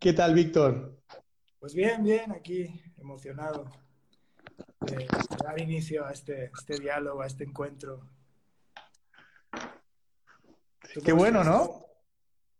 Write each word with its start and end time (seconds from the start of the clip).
¿Qué 0.00 0.14
tal, 0.14 0.32
Víctor? 0.32 0.98
Pues 1.58 1.74
bien, 1.74 2.02
bien, 2.02 2.32
aquí 2.32 2.82
emocionado 2.96 3.70
de 4.80 5.06
dar 5.44 5.60
inicio 5.60 6.06
a 6.06 6.12
este, 6.12 6.50
este 6.58 6.78
diálogo, 6.78 7.20
a 7.20 7.26
este 7.26 7.44
encuentro. 7.44 8.08
Qué 11.04 11.12
bueno, 11.12 11.44
¿no? 11.44 11.84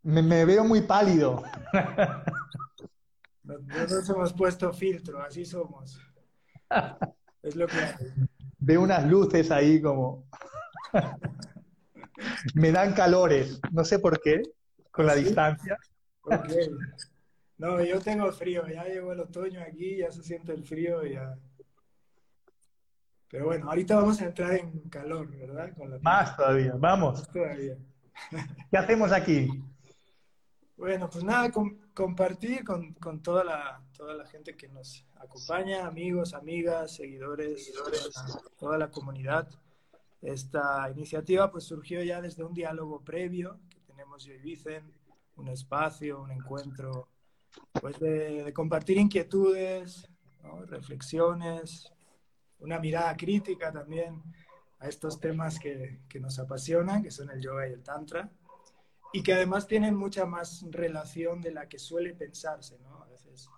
Me, 0.03 0.45
veo 0.45 0.63
muy 0.63 0.81
pálido. 0.81 1.43
No, 3.43 3.57
nos 3.57 4.07
hemos 4.07 4.33
puesto 4.33 4.71
filtro, 4.71 5.19
así 5.23 5.43
somos. 5.43 5.99
Es 7.41 7.55
lo 7.55 7.65
que 7.65 7.75
Veo 8.59 8.83
unas 8.83 9.07
luces 9.07 9.49
ahí 9.49 9.81
como... 9.81 10.29
Me 12.53 12.71
dan 12.71 12.93
calores, 12.93 13.59
no 13.71 13.83
sé 13.83 13.97
por 13.97 14.21
qué, 14.21 14.43
con 14.91 15.07
la 15.07 15.15
distancia. 15.15 15.75
No, 17.61 17.79
yo 17.83 18.01
tengo 18.01 18.31
frío, 18.31 18.67
ya 18.67 18.85
llegó 18.85 19.11
el 19.11 19.19
otoño 19.19 19.61
aquí, 19.61 19.97
ya 19.97 20.11
se 20.11 20.23
siente 20.23 20.51
el 20.51 20.63
frío 20.63 21.05
ya. 21.05 21.37
Pero 23.29 23.45
bueno, 23.45 23.69
ahorita 23.69 23.97
vamos 23.97 24.19
a 24.19 24.25
entrar 24.25 24.55
en 24.55 24.79
calor, 24.89 25.29
¿verdad? 25.29 25.71
Más 26.01 26.35
todavía, 26.35 26.73
vamos. 26.75 27.31
todavía. 27.31 27.77
¿Qué 28.71 28.77
hacemos 28.77 29.11
aquí? 29.11 29.47
Bueno, 30.75 31.07
pues 31.07 31.23
nada, 31.23 31.51
compartir 31.93 32.65
con, 32.65 33.21
toda, 33.21 33.43
la, 33.43 33.83
toda 33.95 34.15
la 34.15 34.25
gente 34.25 34.57
que 34.57 34.67
nos 34.67 35.05
acompaña, 35.17 35.85
amigos, 35.85 36.33
amigas, 36.33 36.95
seguidores, 36.95 37.67
seguidores, 37.67 38.09
toda 38.57 38.79
la 38.79 38.89
comunidad. 38.89 39.47
Esta 40.23 40.89
iniciativa 40.89 41.51
pues 41.51 41.65
surgió 41.65 42.01
ya 42.01 42.21
desde 42.21 42.43
un 42.43 42.55
diálogo 42.55 43.01
previo 43.01 43.59
que 43.69 43.81
tenemos 43.81 44.23
yo 44.23 44.33
y 44.33 44.39
Vicen, 44.39 44.91
un 45.35 45.47
espacio, 45.47 46.23
un 46.23 46.31
encuentro, 46.31 47.07
pues 47.79 47.99
de, 47.99 48.51
compartir 48.53 48.97
inquietudes, 48.97 50.07
reflexiones, 50.67 51.91
una 52.59 52.79
mirada 52.79 53.15
crítica 53.15 53.71
también 53.71 54.21
a 54.79 54.87
estos 54.87 55.19
temas 55.19 55.59
que, 55.59 56.01
que 56.09 56.19
nos 56.19 56.39
apasionan, 56.39 57.03
que 57.03 57.11
son 57.11 57.29
el 57.29 57.41
yoga 57.41 57.67
y 57.67 57.73
el 57.73 57.83
tantra 57.83 58.31
y 59.13 59.23
que 59.23 59.33
además 59.33 59.67
tienen 59.67 59.95
mucha 59.95 60.25
más 60.25 60.65
relación 60.69 61.41
de 61.41 61.51
la 61.51 61.67
que 61.67 61.79
suele 61.79 62.13
pensarse, 62.13 62.79
¿no? 62.79 63.03
A 63.03 63.07
veces 63.07 63.49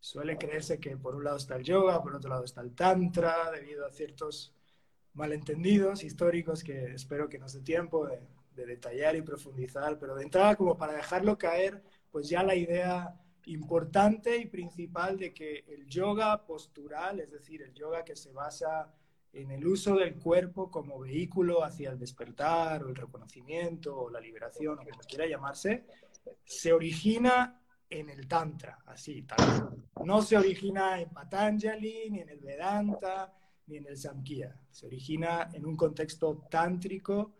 suele 0.00 0.36
creerse 0.36 0.78
que 0.78 0.96
por 0.96 1.14
un 1.14 1.24
lado 1.24 1.36
está 1.36 1.56
el 1.56 1.64
yoga, 1.64 2.02
por 2.02 2.14
otro 2.14 2.30
lado 2.30 2.44
está 2.44 2.60
el 2.60 2.74
tantra, 2.74 3.50
debido 3.50 3.86
a 3.86 3.92
ciertos 3.92 4.54
malentendidos 5.14 6.04
históricos 6.04 6.62
que 6.62 6.92
espero 6.94 7.28
que 7.28 7.38
nos 7.38 7.54
dé 7.54 7.60
tiempo 7.60 8.06
de, 8.06 8.20
detallar 8.54 9.16
y 9.16 9.22
profundizar, 9.22 9.98
pero 9.98 10.14
de 10.14 10.22
entrada 10.22 10.54
como 10.54 10.76
para 10.76 10.92
dejarlo 10.92 11.36
caer, 11.36 11.82
pues 12.14 12.28
ya 12.28 12.44
la 12.44 12.54
idea 12.54 13.12
importante 13.46 14.38
y 14.38 14.46
principal 14.46 15.18
de 15.18 15.34
que 15.34 15.64
el 15.66 15.88
yoga 15.88 16.46
postural, 16.46 17.18
es 17.18 17.32
decir, 17.32 17.60
el 17.60 17.74
yoga 17.74 18.04
que 18.04 18.14
se 18.14 18.30
basa 18.30 18.94
en 19.32 19.50
el 19.50 19.66
uso 19.66 19.96
del 19.96 20.14
cuerpo 20.14 20.70
como 20.70 21.00
vehículo 21.00 21.64
hacia 21.64 21.90
el 21.90 21.98
despertar 21.98 22.84
o 22.84 22.90
el 22.90 22.94
reconocimiento 22.94 23.98
o 23.98 24.10
la 24.10 24.20
liberación 24.20 24.78
o 24.78 24.84
como 24.84 25.00
quiera 25.00 25.26
llamarse, 25.26 25.86
se 26.44 26.72
origina 26.72 27.60
en 27.90 28.08
el 28.10 28.28
Tantra, 28.28 28.78
así, 28.86 29.22
tal. 29.22 29.76
No 30.04 30.22
se 30.22 30.36
origina 30.36 31.00
en 31.00 31.10
Patanjali, 31.10 32.10
ni 32.10 32.20
en 32.20 32.28
el 32.28 32.38
Vedanta, 32.38 33.34
ni 33.66 33.78
en 33.78 33.88
el 33.88 33.96
Samkhya. 33.96 34.56
Se 34.70 34.86
origina 34.86 35.50
en 35.52 35.66
un 35.66 35.76
contexto 35.76 36.46
tántrico, 36.48 37.32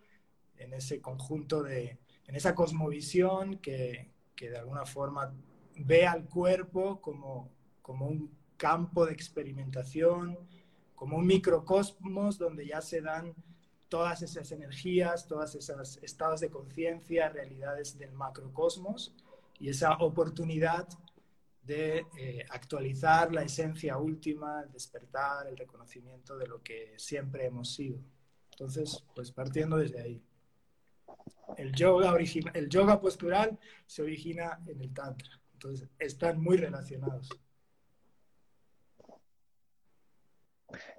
en 0.56 0.74
ese 0.74 1.00
conjunto 1.00 1.62
de, 1.62 2.00
en 2.26 2.34
esa 2.34 2.56
cosmovisión 2.56 3.58
que, 3.58 4.13
que 4.34 4.50
de 4.50 4.58
alguna 4.58 4.84
forma 4.84 5.32
ve 5.76 6.06
al 6.06 6.24
cuerpo 6.26 7.00
como, 7.00 7.50
como 7.82 8.06
un 8.06 8.30
campo 8.56 9.06
de 9.06 9.12
experimentación, 9.12 10.38
como 10.94 11.16
un 11.18 11.26
microcosmos 11.26 12.38
donde 12.38 12.66
ya 12.66 12.80
se 12.80 13.00
dan 13.00 13.34
todas 13.88 14.22
esas 14.22 14.50
energías, 14.52 15.26
todos 15.26 15.54
esos 15.54 15.98
estados 16.02 16.40
de 16.40 16.50
conciencia, 16.50 17.28
realidades 17.28 17.98
del 17.98 18.12
macrocosmos 18.12 19.14
y 19.58 19.68
esa 19.68 19.94
oportunidad 19.98 20.88
de 21.62 22.06
eh, 22.18 22.44
actualizar 22.50 23.32
la 23.32 23.42
esencia 23.42 23.96
última, 23.96 24.62
el 24.62 24.72
despertar, 24.72 25.46
el 25.46 25.56
reconocimiento 25.56 26.36
de 26.36 26.46
lo 26.46 26.62
que 26.62 26.94
siempre 26.96 27.46
hemos 27.46 27.74
sido. 27.74 27.98
Entonces, 28.50 29.04
pues 29.14 29.30
partiendo 29.32 29.76
desde 29.76 30.02
ahí. 30.02 30.22
El 31.56 31.72
yoga, 31.72 32.16
el 32.54 32.68
yoga 32.68 33.00
postural 33.00 33.58
se 33.86 34.02
origina 34.02 34.60
en 34.66 34.80
el 34.80 34.92
tantra. 34.92 35.28
Entonces, 35.52 35.88
están 35.98 36.40
muy 36.40 36.56
relacionados. 36.56 37.28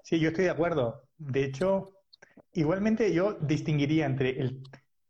Sí, 0.03 0.19
yo 0.19 0.29
estoy 0.29 0.45
de 0.45 0.51
acuerdo. 0.51 1.03
De 1.17 1.43
hecho, 1.43 1.93
igualmente 2.53 3.13
yo 3.13 3.33
distinguiría 3.33 4.05
entre 4.05 4.61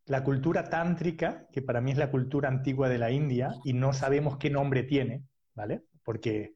la 0.06 0.24
cultura 0.24 0.64
tántrica, 0.64 1.48
que 1.52 1.62
para 1.62 1.82
mí 1.82 1.92
es 1.92 1.98
la 1.98 2.12
cultura 2.12 2.50
antigua 2.50 2.90
de 2.90 2.98
la 2.98 3.12
India, 3.12 3.56
y 3.64 3.74
no 3.74 3.94
sabemos 3.94 4.38
qué 4.38 4.50
nombre 4.50 4.84
tiene, 4.84 5.24
¿vale? 5.54 5.84
Porque, 6.04 6.56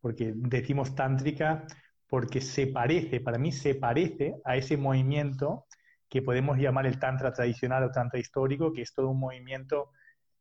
porque 0.00 0.32
decimos 0.34 0.94
tántrica 0.94 1.66
porque 2.10 2.40
se 2.40 2.66
parece, 2.66 3.20
para 3.20 3.38
mí 3.38 3.52
se 3.52 3.76
parece 3.76 4.34
a 4.44 4.56
ese 4.56 4.76
movimiento 4.76 5.66
que 6.10 6.22
podemos 6.22 6.58
llamar 6.58 6.86
el 6.86 6.98
tantra 6.98 7.32
tradicional 7.32 7.84
o 7.84 7.92
tantra 7.92 8.18
histórico, 8.18 8.72
que 8.72 8.82
es 8.82 8.92
todo 8.92 9.08
un 9.08 9.20
movimiento 9.20 9.92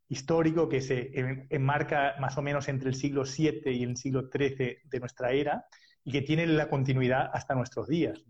histórico 0.10 0.68
que 0.68 0.82
se 0.82 1.12
enmarca 1.52 2.16
más 2.20 2.38
o 2.38 2.42
menos 2.42 2.68
entre 2.68 2.90
el 2.90 2.96
siglo 2.96 3.24
VII 3.24 3.72
y 3.72 3.84
el 3.84 3.96
siglo 3.96 4.30
XIII 4.34 4.80
de 4.84 5.00
nuestra 5.00 5.32
era, 5.32 5.66
y 6.04 6.12
que 6.12 6.24
tiene 6.24 6.48
la 6.48 6.68
continuidad 6.68 7.30
hasta 7.32 7.54
nuestros 7.54 7.88
días. 7.88 8.26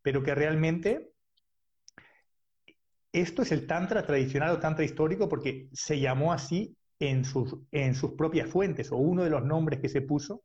Pero 0.00 0.22
que 0.22 0.34
realmente 0.34 1.12
esto 3.12 3.42
es 3.42 3.52
el 3.52 3.66
Tantra 3.66 4.06
tradicional 4.06 4.52
o 4.52 4.58
Tantra 4.58 4.86
histórico 4.86 5.28
porque 5.28 5.68
se 5.72 6.00
llamó 6.00 6.32
así 6.32 6.74
en 6.98 7.26
sus, 7.26 7.54
en 7.70 7.94
sus 7.94 8.12
propias 8.12 8.48
fuentes, 8.48 8.90
o 8.90 8.96
uno 8.96 9.24
de 9.24 9.30
los 9.30 9.44
nombres 9.44 9.80
que 9.80 9.90
se 9.90 10.00
puso 10.00 10.44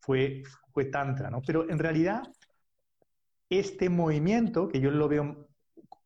fue, 0.00 0.42
fue 0.72 0.86
Tantra. 0.86 1.28
¿no? 1.28 1.42
Pero 1.46 1.68
en 1.68 1.78
realidad, 1.78 2.22
este 3.50 3.90
movimiento, 3.90 4.68
que 4.68 4.80
yo 4.80 4.90
lo 4.90 5.08
veo 5.08 5.47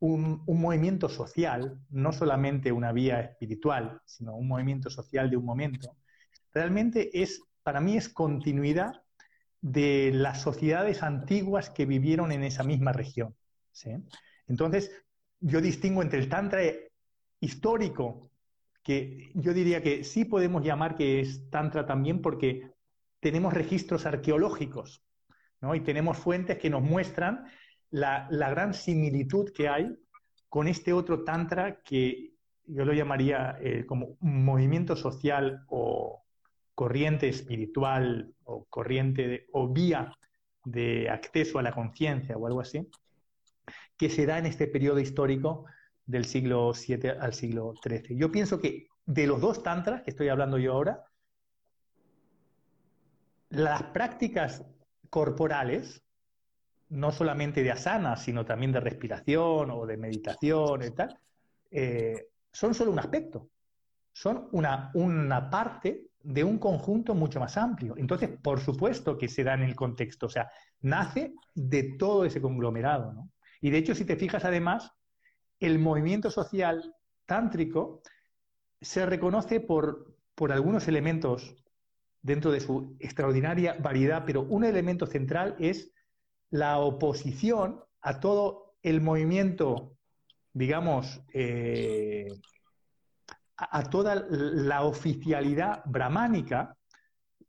un, 0.02 0.42
movimiento 0.46 1.08
social, 1.08 1.78
no 1.90 2.12
solamente 2.12 2.72
una 2.72 2.90
vía 2.90 3.20
espiritual, 3.20 4.00
sino 4.04 4.34
un 4.34 4.48
movimiento 4.48 4.90
social 4.90 5.30
de 5.30 5.36
un 5.36 5.44
momento, 5.44 5.96
realmente 6.52 7.22
es, 7.22 7.40
para 7.62 7.80
mí 7.80 7.96
es 7.96 8.08
continuidad 8.08 9.00
de 9.60 10.10
las 10.12 10.42
sociedades 10.42 11.04
antiguas 11.04 11.70
que 11.70 11.86
vivieron 11.86 12.32
en 12.32 12.42
esa 12.42 12.64
misma 12.64 12.92
región. 12.92 13.36
Entonces, 14.48 14.90
yo 15.38 15.60
distingo 15.60 16.02
entre 16.02 16.18
el 16.18 16.28
Tantra 16.28 16.62
histórico, 17.38 18.28
que 18.82 19.30
yo 19.36 19.54
diría 19.54 19.82
que 19.82 20.02
sí 20.02 20.24
podemos 20.24 20.64
llamar 20.64 20.96
que 20.96 21.20
es 21.20 21.48
Tantra 21.48 21.86
también 21.86 22.20
porque 22.20 22.72
tenemos 23.20 23.54
registros 23.54 24.04
arqueológicos 24.04 25.04
¿no? 25.60 25.76
y 25.76 25.80
tenemos 25.80 26.18
fuentes 26.18 26.58
que 26.58 26.70
nos 26.70 26.82
muestran 26.82 27.44
la, 27.92 28.28
gran 28.28 28.74
similitud 28.74 29.52
que 29.52 29.68
hay 29.68 29.96
con 30.48 30.68
este 30.68 30.92
otro 30.92 31.24
Tantra 31.24 31.82
que 31.82 32.34
yo 32.66 32.84
lo 32.84 32.92
llamaría 32.92 33.56
eh, 33.60 33.86
como 33.86 34.16
un 34.20 34.44
movimiento 34.44 34.96
social 34.96 35.64
o, 35.68 36.22
corriente 36.74 37.28
espiritual 37.28 38.34
o 38.44 38.64
corriente 38.64 39.46
o 39.52 39.68
vía 39.68 40.12
de 40.64 41.08
acceso 41.10 41.58
a 41.58 41.62
la 41.62 41.72
conciencia 41.72 42.36
o 42.36 42.46
algo 42.46 42.60
así, 42.60 42.88
que 43.96 44.08
se 44.08 44.26
da 44.26 44.38
en 44.38 44.46
este 44.46 44.66
periodo 44.66 44.98
histórico 45.00 45.66
del 46.06 46.24
siglo 46.24 46.72
VII 46.72 47.10
al 47.10 47.34
siglo 47.34 47.74
XIII. 47.82 48.16
Yo 48.16 48.32
pienso 48.32 48.60
que 48.60 48.88
de 49.06 49.26
los 49.26 49.40
dos 49.40 49.62
tantras 49.62 50.02
que 50.02 50.10
estoy 50.10 50.28
hablando 50.28 50.58
yo 50.58 50.72
ahora, 50.72 51.04
las 53.50 53.82
prácticas 53.84 54.64
corporales, 55.10 56.02
no 56.92 57.10
solamente 57.10 57.62
de 57.62 57.70
asana, 57.70 58.16
sino 58.16 58.44
también 58.44 58.70
de 58.70 58.80
respiración 58.80 59.70
o 59.70 59.86
de 59.86 59.96
meditación 59.96 60.82
y 60.82 60.90
tal, 60.90 61.18
eh, 61.70 62.28
son 62.52 62.74
solo 62.74 62.92
un 62.92 62.98
aspecto, 62.98 63.48
son 64.12 64.48
una, 64.52 64.90
una 64.92 65.48
parte 65.48 66.08
de 66.22 66.44
un 66.44 66.58
conjunto 66.58 67.14
mucho 67.14 67.40
más 67.40 67.56
amplio. 67.56 67.94
Entonces, 67.96 68.30
por 68.42 68.60
supuesto 68.60 69.16
que 69.16 69.28
se 69.28 69.42
da 69.42 69.54
en 69.54 69.62
el 69.62 69.74
contexto, 69.74 70.26
o 70.26 70.28
sea, 70.28 70.50
nace 70.82 71.34
de 71.54 71.94
todo 71.98 72.26
ese 72.26 72.42
conglomerado. 72.42 73.26
Y 73.62 73.70
de 73.70 73.78
hecho, 73.78 73.94
si 73.94 74.04
te 74.04 74.16
fijas 74.16 74.44
además, 74.44 74.92
el 75.60 75.78
movimiento 75.78 76.30
social 76.30 76.94
tántrico 77.24 78.02
se 78.82 79.06
reconoce 79.06 79.60
por, 79.60 80.14
por 80.34 80.52
algunos 80.52 80.88
elementos 80.88 81.56
dentro 82.20 82.52
de 82.52 82.60
su 82.60 82.96
extraordinaria 83.00 83.76
variedad, 83.80 84.24
pero 84.26 84.42
un 84.42 84.64
elemento 84.64 85.06
central 85.06 85.56
es 85.58 85.90
la 86.52 86.78
oposición 86.78 87.82
a 88.02 88.20
todo 88.20 88.76
el 88.82 89.00
movimiento, 89.00 89.96
digamos, 90.52 91.22
eh, 91.32 92.28
a 93.56 93.82
toda 93.88 94.26
la 94.28 94.82
oficialidad 94.82 95.82
brahmánica, 95.86 96.76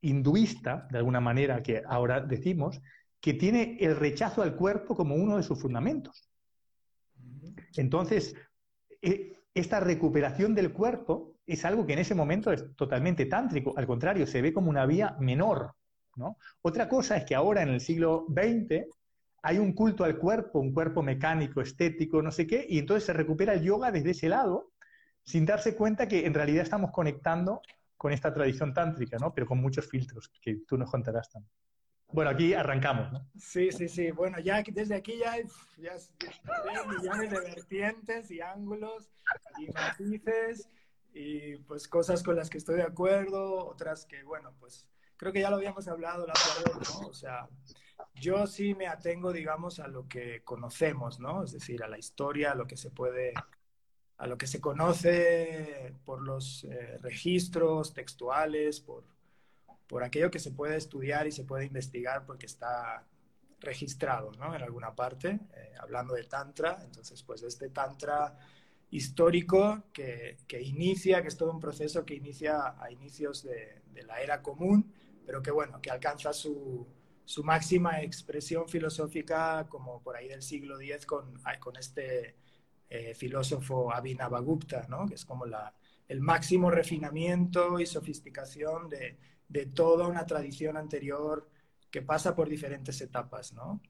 hinduista, 0.01 0.87
de 0.89 0.99
alguna 0.99 1.19
manera 1.19 1.61
que 1.61 1.83
ahora 1.85 2.21
decimos, 2.21 2.81
que 3.19 3.33
tiene 3.33 3.77
el 3.79 3.95
rechazo 3.95 4.41
al 4.41 4.55
cuerpo 4.55 4.95
como 4.95 5.15
uno 5.15 5.37
de 5.37 5.43
sus 5.43 5.61
fundamentos. 5.61 6.29
Entonces, 7.75 8.35
e, 9.01 9.33
esta 9.53 9.81
recuperación 9.81 10.55
del 10.55 10.71
cuerpo 10.71 11.35
es 11.45 11.65
algo 11.65 11.85
que 11.85 11.93
en 11.93 11.99
ese 11.99 12.15
momento 12.15 12.53
es 12.53 12.73
totalmente 12.75 13.25
tántrico, 13.25 13.73
al 13.75 13.85
contrario, 13.85 14.25
se 14.27 14.41
ve 14.41 14.53
como 14.53 14.69
una 14.69 14.85
vía 14.85 15.17
menor. 15.19 15.73
¿No? 16.15 16.37
Otra 16.61 16.87
cosa 16.87 17.17
es 17.17 17.25
que 17.25 17.35
ahora 17.35 17.61
en 17.61 17.69
el 17.69 17.81
siglo 17.81 18.25
XX 18.29 18.85
hay 19.41 19.57
un 19.57 19.73
culto 19.73 20.03
al 20.03 20.17
cuerpo, 20.17 20.59
un 20.59 20.73
cuerpo 20.73 21.03
mecánico, 21.03 21.61
estético, 21.61 22.21
no 22.21 22.31
sé 22.31 22.47
qué, 22.47 22.65
y 22.67 22.79
entonces 22.79 23.05
se 23.05 23.13
recupera 23.13 23.53
el 23.53 23.61
yoga 23.61 23.91
desde 23.91 24.11
ese 24.11 24.29
lado, 24.29 24.71
sin 25.23 25.45
darse 25.45 25.75
cuenta 25.75 26.07
que 26.07 26.25
en 26.25 26.33
realidad 26.33 26.63
estamos 26.63 26.91
conectando 26.91 27.61
con 27.97 28.13
esta 28.13 28.33
tradición 28.33 28.73
tántrica, 28.73 29.17
¿no? 29.17 29.33
Pero 29.33 29.47
con 29.47 29.59
muchos 29.59 29.87
filtros 29.87 30.29
que 30.41 30.61
tú 30.67 30.77
nos 30.77 30.89
contarás 30.89 31.29
también. 31.29 31.51
Bueno, 32.13 32.29
aquí 32.29 32.53
arrancamos. 32.53 33.21
Sí, 33.37 33.71
sí, 33.71 33.89
sí. 33.89 34.11
Bueno, 34.11 34.39
ya 34.39 34.61
desde 34.61 34.95
aquí 34.95 35.17
ya 35.17 35.31
hay, 35.31 35.43
ya, 35.77 35.93
millones 36.85 37.31
de 37.31 37.39
vertientes 37.39 38.29
y 38.29 38.39
ángulos 38.39 39.09
y 39.57 39.71
matices 39.71 40.69
y 41.13 41.55
pues 41.57 41.87
cosas 41.87 42.21
con 42.21 42.35
las 42.35 42.49
que 42.49 42.59
estoy 42.59 42.75
de 42.75 42.83
acuerdo, 42.83 43.65
otras 43.65 44.05
que, 44.05 44.23
bueno, 44.23 44.53
pues 44.59 44.87
creo 45.23 45.31
que 45.31 45.39
ya 45.39 45.49
lo 45.49 45.55
habíamos 45.55 45.87
hablado 45.87 46.27
la 46.27 46.33
otra 46.33 46.77
vez, 46.77 46.89
¿no? 46.89 47.07
O 47.07 47.13
sea, 47.13 47.47
yo 48.13 48.45
sí 48.45 48.75
me 48.75 48.87
atengo, 48.87 49.31
digamos, 49.31 49.79
a 49.79 49.87
lo 49.87 50.05
que 50.05 50.43
conocemos, 50.43 51.21
¿no? 51.21 51.45
Es 51.45 51.53
decir, 51.53 51.81
a 51.81 51.87
la 51.87 51.97
historia, 51.97 52.51
a 52.51 52.55
lo 52.55 52.67
que 52.67 52.75
se 52.75 52.91
puede 52.91 53.33
a 54.17 54.27
lo 54.27 54.37
que 54.37 54.47
se 54.47 54.61
conoce 54.61 55.95
por 56.05 56.21
los 56.21 56.65
eh, 56.65 56.97
registros 57.01 57.93
textuales, 57.93 58.79
por, 58.79 59.03
por 59.87 60.03
aquello 60.03 60.29
que 60.29 60.39
se 60.39 60.51
puede 60.51 60.75
estudiar 60.75 61.25
y 61.25 61.31
se 61.31 61.45
puede 61.45 61.65
investigar 61.65 62.25
porque 62.25 62.45
está 62.45 63.05
registrado 63.59 64.31
¿no? 64.33 64.55
en 64.55 64.61
alguna 64.61 64.93
parte, 64.93 65.39
eh, 65.55 65.73
hablando 65.79 66.13
de 66.13 66.25
Tantra. 66.25 66.79
Entonces, 66.83 67.23
pues 67.23 67.43
este 67.43 67.69
Tantra 67.69 68.37
histórico 68.91 69.83
que, 69.91 70.37
que, 70.47 70.61
inicia, 70.61 71.21
que 71.21 71.29
es 71.29 71.37
todo 71.37 71.51
un 71.51 71.59
proceso 71.59 72.05
que 72.05 72.13
inicia 72.13 72.75
a 72.79 72.91
inicios 72.91 73.43
de, 73.43 73.81
de 73.87 74.03
la 74.03 74.21
era 74.21 74.41
común, 74.41 74.93
pero 75.25 75.41
que 75.41 75.51
bueno, 75.51 75.81
que 75.81 75.89
alcanza 75.89 76.33
su, 76.33 76.87
su, 77.25 77.43
máxima 77.43 78.01
expresión 78.01 78.67
filosófica 78.67 79.67
como 79.69 80.01
por 80.01 80.15
ahí 80.15 80.27
del 80.27 80.41
siglo 80.41 80.79
X 80.79 81.05
con, 81.05 81.39
con 81.59 81.77
este 81.77 82.35
eh, 82.89 83.13
filósofo 83.15 83.93
Abhinavagupta, 83.93 84.85
¿no? 84.89 85.07
que 85.07 85.15
es 85.15 85.25
como 85.25 85.45
la, 85.45 85.73
el 86.07 86.21
máximo 86.21 86.69
refinamiento 86.69 87.79
y 87.79 87.85
sofisticación 87.85 88.89
de, 88.89 89.17
de, 89.47 89.65
toda 89.67 90.07
una 90.07 90.25
tradición 90.25 90.77
anterior 90.77 91.49
que 91.89 92.01
pasa 92.01 92.35
por 92.35 92.49
diferentes 92.49 92.99
etapas, 93.01 93.53
¿no? 93.53 93.81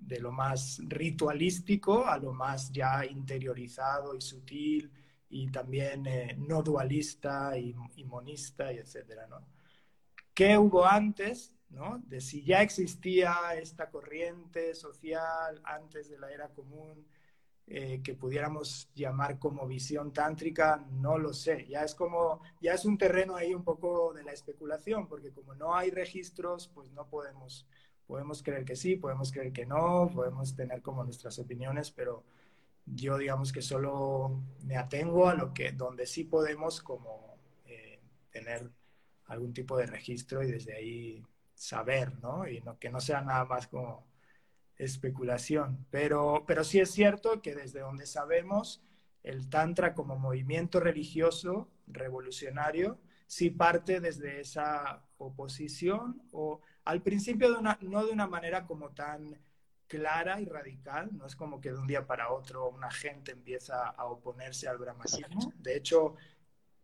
de 0.00 0.18
lo 0.18 0.32
más 0.32 0.80
ritualístico 0.88 2.06
a 2.06 2.18
lo 2.18 2.32
más 2.32 2.72
ya 2.72 3.04
interiorizado 3.04 4.16
y 4.16 4.20
sutil 4.20 4.90
y 5.28 5.50
también 5.50 6.06
eh, 6.06 6.36
no 6.38 6.62
dualista 6.62 7.56
y, 7.56 7.74
y, 7.96 8.04
monista 8.04 8.72
y 8.72 8.78
etcétera, 8.78 9.26
¿no? 9.28 9.46
¿Qué 10.40 10.56
hubo 10.56 10.86
antes, 10.86 11.52
¿no? 11.68 11.98
De 12.06 12.22
si 12.22 12.42
ya 12.42 12.62
existía 12.62 13.36
esta 13.60 13.90
corriente 13.90 14.74
social 14.74 15.60
antes 15.64 16.08
de 16.08 16.18
la 16.18 16.32
era 16.32 16.48
común, 16.48 17.06
eh, 17.66 18.00
que 18.02 18.14
pudiéramos 18.14 18.88
llamar 18.94 19.38
como 19.38 19.66
visión 19.66 20.14
tántrica, 20.14 20.82
no 20.92 21.18
lo 21.18 21.34
sé. 21.34 21.66
Ya 21.68 21.84
es 21.84 21.94
como, 21.94 22.40
ya 22.58 22.72
es 22.72 22.86
un 22.86 22.96
terreno 22.96 23.36
ahí 23.36 23.52
un 23.52 23.64
poco 23.64 24.14
de 24.14 24.22
la 24.22 24.32
especulación, 24.32 25.06
porque 25.08 25.30
como 25.30 25.54
no 25.54 25.76
hay 25.76 25.90
registros, 25.90 26.68
pues 26.68 26.90
no 26.92 27.06
podemos, 27.06 27.66
podemos 28.06 28.42
creer 28.42 28.64
que 28.64 28.76
sí, 28.76 28.96
podemos 28.96 29.32
creer 29.32 29.52
que 29.52 29.66
no, 29.66 30.10
podemos 30.10 30.56
tener 30.56 30.80
como 30.80 31.04
nuestras 31.04 31.38
opiniones, 31.38 31.90
pero 31.90 32.24
yo 32.86 33.18
digamos 33.18 33.52
que 33.52 33.60
solo 33.60 34.40
me 34.62 34.78
atengo 34.78 35.28
a 35.28 35.34
lo 35.34 35.52
que, 35.52 35.72
donde 35.72 36.06
sí 36.06 36.24
podemos 36.24 36.80
como 36.80 37.36
eh, 37.66 38.00
tener 38.30 38.70
algún 39.30 39.54
tipo 39.54 39.76
de 39.76 39.86
registro 39.86 40.42
y 40.42 40.50
desde 40.50 40.74
ahí 40.74 41.24
saber, 41.54 42.18
¿no? 42.20 42.48
Y 42.48 42.60
no, 42.60 42.78
que 42.78 42.90
no 42.90 43.00
sea 43.00 43.20
nada 43.20 43.44
más 43.44 43.68
como 43.68 44.04
especulación, 44.76 45.86
pero, 45.90 46.44
pero 46.46 46.64
sí 46.64 46.80
es 46.80 46.90
cierto 46.90 47.40
que 47.40 47.54
desde 47.54 47.80
donde 47.80 48.06
sabemos, 48.06 48.82
el 49.22 49.48
Tantra 49.48 49.94
como 49.94 50.18
movimiento 50.18 50.80
religioso 50.80 51.70
revolucionario 51.86 52.98
sí 53.26 53.50
parte 53.50 54.00
desde 54.00 54.40
esa 54.40 55.04
oposición 55.18 56.22
o 56.32 56.60
al 56.84 57.02
principio 57.02 57.52
de 57.52 57.58
una, 57.58 57.78
no 57.82 58.04
de 58.04 58.12
una 58.12 58.26
manera 58.26 58.66
como 58.66 58.90
tan 58.90 59.38
clara 59.86 60.40
y 60.40 60.46
radical, 60.46 61.10
no 61.12 61.26
es 61.26 61.36
como 61.36 61.60
que 61.60 61.72
de 61.72 61.78
un 61.78 61.86
día 61.86 62.06
para 62.06 62.32
otro 62.32 62.68
una 62.70 62.90
gente 62.90 63.32
empieza 63.32 63.88
a 63.88 64.06
oponerse 64.06 64.66
al 64.66 64.78
brahmanismo. 64.78 65.52
De 65.56 65.76
hecho, 65.76 66.16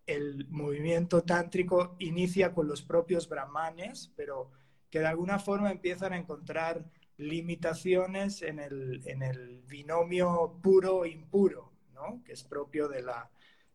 el 0.07 0.47
movimiento 0.49 1.23
tántrico 1.23 1.97
inicia 1.99 2.53
con 2.53 2.69
los 2.69 2.83
propios 2.83 3.29
brahmanes, 3.29 4.13
pero 4.17 4.51
que 4.91 5.01
de 5.01 5.07
alguna 5.07 5.39
forma 5.39 5.71
empiezan 5.71 6.13
a 6.13 6.19
encontrar 6.19 6.85
limitaciones 7.19 8.43
en 8.43 8.59
el, 8.61 9.03
en 9.07 9.23
el 9.23 9.63
binomio 9.63 10.59
puro-impuro, 10.63 11.73
¿no? 11.95 12.23
que 12.25 12.33
es 12.33 12.45
propio 12.45 12.89
de 12.89 13.03
la, 13.03 13.31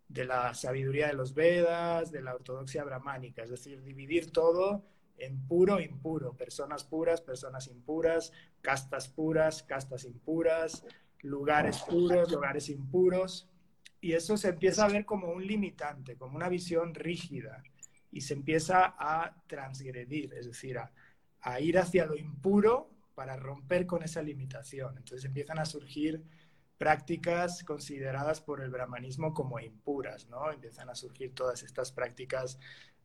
de 0.07 0.25
la 0.25 0.53
sabiduría 0.53 1.07
de 1.07 1.13
los 1.13 1.33
Vedas, 1.33 2.11
de 2.11 2.21
la 2.21 2.35
ortodoxia 2.35 2.83
brahmánica, 2.83 3.43
es 3.43 3.49
decir, 3.49 3.83
dividir 3.83 4.31
todo 4.31 4.85
en 5.17 5.47
puro 5.47 5.79
e 5.79 5.83
impuro, 5.83 6.33
personas 6.33 6.83
puras, 6.83 7.21
personas 7.21 7.67
impuras, 7.67 8.31
castas 8.61 9.07
puras, 9.07 9.63
castas 9.63 10.05
impuras, 10.05 10.83
lugares 11.21 11.79
puros, 11.87 12.31
lugares 12.31 12.69
impuros, 12.69 13.50
y 14.01 14.13
eso 14.13 14.35
se 14.35 14.49
empieza 14.49 14.85
a 14.85 14.89
ver 14.89 15.05
como 15.05 15.31
un 15.31 15.45
limitante, 15.45 16.17
como 16.17 16.35
una 16.35 16.49
visión 16.49 16.95
rígida, 16.95 17.63
y 18.11 18.21
se 18.21 18.33
empieza 18.33 18.95
a 18.97 19.41
transgredir, 19.47 20.33
es 20.33 20.47
decir, 20.47 20.79
a, 20.79 20.91
ir 21.61 21.77
hacia 21.77 22.05
lo 22.05 22.17
impuro 22.17 22.89
para 23.15 23.37
romper 23.37 23.85
con 23.85 24.03
esa 24.03 24.21
limitación. 24.21 24.97
Entonces 24.97 25.25
empiezan 25.25 25.59
a 25.59 25.65
surgir 25.65 26.23
prácticas 26.77 27.63
consideradas 27.63 28.41
por 28.41 28.61
el 28.61 28.71
brahmanismo 28.71 29.33
como 29.33 29.59
impuras, 29.59 30.27
¿no? 30.27 30.51
Empiezan 30.51 30.89
a 30.89 30.95
surgir 30.95 31.33
todas 31.33 31.63
estas 31.63 31.91
prácticas 31.91 32.59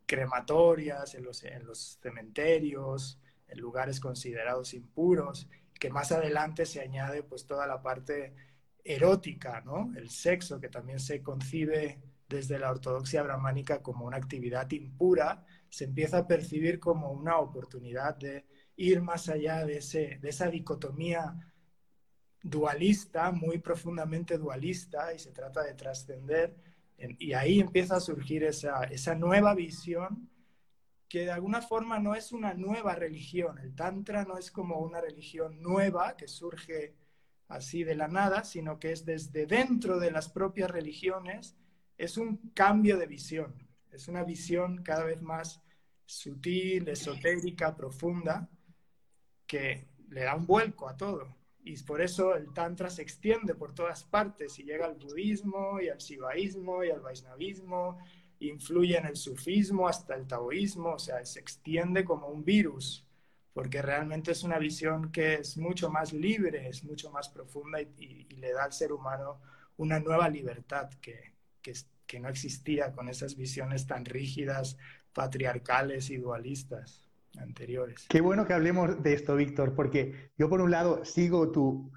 crematorias 0.07 1.15
en 1.15 1.25
los, 1.25 1.45
en 1.45 1.67
los 1.67 1.99
cementerios, 2.03 3.21
en 3.49 3.61
lugares 3.61 4.01
considerados 4.01 4.75
impuros, 4.75 5.49
que 5.79 5.91
más 5.91 6.11
adelante 6.11 6.65
se 6.65 6.81
añade 6.81 7.23
pues 7.23 7.47
toda 7.47 7.67
la 7.67 7.83
parte 7.83 8.35
erótica, 8.87 9.61
¿no? 9.63 9.93
El 9.97 10.11
sexo, 10.11 10.61
que 10.61 10.69
también 10.69 11.01
se 11.01 11.23
concibe 11.23 12.01
desde 12.29 12.59
la 12.59 12.71
ortodoxia 12.71 13.23
brahmánica 13.23 13.83
como 13.83 14.07
una 14.07 14.17
actividad 14.17 14.71
impura, 14.71 15.45
se 15.69 15.85
empieza 15.85 16.19
a 16.19 16.27
percibir 16.27 16.79
como 16.79 17.13
una 17.13 17.39
oportunidad 17.39 18.17
de 18.17 18.47
ir 18.77 19.03
más 19.03 19.29
allá 19.29 19.65
de, 19.65 19.79
ese, 19.79 20.19
de 20.21 20.29
esa 20.29 20.49
dicotomía 20.49 21.35
dualista, 22.43 23.33
muy 23.33 23.59
profundamente 23.59 24.39
dualista, 24.39 25.13
y 25.13 25.19
se 25.19 25.33
trata 25.33 25.63
de 25.65 25.75
trascender. 25.75 26.57
Y 27.19 27.33
ahí 27.33 27.61
empieza 27.61 27.97
a 27.97 28.01
surgir 28.01 28.45
esa, 28.45 28.85
esa 28.85 29.15
nueva 29.15 29.55
visión 29.55 30.31
que 31.09 31.21
de 31.21 31.31
alguna 31.31 31.63
forma 31.63 31.99
no 31.99 32.15
es 32.15 32.33
una 32.33 32.55
nueva 32.55 32.95
religión. 32.95 33.59
El 33.59 33.75
Tantra 33.75 34.25
no 34.25 34.39
es 34.39 34.51
como 34.51 34.79
una 34.81 35.01
religión 35.01 35.61
nueva 35.63 36.17
que 36.17 36.27
surge 36.27 36.95
así 37.49 37.85
de 37.85 37.95
la 37.95 38.09
nada, 38.09 38.45
sino 38.45 38.79
que 38.79 38.93
es 38.93 39.05
desde 39.05 39.47
dentro 39.47 39.99
de 39.99 40.11
las 40.11 40.29
propias 40.29 40.71
religiones, 40.71 41.57
es 41.97 42.17
un 42.17 42.51
cambio 42.53 42.99
de 42.99 43.07
visión. 43.07 43.55
Es 43.91 44.09
una 44.09 44.25
visión 44.25 44.83
cada 44.83 45.05
vez 45.05 45.23
más 45.23 45.63
sutil, 46.05 46.89
esotérica, 46.89 47.77
profunda, 47.77 48.49
que 49.47 49.89
le 50.09 50.23
da 50.23 50.35
un 50.35 50.47
vuelco 50.47 50.89
a 50.89 50.97
todo. 50.97 51.37
Y 51.65 51.77
por 51.83 52.01
eso 52.01 52.37
el 52.37 52.53
Tantra 52.53 52.91
se 52.91 53.03
extiende 53.03 53.55
por 53.55 53.75
todas 53.75 54.05
partes 54.05 54.59
y 54.59 54.65
llega 54.65 54.87
al 54.87 54.95
budismo 54.95 55.81
y 55.81 55.89
al 55.89 55.99
shivaísmo 55.99 56.85
y 56.85 56.91
al 56.91 57.01
vaisnavismo, 57.01 57.99
influye 58.41 58.97
en 58.97 59.07
el 59.07 59.17
sufismo 59.17 59.89
hasta 59.89 60.15
el 60.15 60.27
taoísmo, 60.27 60.93
o 60.93 60.99
sea, 60.99 61.25
se 61.25 61.41
extiende 61.41 62.05
como 62.05 62.29
un 62.29 62.45
virus, 62.45 63.06
porque 63.57 63.81
realmente 63.81 64.33
es 64.33 64.43
una 64.43 64.59
visión 64.59 65.11
que 65.11 65.37
es 65.37 65.57
mucho 65.57 65.91
más 65.91 66.13
libre, 66.13 66.69
es 66.69 66.85
mucho 66.85 67.11
más 67.11 67.31
profunda 67.31 67.81
y, 67.81 68.27
le 68.37 68.53
da 68.53 68.65
al 68.65 68.73
ser 68.75 68.93
humano 68.93 69.41
una 69.79 69.99
nueva 69.99 70.29
libertad 70.29 70.91
que, 71.01 71.33
que, 71.63 71.73
que 72.07 72.21
no 72.21 72.29
existía 72.29 72.93
con 72.93 73.09
esas 73.09 73.35
visiones 73.35 73.87
tan 73.87 74.05
rígidas, 74.05 74.77
patriarcales 75.15 76.11
y 76.11 76.19
dualistas 76.19 77.09
anteriores. 77.39 78.05
Qué 78.11 78.21
bueno 78.21 78.47
que 78.47 78.53
hablemos 78.53 79.03
de 79.03 79.15
esto, 79.15 79.35
Víctor, 79.37 79.75
porque 79.75 80.33
yo 80.37 80.51
por 80.51 80.61
un 80.61 80.71
lado 80.71 81.07
sigo 81.07 81.51
tu, 81.51 81.91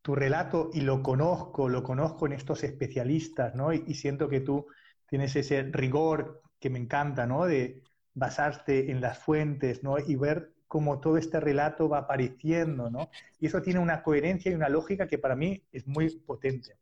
tu 0.00 0.14
relato 0.14 0.70
y 0.72 0.80
lo 0.80 1.02
conozco, 1.02 1.68
lo 1.68 1.82
conozco 1.82 2.24
en 2.24 2.32
estos 2.32 2.64
especialistas, 2.64 3.54
¿no? 3.54 3.74
Y, 3.74 3.92
siento 3.96 4.30
que 4.30 4.40
tú 4.40 4.66
tienes 5.10 5.36
ese 5.36 5.62
rigor 5.64 6.40
que 6.58 6.70
me 6.70 6.78
encanta, 6.78 7.26
¿no? 7.26 7.44
De 7.44 7.82
basarte 8.14 8.90
en 8.90 9.02
las 9.02 9.18
fuentes, 9.18 9.82
¿no? 9.82 9.98
Y 9.98 10.16
ver 10.16 10.51
cómo 10.72 11.00
todo 11.00 11.18
este 11.18 11.38
relato 11.38 11.86
va 11.86 11.98
apareciendo, 11.98 12.88
¿no? 12.88 13.10
Y 13.38 13.44
eso 13.44 13.60
tiene 13.60 13.78
una 13.78 14.02
coherencia 14.02 14.50
y 14.50 14.54
una 14.54 14.70
lógica 14.70 15.06
que 15.06 15.18
para 15.18 15.36
mí 15.36 15.62
es 15.70 15.86
muy 15.86 16.08
potente. 16.20 16.78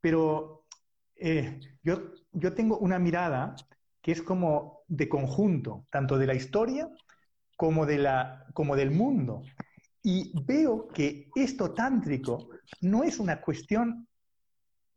Pero 0.00 0.64
eh, 1.14 1.60
yo, 1.84 2.14
yo 2.32 2.52
tengo 2.52 2.78
una 2.78 2.98
mirada 2.98 3.54
que 4.02 4.10
es 4.10 4.22
como 4.22 4.80
de 4.88 5.08
conjunto, 5.08 5.86
tanto 5.88 6.18
de 6.18 6.26
la 6.26 6.34
historia 6.34 6.90
como, 7.56 7.86
de 7.86 7.98
la, 7.98 8.44
como 8.52 8.74
del 8.74 8.90
mundo. 8.90 9.44
Y 10.02 10.32
veo 10.44 10.88
que 10.88 11.30
esto 11.36 11.74
tántrico 11.74 12.48
no 12.80 13.04
es 13.04 13.20
una 13.20 13.40
cuestión 13.40 14.08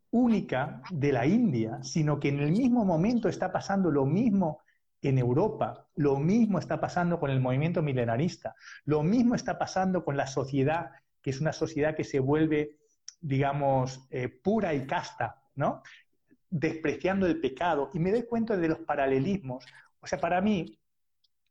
única 0.10 0.82
de 0.90 1.12
la 1.12 1.28
India, 1.28 1.78
sino 1.84 2.20
que 2.20 2.30
en 2.30 2.40
el 2.40 2.54
mismo 2.54 2.84
momento 2.86 3.30
está 3.30 3.52
pasando 3.52 3.92
lo 3.92 4.08
mismo 4.08 4.62
en 5.02 5.18
Europa. 5.18 5.88
Lo 5.96 6.18
mismo 6.18 6.60
está 6.60 6.80
pasando 6.80 7.20
con 7.20 7.30
el 7.32 7.40
movimiento 7.40 7.82
milenarista. 7.82 8.56
Lo 8.86 9.04
mismo 9.04 9.36
está 9.36 9.58
pasando 9.58 10.04
con 10.04 10.18
la 10.18 10.28
sociedad, 10.28 10.92
que 11.22 11.30
es 11.30 11.42
una 11.42 11.54
sociedad 11.54 11.96
que 11.96 12.04
se 12.04 12.20
vuelve, 12.20 12.78
digamos, 13.22 14.08
eh, 14.10 14.28
pura 14.30 14.74
y 14.74 14.86
casta, 14.86 15.42
¿no? 15.56 15.84
Despreciando 16.50 17.28
el 17.28 17.40
pecado. 17.40 17.90
Y 17.94 18.00
me 18.00 18.12
doy 18.12 18.24
cuenta 18.24 18.58
de 18.58 18.68
los 18.68 18.80
paralelismos. 18.80 19.66
O 20.02 20.08
sea, 20.08 20.20
para 20.20 20.42
mí 20.42 20.80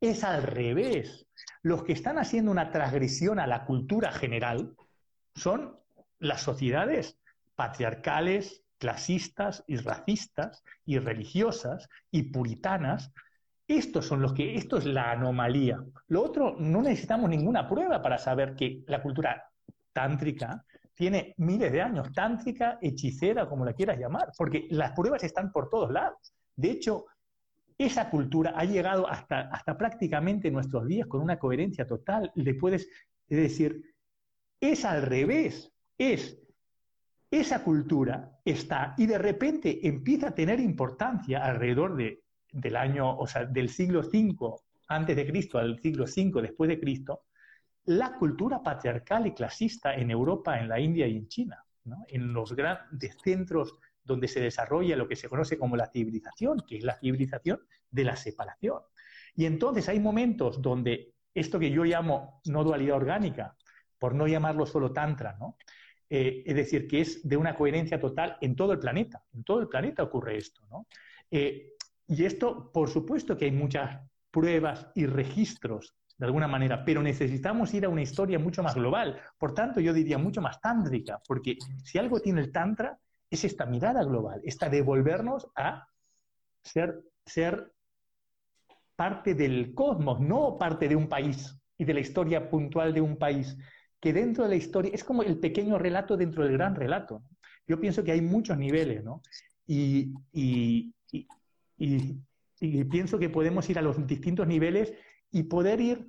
es 0.01 0.25
al 0.25 0.43
revés. 0.43 1.27
Los 1.63 1.85
que 1.85 1.93
están 1.93 2.19
haciendo 2.19 2.51
una 2.51 2.71
transgresión 2.71 3.39
a 3.39 3.47
la 3.47 3.65
cultura 3.65 4.13
general 4.13 4.75
son 5.35 5.79
las 6.19 6.43
sociedades 6.43 7.19
patriarcales, 7.55 8.65
clasistas 8.79 9.65
y 9.67 9.77
racistas 9.77 10.63
y 10.85 10.99
religiosas 10.99 11.89
y 12.11 12.25
puritanas 12.25 13.13
estos 13.69 14.07
son 14.07 14.23
los 14.23 14.33
que, 14.33 14.55
esto 14.55 14.79
es 14.79 14.87
la 14.87 15.13
anomalía. 15.13 15.85
Lo 16.09 16.25
otro, 16.25 16.57
no 16.59 16.81
necesitamos 16.81 17.29
ninguna 17.29 17.69
prueba 17.69 18.01
para 18.01 18.17
saber 18.17 18.57
que 18.57 18.83
la 18.87 19.03
cultura 19.03 19.45
tántrica 19.93 20.65
tiene 20.95 21.35
miles 21.37 21.71
de 21.71 21.83
años, 21.83 22.11
tántrica, 22.13 22.79
hechicera, 22.81 23.47
como 23.47 23.65
la 23.65 23.75
quieras 23.75 23.99
llamar, 23.99 24.33
porque 24.37 24.67
las 24.71 24.93
pruebas 24.93 25.23
están 25.23 25.53
por 25.53 25.69
todos 25.69 25.93
lados. 25.93 26.35
De 26.57 26.71
hecho, 26.71 27.05
esa 27.77 28.11
cultura 28.11 28.55
ha 28.57 28.65
llegado 28.65 29.07
hasta, 29.07 29.43
hasta 29.43 29.77
prácticamente 29.77 30.51
nuestros 30.51 30.87
días 30.87 31.07
con 31.07 31.21
una 31.21 31.39
coherencia 31.39 31.87
total. 31.87 32.33
Le 32.35 32.55
puedes 32.55 32.89
decir, 33.29 33.95
es 34.61 34.85
al 34.85 35.03
revés, 35.03 35.71
es 35.97 36.41
esa 37.31 37.63
cultura 37.63 38.41
está 38.45 38.95
y 38.97 39.07
de 39.07 39.19
repente 39.19 39.87
empieza 39.87 40.29
a 40.29 40.35
tener 40.35 40.61
importancia 40.61 41.45
alrededor 41.45 41.97
de 41.97 42.23
del 42.61 42.77
año, 42.77 43.17
o 43.17 43.27
sea, 43.27 43.45
del 43.45 43.69
siglo 43.69 44.01
V 44.01 44.57
antes 44.89 45.17
de 45.17 45.27
Cristo 45.27 45.59
al 45.59 45.79
siglo 45.81 46.05
V 46.05 46.43
después 46.43 46.69
de 46.69 46.81
Cristo, 46.81 47.25
la 47.85 48.15
cultura 48.15 48.63
patriarcal 48.63 49.27
y 49.27 49.35
clasista 49.35 49.95
en 49.95 50.11
Europa, 50.11 50.59
en 50.59 50.69
la 50.69 50.81
India 50.81 51.07
y 51.07 51.17
en 51.17 51.29
China, 51.29 51.65
en 52.09 52.33
los 52.33 52.55
grandes 52.55 53.17
centros 53.23 53.79
donde 54.03 54.29
se 54.29 54.41
desarrolla 54.41 54.97
lo 54.97 55.07
que 55.07 55.17
se 55.17 55.29
conoce 55.29 55.59
como 55.59 55.77
la 55.77 55.87
civilización, 55.87 56.65
que 56.67 56.79
es 56.79 56.85
la 56.85 56.99
civilización 56.99 57.61
de 57.91 58.05
la 58.05 58.17
separación. 58.17 58.81
Y 59.35 59.45
entonces 59.45 59.89
hay 59.89 60.01
momentos 60.01 60.61
donde 60.61 61.15
esto 61.35 61.59
que 61.59 61.71
yo 61.71 61.85
llamo 61.85 62.41
no 62.47 62.65
dualidad 62.65 62.97
orgánica, 62.97 63.57
por 63.99 64.15
no 64.15 64.27
llamarlo 64.27 64.67
solo 64.67 64.93
tantra, 64.93 65.37
¿no? 65.39 65.57
Eh, 66.11 66.43
es 66.47 66.55
decir, 66.55 66.89
que 66.89 67.03
es 67.03 67.29
de 67.29 67.37
una 67.37 67.55
coherencia 67.55 68.01
total 68.01 68.39
en 68.41 68.57
todo 68.57 68.73
el 68.73 68.79
planeta. 68.79 69.23
En 69.35 69.45
todo 69.45 69.61
el 69.61 69.69
planeta 69.69 70.03
ocurre 70.03 70.39
esto, 70.39 70.67
¿no? 70.71 70.87
Eh, 71.31 71.75
y 72.09 72.25
esto, 72.25 72.73
por 72.73 72.89
supuesto 72.89 73.37
que 73.37 73.45
hay 73.45 73.53
muchas 73.53 74.01
pruebas 74.31 74.89
y 74.95 75.07
registros 75.07 75.95
de 76.17 76.27
alguna 76.27 76.49
manera, 76.49 76.85
pero 76.85 77.01
necesitamos 77.01 77.73
ir 77.75 77.85
a 77.85 77.89
una 77.89 78.03
historia 78.03 78.41
mucho 78.41 78.63
más 78.63 78.75
global. 78.75 79.21
Por 79.39 79.55
tanto, 79.55 79.79
yo 79.79 79.93
diría 79.93 80.19
mucho 80.19 80.41
más 80.41 80.61
tántrica, 80.61 81.21
porque 81.29 81.57
si 81.85 81.99
algo 81.99 82.19
tiene 82.19 82.41
el 82.41 82.51
tantra 82.51 82.99
es 83.31 83.45
esta 83.45 83.67
mirada 83.67 84.03
global, 84.03 84.41
esta 84.43 84.69
devolvernos 84.69 85.47
a 85.55 85.87
ser, 86.63 87.05
ser 87.25 87.73
parte 88.97 89.35
del 89.35 89.75
cosmos, 89.75 90.19
no 90.19 90.57
parte 90.59 90.89
de 90.89 90.97
un 90.97 91.09
país 91.09 91.57
y 91.77 91.85
de 91.85 91.95
la 91.95 92.01
historia 92.01 92.51
puntual 92.51 92.93
de 92.93 93.01
un 93.01 93.17
país, 93.17 93.57
que 94.01 94.13
dentro 94.13 94.45
de 94.45 94.51
la 94.51 94.57
historia 94.57 94.91
es 94.93 95.05
como 95.05 95.23
el 95.23 95.39
pequeño 95.39 95.79
relato 95.79 96.17
dentro 96.17 96.43
del 96.43 96.55
gran 96.55 96.75
relato. 96.75 97.23
Yo 97.67 97.79
pienso 97.79 98.03
que 98.03 98.13
hay 98.13 98.23
muchos 98.23 98.59
niveles, 98.59 99.05
¿no? 99.05 99.23
y, 99.67 100.15
y, 100.33 100.95
pienso 102.91 103.19
que 103.19 103.29
podemos 103.29 103.69
ir 103.71 103.79
a 103.79 103.83
los 103.83 104.07
distintos 104.07 104.47
niveles 104.47 104.93
y 105.31 105.45
poder 105.45 105.81
ir 105.81 106.07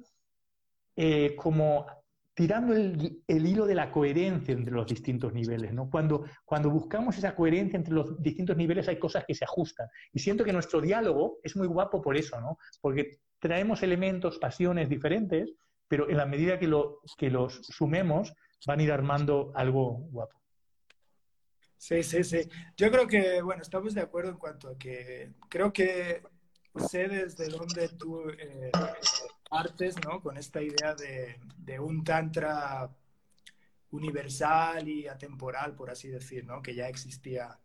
eh, 0.96 1.36
como 1.36 1.86
tirando 2.34 2.74
el, 2.74 3.22
hilo 3.28 3.66
de 3.66 3.76
la 3.76 3.92
coherencia 3.92 4.54
entre 4.54 4.74
los 4.74 4.88
distintos 4.88 5.34
niveles. 5.34 5.74
¿no? 5.74 5.90
Cuando, 5.90 6.24
cuando 6.46 6.70
buscamos 6.70 7.18
esa 7.18 7.36
coherencia 7.36 7.76
entre 7.76 7.94
los 7.94 8.22
distintos 8.22 8.56
niveles 8.56 8.88
hay 8.88 8.98
cosas 8.98 9.26
que 9.26 9.36
se 9.36 9.44
ajustan. 9.44 9.90
Y 10.14 10.20
siento 10.20 10.46
que 10.46 10.54
nuestro 10.54 10.80
diálogo 10.80 11.40
es 11.44 11.58
muy 11.58 11.68
guapo 11.68 12.02
por 12.02 12.16
eso, 12.16 12.40
¿no? 12.40 12.58
porque 12.80 13.20
traemos 13.40 13.84
elementos, 13.84 14.38
pasiones 14.38 14.88
diferentes, 14.88 15.54
pero 15.90 16.10
en 16.10 16.16
la 16.16 16.26
medida 16.26 16.58
que, 16.60 16.68
lo, 16.68 17.00
que 17.18 17.30
los 17.30 17.62
sumemos 17.64 18.34
van 18.66 18.80
a 18.80 18.84
ir 18.84 18.92
armando 18.94 19.52
algo 19.56 20.08
guapo. 20.12 20.39
Sí, 21.80 22.04
sí, 22.04 22.26
sí. 22.26 22.42
Yo 22.76 22.92
creo 22.92 23.08
que, 23.08 23.42
bueno, 23.42 23.62
estamos 23.62 23.94
de 23.94 24.02
acuerdo 24.02 24.32
en 24.32 24.38
cuanto 24.38 24.68
a 24.68 24.78
que 24.78 25.32
creo 25.48 25.72
que 25.72 26.22
sé 26.90 27.08
desde 27.08 27.48
dónde 27.48 27.88
tú 27.88 28.30
eh, 28.30 28.70
partes, 29.50 29.96
¿no? 30.04 30.22
Con 30.22 30.36
esta 30.38 30.62
idea 30.62 30.94
de, 30.94 31.80
un 31.80 32.04
tantra 32.04 32.94
universal 33.92 34.90
y 34.90 35.08
atemporal, 35.08 35.74
por 35.74 35.90
así 35.90 36.10
decir, 36.10 36.44
¿no? 36.46 36.62
Que 36.62 36.76
ya 36.76 36.90
existía 36.90 37.58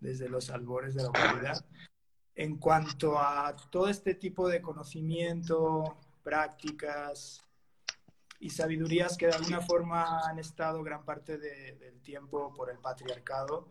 desde 0.00 0.28
los 0.28 0.50
albores 0.50 0.94
de 0.94 1.04
la 1.04 1.10
humanidad. 1.10 1.64
En 2.34 2.56
cuanto 2.58 3.20
a 3.20 3.54
todo 3.70 3.88
este 3.88 4.14
tipo 4.14 4.48
de 4.48 4.60
conocimiento, 4.60 5.96
prácticas, 6.24 7.40
y 8.40 8.50
sabidurías 8.50 9.16
que 9.18 9.26
de 9.26 9.34
alguna 9.34 9.60
forma 9.60 10.26
han 10.26 10.38
estado 10.38 10.82
gran 10.82 11.04
parte 11.04 11.38
del 11.38 12.00
tiempo 12.00 12.52
por 12.54 12.70
el 12.70 12.78
patriarcado 12.78 13.68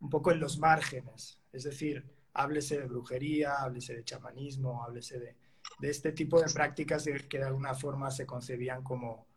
un 0.00 0.10
poco 0.10 0.32
en 0.32 0.40
los 0.40 0.58
márgenes. 0.58 1.40
Es 1.52 1.64
decir, 1.64 2.04
háblese 2.34 2.78
de 2.78 2.86
brujería, 2.86 3.62
háblese 3.62 3.94
de 3.94 4.04
chamanismo, 4.04 4.82
háblese 4.84 5.18
de, 5.18 5.36
de 5.78 5.90
este 5.90 6.12
tipo 6.12 6.40
de 6.40 6.52
prácticas 6.52 7.08
que 7.28 7.38
de 7.38 7.44
alguna 7.44 7.74
forma 7.74 8.10
se 8.10 8.26
concebían 8.26 8.82
como 8.82 9.28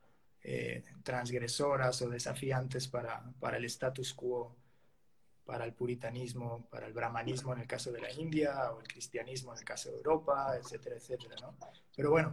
eh, 0.43 0.83
transgresoras 1.03 2.01
o 2.01 2.09
desafiantes 2.09 2.87
para, 2.87 3.23
para 3.39 3.57
el 3.57 3.65
status 3.65 4.13
quo, 4.15 4.55
para 5.45 5.65
el 5.65 5.73
puritanismo, 5.73 6.67
para 6.71 6.87
el 6.87 6.93
brahmanismo 6.93 7.53
en 7.53 7.59
el 7.59 7.67
caso 7.67 7.91
de 7.91 8.01
la 8.01 8.11
India 8.11 8.71
o 8.71 8.81
el 8.81 8.87
cristianismo 8.87 9.53
en 9.53 9.59
el 9.59 9.65
caso 9.65 9.91
de 9.91 9.97
Europa, 9.97 10.57
etcétera, 10.57 10.95
etcétera. 10.95 11.35
¿no? 11.41 11.55
Pero 11.95 12.09
bueno, 12.09 12.31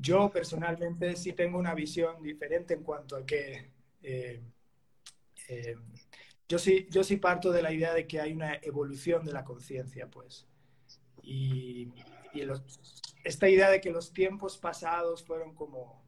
yo 0.00 0.30
personalmente 0.30 1.16
sí 1.16 1.32
tengo 1.32 1.58
una 1.58 1.74
visión 1.74 2.22
diferente 2.22 2.74
en 2.74 2.82
cuanto 2.82 3.16
a 3.16 3.26
que 3.26 3.72
eh, 4.02 4.40
eh, 5.48 5.76
yo, 6.48 6.58
sí, 6.58 6.86
yo 6.90 7.02
sí 7.02 7.16
parto 7.16 7.50
de 7.50 7.62
la 7.62 7.72
idea 7.72 7.92
de 7.92 8.06
que 8.06 8.20
hay 8.20 8.32
una 8.32 8.54
evolución 8.62 9.24
de 9.24 9.32
la 9.32 9.44
conciencia, 9.44 10.08
pues. 10.08 10.46
Y, 11.22 11.92
esta 13.24 13.48
idea 13.48 13.68
de 13.68 13.80
que 13.80 13.90
los 13.90 14.12
tiempos 14.12 14.56
pasados 14.58 15.24
fueron 15.24 15.54
como, 15.54 16.02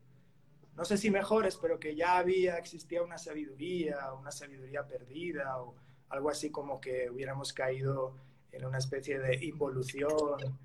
no 0.77 0.85
sé 0.85 0.97
si 0.97 1.11
mejores, 1.11 1.57
pero 1.57 1.81
que 1.81 1.97
ya 1.97 2.19
había, 2.19 2.57
existía 2.57 3.03
una 3.03 3.19
sabiduría, 3.19 4.13
una 4.13 4.31
sabiduría 4.31 4.87
perdida 4.87 5.61
o 5.61 5.75
algo 6.09 6.31
así 6.31 6.51
como 6.51 6.81
que 6.81 7.11
hubiéramos 7.11 7.53
caído 7.53 8.15
en 8.53 8.65
una 8.65 8.79
especie 8.79 9.19
de 9.19 9.45
involución. 9.45 10.59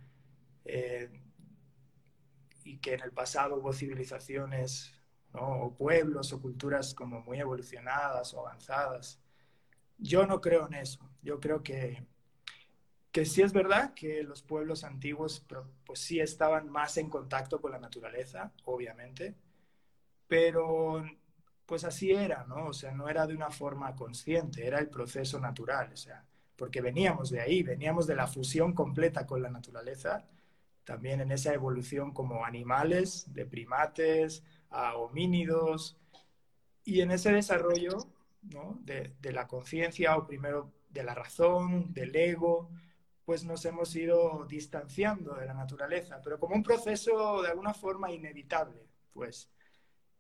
Eh, 0.65 1.09
y 2.65 2.79
que 2.79 2.95
en 2.95 3.01
el 3.01 3.11
pasado 3.11 3.57
hubo 3.57 3.71
civilizaciones 3.71 4.91
o 5.33 5.73
pueblos 5.77 6.33
o 6.33 6.41
culturas 6.41 6.93
como 6.93 7.21
muy 7.21 7.39
evolucionadas 7.39 8.33
o 8.33 8.39
avanzadas. 8.41 9.21
Yo 9.97 10.25
no 10.25 10.41
creo 10.41 10.67
en 10.67 10.73
eso. 10.73 11.07
Yo 11.21 11.39
creo 11.39 11.61
que, 11.61 12.05
que 13.11 13.25
sí 13.25 13.43
es 13.43 13.53
verdad 13.53 13.93
que 13.93 14.23
los 14.23 14.41
pueblos 14.41 14.83
antiguos 14.83 15.45
pues 15.85 15.99
sí 15.99 16.19
estaban 16.19 16.69
más 16.69 16.97
en 16.97 17.09
contacto 17.09 17.61
con 17.61 17.71
la 17.71 17.79
naturaleza, 17.79 18.51
obviamente, 18.65 19.35
pero 20.27 21.05
pues 21.67 21.83
así 21.83 22.11
era, 22.11 22.45
¿no? 22.45 22.67
O 22.67 22.73
sea, 22.73 22.91
no 22.93 23.09
era 23.09 23.27
de 23.27 23.35
una 23.35 23.51
forma 23.51 23.95
consciente, 23.95 24.65
era 24.65 24.79
el 24.79 24.89
proceso 24.89 25.39
natural, 25.39 25.91
o 25.93 25.97
sea, 25.97 26.25
porque 26.55 26.81
veníamos 26.81 27.29
de 27.29 27.41
ahí, 27.41 27.61
veníamos 27.63 28.07
de 28.07 28.15
la 28.15 28.27
fusión 28.27 28.73
completa 28.73 29.25
con 29.27 29.41
la 29.41 29.49
naturaleza 29.49 30.25
también 30.85 31.19
en 31.19 31.31
esa 31.31 31.53
evolución 31.53 32.13
como 32.13 32.45
animales, 32.45 33.33
de 33.33 33.45
primates 33.45 34.43
a 34.69 34.95
homínidos, 34.95 35.97
y 36.85 37.01
en 37.01 37.11
ese 37.11 37.31
desarrollo 37.31 37.97
de, 38.41 39.33
la 39.33 39.47
conciencia, 39.47 40.15
o 40.15 40.27
primero 40.27 40.71
de 40.89 41.03
la 41.03 41.15
razón, 41.15 41.91
del 41.93 42.15
ego, 42.15 42.69
pues 43.25 43.43
nos 43.43 43.65
hemos 43.65 43.95
ido 43.95 44.45
distanciando 44.47 45.33
de 45.33 45.47
la 45.47 45.55
naturaleza, 45.55 46.21
pero 46.23 46.39
como 46.39 46.55
un 46.55 46.61
proceso 46.63 47.41
de 47.41 47.49
alguna 47.49 47.73
forma 47.73 48.11
inevitable, 48.11 48.87
pues. 49.11 49.49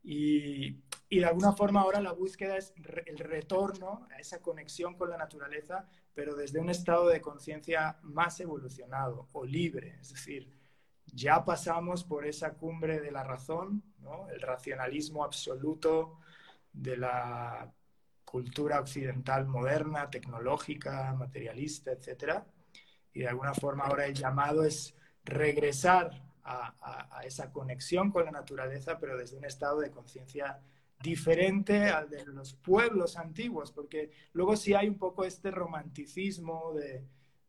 Y, 0.01 0.83
y, 1.09 1.19
de 1.19 1.25
alguna 1.25 1.53
forma 1.53 1.81
ahora 1.81 1.99
la 1.99 2.11
búsqueda 2.11 2.57
es 2.57 2.73
el 3.05 3.17
retorno 3.17 4.07
a 4.11 4.19
esa 4.19 4.39
conexión 4.39 4.95
con 4.95 5.09
la 5.09 5.17
naturaleza, 5.17 5.87
pero 6.13 6.35
desde 6.35 6.59
un 6.59 6.69
estado 6.69 7.07
de 7.07 7.21
conciencia 7.21 7.99
más 8.03 8.39
evolucionado 8.39 9.27
o 9.33 9.45
libre. 9.45 9.97
Es 9.99 10.11
decir, 10.11 10.54
ya 11.15 11.45
pasamos 11.45 12.03
por 12.03 12.27
esa 12.27 12.53
cumbre 12.55 12.99
de 12.99 13.09
la 13.09 13.23
razón, 13.23 13.81
el 14.31 14.41
racionalismo 14.41 15.23
absoluto 15.23 16.19
de 16.73 16.97
la 16.97 17.73
cultura 18.25 18.81
occidental 18.81 19.47
moderna, 19.47 20.09
tecnológica, 20.09 21.13
materialista, 21.13 21.93
etc. 21.93 22.43
Y 23.13 23.21
de 23.21 23.29
alguna 23.29 23.53
forma 23.53 23.85
ahora 23.85 24.05
el 24.05 24.13
llamado 24.13 24.65
es 24.65 24.93
regresar 25.23 26.21
a, 26.43 27.21
esa 27.23 27.51
conexión 27.51 28.11
con 28.11 28.25
la 28.25 28.31
naturaleza, 28.31 28.99
pero 28.99 29.17
desde 29.17 29.37
un 29.37 29.45
estado 29.45 29.79
de 29.79 29.89
conciencia 29.89 30.59
diferente 31.01 31.89
al 31.89 32.09
de 32.09 32.25
los 32.25 32.53
pueblos 32.53 33.17
antiguos, 33.17 33.71
porque 33.71 34.11
luego 34.33 34.55
sí 34.55 34.73
hay 34.73 34.87
un 34.87 34.99
poco 34.99 35.23
este 35.23 35.49
romanticismo 35.49 36.73
de, 36.73 37.03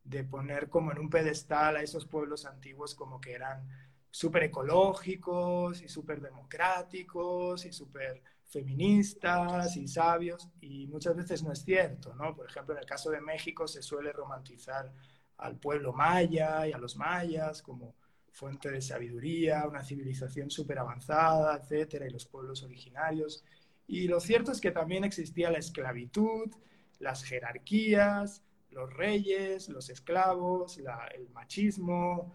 de 0.08 0.24
poner 0.24 0.68
como 0.68 0.92
en 0.92 0.98
un 0.98 1.10
pedestal 1.10 1.76
a 1.76 1.82
esos 1.82 2.06
pueblos 2.06 2.46
antiguos 2.46 2.94
como 2.94 3.20
que 3.20 3.32
eran 3.32 3.66
súper 4.10 4.44
ecológicos 4.44 5.82
y 5.82 5.88
súper 5.88 6.20
democráticos 6.20 7.64
y 7.66 7.72
súper 7.72 8.22
feministas 8.46 9.76
y 9.76 9.88
sabios, 9.88 10.48
y 10.60 10.86
muchas 10.86 11.16
veces 11.16 11.42
no 11.42 11.52
es 11.52 11.64
cierto, 11.64 12.14
¿no? 12.14 12.34
Por 12.34 12.48
ejemplo, 12.48 12.74
en 12.74 12.80
el 12.80 12.86
caso 12.86 13.10
de 13.10 13.20
México 13.20 13.66
se 13.66 13.82
suele 13.82 14.12
romantizar 14.12 14.92
al 15.38 15.56
pueblo 15.56 15.92
maya 15.92 16.66
y 16.66 16.72
a 16.72 16.78
los 16.78 16.96
mayas 16.96 17.60
como 17.60 17.94
fuente 18.30 18.70
de 18.70 18.80
sabiduría, 18.80 19.66
una 19.66 19.82
civilización 19.82 20.50
súper 20.50 20.78
avanzada, 20.78 21.56
etcétera, 21.56 22.06
y 22.06 22.10
los 22.10 22.26
pueblos 22.26 22.62
originarios. 22.62 23.44
Y 23.88 24.08
lo 24.08 24.20
cierto 24.20 24.52
es 24.52 24.60
que 24.60 24.70
también 24.70 25.04
existía 25.04 25.50
la 25.50 25.58
esclavitud, 25.58 26.50
las 26.98 27.24
jerarquías, 27.24 28.42
los 28.76 28.92
reyes, 28.92 29.70
los 29.70 29.88
esclavos, 29.88 30.76
el 30.76 31.30
machismo, 31.30 32.34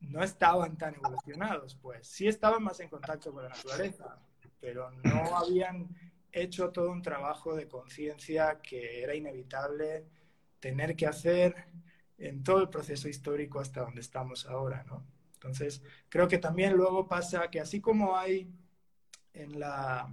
no 0.00 0.22
estaban 0.22 0.76
tan 0.76 0.96
evolucionados, 0.96 1.76
pues 1.76 2.06
sí 2.08 2.26
estaban 2.26 2.62
más 2.62 2.80
en 2.80 2.88
contacto 2.88 3.32
con 3.32 3.44
la 3.44 3.50
naturaleza, 3.50 4.18
pero 4.60 4.90
no 4.90 5.02
habían 5.36 5.88
hecho 6.32 6.70
todo 6.70 6.90
un 6.90 7.02
trabajo 7.02 7.54
de 7.54 7.68
conciencia 7.68 8.60
que 8.60 9.02
era 9.02 9.14
inevitable 9.14 10.04
tener 10.58 10.96
que 10.96 11.06
hacer 11.06 11.54
en 12.18 12.42
todo 12.42 12.60
el 12.60 12.68
proceso 12.68 13.08
histórico 13.08 13.60
hasta 13.60 13.82
donde 13.82 14.00
estamos 14.00 14.46
ahora, 14.46 14.82
¿no? 14.84 15.06
Entonces, 15.34 15.82
creo 16.08 16.26
que 16.26 16.38
también 16.38 16.72
luego 16.72 17.06
pasa 17.06 17.48
que 17.48 17.60
así 17.60 17.80
como 17.80 18.16
hay 18.16 18.50
en 19.32 19.60
la, 19.60 20.12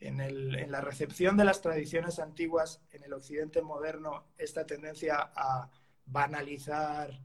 en, 0.00 0.20
el, 0.20 0.54
en 0.56 0.70
la 0.70 0.80
recepción 0.80 1.36
de 1.36 1.44
las 1.44 1.60
tradiciones 1.62 2.18
antiguas 2.18 2.82
en 2.92 3.04
el 3.04 3.12
occidente 3.12 3.62
moderno, 3.62 4.26
esta 4.36 4.66
tendencia 4.66 5.30
a 5.34 5.70
banalizar, 6.04 7.20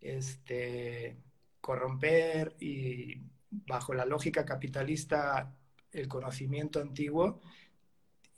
este, 0.00 1.16
corromper 1.60 2.56
y 2.58 3.22
bajo 3.50 3.94
la 3.94 4.04
lógica 4.04 4.44
capitalista 4.44 5.54
el 5.92 6.08
conocimiento 6.08 6.80
antiguo 6.80 7.40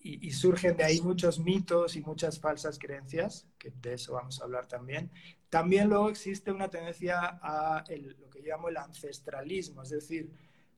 y, 0.07 0.33
surgen 0.33 0.77
de 0.77 0.85
ahí 0.85 1.01
muchos 1.01 1.39
mitos 1.39 1.97
y 1.97 2.03
muchas 2.03 2.39
falsas 2.39 2.79
creencias, 2.79 3.49
que 3.57 3.71
de 3.71 3.95
eso 3.95 4.13
vamos 4.13 4.39
a 4.39 4.45
hablar 4.45 4.67
también. 4.67 5.11
También 5.49 5.89
luego 5.89 6.11
existe 6.11 6.53
una 6.53 6.69
tendencia 6.69 7.39
a 7.43 7.83
lo 7.89 8.29
que 8.29 8.43
llamo 8.43 8.69
el 8.69 8.77
ancestralismo, 8.77 9.83
es 9.83 9.89
decir, 9.89 10.31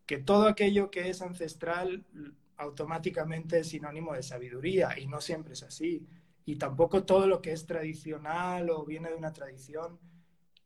que 0.06 0.18
todo 0.18 0.46
aquello 0.46 0.92
que 0.92 1.10
es 1.10 1.22
ancestral 1.22 2.06
automáticamente 2.58 3.60
es 3.60 3.68
sinónimo 3.68 4.14
de 4.14 4.22
sabiduría 4.22 4.98
y 4.98 5.06
no 5.06 5.20
siempre 5.20 5.54
es 5.54 5.62
así. 5.62 6.06
Y 6.44 6.56
tampoco 6.56 7.04
todo 7.04 7.26
lo 7.26 7.42
que 7.42 7.52
es 7.52 7.66
tradicional 7.66 8.70
o 8.70 8.84
viene 8.84 9.10
de 9.10 9.16
una 9.16 9.32
tradición 9.32 9.98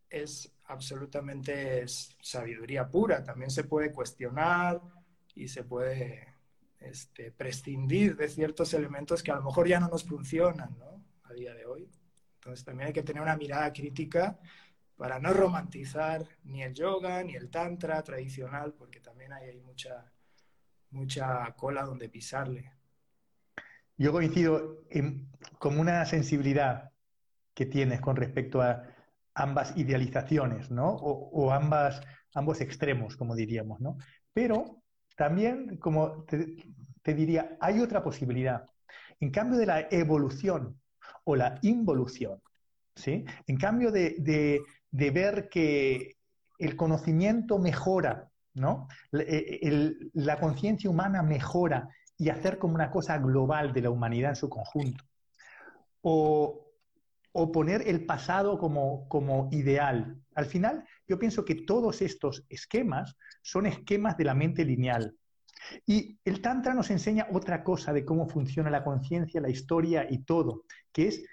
es 0.09 0.53
absolutamente 0.65 1.85
sabiduría 1.87 2.89
pura. 2.89 3.25
También 3.25 3.51
se 3.51 3.65
puede 3.65 3.93
cuestionar, 3.93 4.81
y 5.35 5.49
se 5.49 5.65
puede 5.65 6.35
este, 6.79 7.33
prescindir 7.33 8.17
de 8.17 8.29
ciertos 8.29 8.75
elementos 8.75 9.23
que 9.23 9.31
a 9.31 9.37
lo 9.37 9.43
mejor 9.43 9.69
ya 9.69 9.81
no 9.81 9.89
nos 9.89 10.05
funcionan 10.05 10.77
¿no? 10.79 11.05
a 11.25 11.33
día 11.33 11.55
de 11.55 11.67
hoy. 11.67 11.91
Entonces 12.35 12.65
también 12.65 12.89
hay 12.89 12.93
que 12.93 13.03
tener 13.03 13.23
una 13.23 13.37
mirada 13.37 13.73
crítica 13.73 14.39
para 14.97 15.19
no 15.19 15.33
romantizar 15.33 16.27
ni 16.45 16.63
el 16.63 16.75
yoga 16.75 17.23
ni 17.23 17.35
el 17.35 17.51
tantra 17.51 18.03
tradicional, 18.03 18.75
porque 18.75 19.01
también 19.01 19.33
hay, 19.33 19.49
hay 19.49 19.61
mucha, 19.61 20.10
mucha 20.91 21.55
cola 21.57 21.85
donde 21.85 22.09
pisarle. 22.09 22.73
Yo 23.97 24.13
coincido 24.13 24.85
con 25.59 25.79
una 25.79 26.05
sensibilidad 26.07 26.91
que 27.55 27.67
tienes 27.67 28.01
con 28.01 28.17
respecto 28.17 28.63
a 28.63 28.83
ambas 29.35 29.77
idealizaciones, 29.77 30.71
¿no? 30.71 30.89
O, 30.91 31.53
ambas, 31.53 32.01
ambos 32.35 32.61
extremos, 32.61 33.17
como 33.17 33.35
diríamos, 33.35 33.81
¿no? 33.81 33.99
Pero 34.33 34.83
también, 35.17 35.77
como 35.77 36.25
te, 36.25 37.15
diría, 37.15 37.57
hay 37.61 37.81
otra 37.81 38.03
posibilidad. 38.03 38.65
En 39.21 39.31
cambio 39.31 39.59
de 39.59 39.67
la 39.67 39.81
evolución 39.91 40.81
o 41.25 41.37
la 41.37 41.59
involución, 41.63 42.41
¿sí? 42.95 43.25
En 43.47 43.57
cambio 43.57 43.91
de, 43.93 44.63
ver 44.91 45.49
que 45.51 46.17
el 46.59 46.77
conocimiento 46.77 47.59
mejora, 47.59 48.30
¿no? 48.55 48.89
E, 49.13 49.97
la 50.15 50.39
conciencia 50.39 50.91
humana 50.91 51.23
mejora 51.23 51.89
y 52.17 52.29
hacer 52.29 52.59
como 52.59 52.75
una 52.75 52.91
cosa 52.91 53.19
global 53.19 53.73
de 53.73 53.83
la 53.83 53.91
humanidad 53.91 54.31
en 54.31 54.37
su 54.37 54.49
conjunto. 54.49 55.05
O, 56.03 56.67
poner 57.53 57.89
el 57.89 58.05
pasado 58.05 58.59
como, 58.59 59.09
como 59.09 59.49
ideal. 59.53 60.21
Al 60.35 60.47
final, 60.47 60.85
yo 61.09 61.19
pienso 61.19 61.45
que 61.45 61.55
todos 61.55 62.03
estos 62.03 62.45
esquemas 62.49 63.17
son 63.41 63.67
esquemas 63.67 64.17
de 64.17 64.25
la 64.25 64.35
mente 64.35 64.65
lineal. 64.65 65.17
Y 65.87 66.19
el 66.25 66.41
Tantra 66.41 66.75
nos 66.75 66.91
enseña 66.91 67.29
otra 67.33 67.63
cosa 67.63 67.93
de 67.93 68.05
cómo 68.05 68.29
funciona 68.29 68.71
la 68.71 68.85
conciencia, 68.85 69.41
la 69.41 69.51
historia 69.51 70.07
y 70.11 70.19
todo, 70.19 70.65
que 70.93 71.09
es 71.09 71.25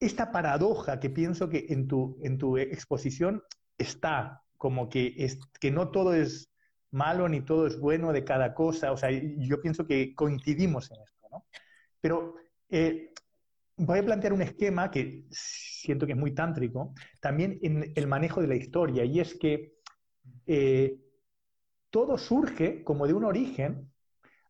esta 0.00 0.30
paradoja 0.30 1.00
que 1.00 1.10
pienso 1.10 1.48
que 1.48 1.66
en 1.70 1.88
tu, 1.88 2.18
en 2.22 2.38
tu 2.38 2.58
exposición 2.58 3.42
está, 3.78 4.42
como 4.56 4.88
que, 4.88 5.14
es, 5.16 5.38
que 5.60 5.70
no 5.70 5.90
todo 5.90 6.14
es 6.14 6.50
malo 6.90 7.28
ni 7.28 7.40
todo 7.42 7.66
es 7.66 7.78
bueno 7.78 8.12
de 8.12 8.24
cada 8.24 8.54
cosa. 8.54 8.92
O 8.92 8.96
sea, 8.96 9.10
yo 9.10 9.60
pienso 9.60 9.86
que 9.86 10.14
coincidimos 10.14 10.90
en 10.90 11.02
esto, 11.02 11.28
¿no? 11.30 11.46
Pero 12.00 12.34
eh, 12.68 13.12
voy 13.76 13.98
a 13.98 14.04
plantear 14.04 14.32
un 14.32 14.42
esquema 14.42 14.90
que 14.90 15.26
siento 15.30 16.06
que 16.06 16.12
es 16.12 16.18
muy 16.18 16.34
tántrico, 16.34 16.94
también 17.20 17.58
en 17.62 17.92
el 17.94 18.06
manejo 18.06 18.40
de 18.40 18.48
la 18.48 18.56
historia, 18.56 19.04
y 19.04 19.20
es 19.20 19.34
que 19.34 19.74
eh, 20.46 20.98
todo 21.90 22.18
surge 22.18 22.82
como 22.82 23.06
de 23.06 23.14
un 23.14 23.24
origen, 23.24 23.92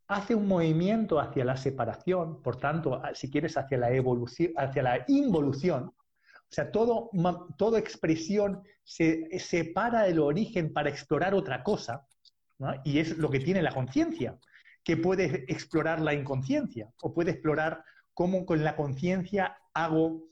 hace 0.08 0.34
un 0.34 0.46
movimiento 0.46 1.18
hacia 1.18 1.44
la 1.44 1.56
separación, 1.56 2.42
por 2.42 2.56
tanto, 2.56 3.02
si 3.14 3.30
quieres, 3.30 3.56
hacia 3.56 3.78
la 3.78 3.90
evolución, 3.90 4.52
hacia 4.56 4.82
la 4.82 5.04
involución. 5.08 5.92
O 6.48 6.52
sea, 6.52 6.70
todo, 6.70 7.10
toda 7.58 7.78
expresión 7.78 8.62
se 8.84 9.28
separa 9.40 10.04
del 10.04 10.20
origen 10.20 10.72
para 10.72 10.90
explorar 10.90 11.34
otra 11.34 11.64
cosa, 11.64 12.06
y 12.84 12.98
es 12.98 13.16
lo 13.18 13.30
que 13.30 13.40
tiene 13.40 13.62
la 13.62 13.72
conciencia, 13.72 14.38
que 14.82 14.96
puede 14.96 15.44
explorar 15.52 16.00
la 16.00 16.14
inconsciencia, 16.14 16.90
o 17.02 17.12
puede 17.12 17.32
explorar 17.32 17.84
cómo 18.14 18.46
con 18.46 18.64
la 18.64 18.76
conciencia 18.76 19.58
hago 19.74 20.22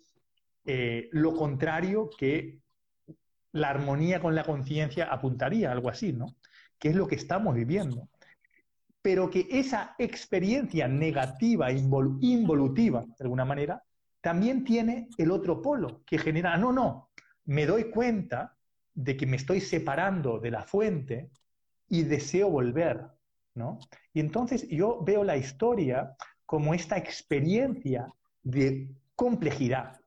eh, 0.64 1.08
lo 1.12 1.34
contrario 1.34 2.08
que 2.16 2.60
la 3.52 3.70
armonía 3.70 4.20
con 4.20 4.34
la 4.34 4.44
conciencia 4.44 5.06
apuntaría, 5.06 5.70
algo 5.70 5.88
así, 5.88 6.12
¿no? 6.12 6.36
Que 6.78 6.88
es 6.88 6.96
lo 6.96 7.06
que 7.06 7.14
estamos 7.14 7.54
viviendo. 7.54 8.08
Pero 9.02 9.28
que 9.30 9.46
esa 9.50 9.94
experiencia 9.98 10.88
negativa, 10.88 11.70
involutiva, 11.70 13.04
de 13.04 13.24
alguna 13.24 13.44
manera, 13.44 13.82
también 14.20 14.64
tiene 14.64 15.08
el 15.18 15.30
otro 15.30 15.60
polo, 15.60 16.02
que 16.06 16.18
genera, 16.18 16.56
no, 16.56 16.72
no, 16.72 17.10
me 17.44 17.66
doy 17.66 17.90
cuenta 17.90 18.56
de 18.94 19.16
que 19.16 19.26
me 19.26 19.36
estoy 19.36 19.60
separando 19.60 20.38
de 20.38 20.50
la 20.50 20.62
fuente 20.62 21.30
y 21.94 22.02
deseo 22.02 22.50
volver, 22.50 23.06
¿no? 23.54 23.78
Y 24.12 24.18
entonces 24.18 24.66
yo 24.68 25.00
veo 25.04 25.22
la 25.22 25.36
historia 25.36 26.16
como 26.44 26.74
esta 26.74 26.96
experiencia 26.96 28.12
de 28.42 28.90
complejidad, 29.14 30.00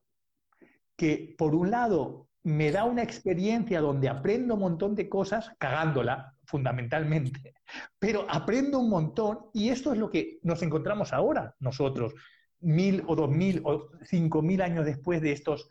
que 0.96 1.34
por 1.38 1.54
un 1.54 1.70
lado 1.70 2.28
me 2.42 2.70
da 2.70 2.84
una 2.84 3.02
experiencia 3.02 3.80
donde 3.80 4.10
aprendo 4.10 4.54
un 4.54 4.60
montón 4.60 4.94
de 4.94 5.08
cosas, 5.08 5.50
cagándola 5.58 6.34
fundamentalmente, 6.44 7.54
pero 7.98 8.26
aprendo 8.28 8.80
un 8.80 8.90
montón 8.90 9.46
y 9.54 9.70
esto 9.70 9.92
es 9.92 9.98
lo 9.98 10.10
que 10.10 10.38
nos 10.42 10.62
encontramos 10.62 11.14
ahora 11.14 11.54
nosotros, 11.58 12.14
mil 12.60 13.02
o 13.06 13.16
dos 13.16 13.30
mil 13.30 13.62
o 13.64 13.88
cinco 14.04 14.42
mil 14.42 14.60
años 14.60 14.84
después 14.84 15.22
de 15.22 15.32
estos 15.32 15.68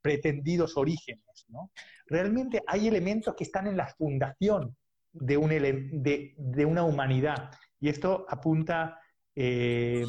pretendidos 0.00 0.78
orígenes. 0.78 1.44
¿no? 1.48 1.72
Realmente 2.06 2.62
hay 2.66 2.88
elementos 2.88 3.34
que 3.34 3.44
están 3.44 3.66
en 3.66 3.76
la 3.76 3.88
fundación 3.88 4.74
de, 5.20 5.36
un 5.36 5.50
de, 5.50 6.34
de 6.36 6.64
una 6.64 6.84
humanidad. 6.84 7.50
Y 7.80 7.88
esto 7.88 8.26
apunta, 8.28 9.00
eh, 9.34 10.04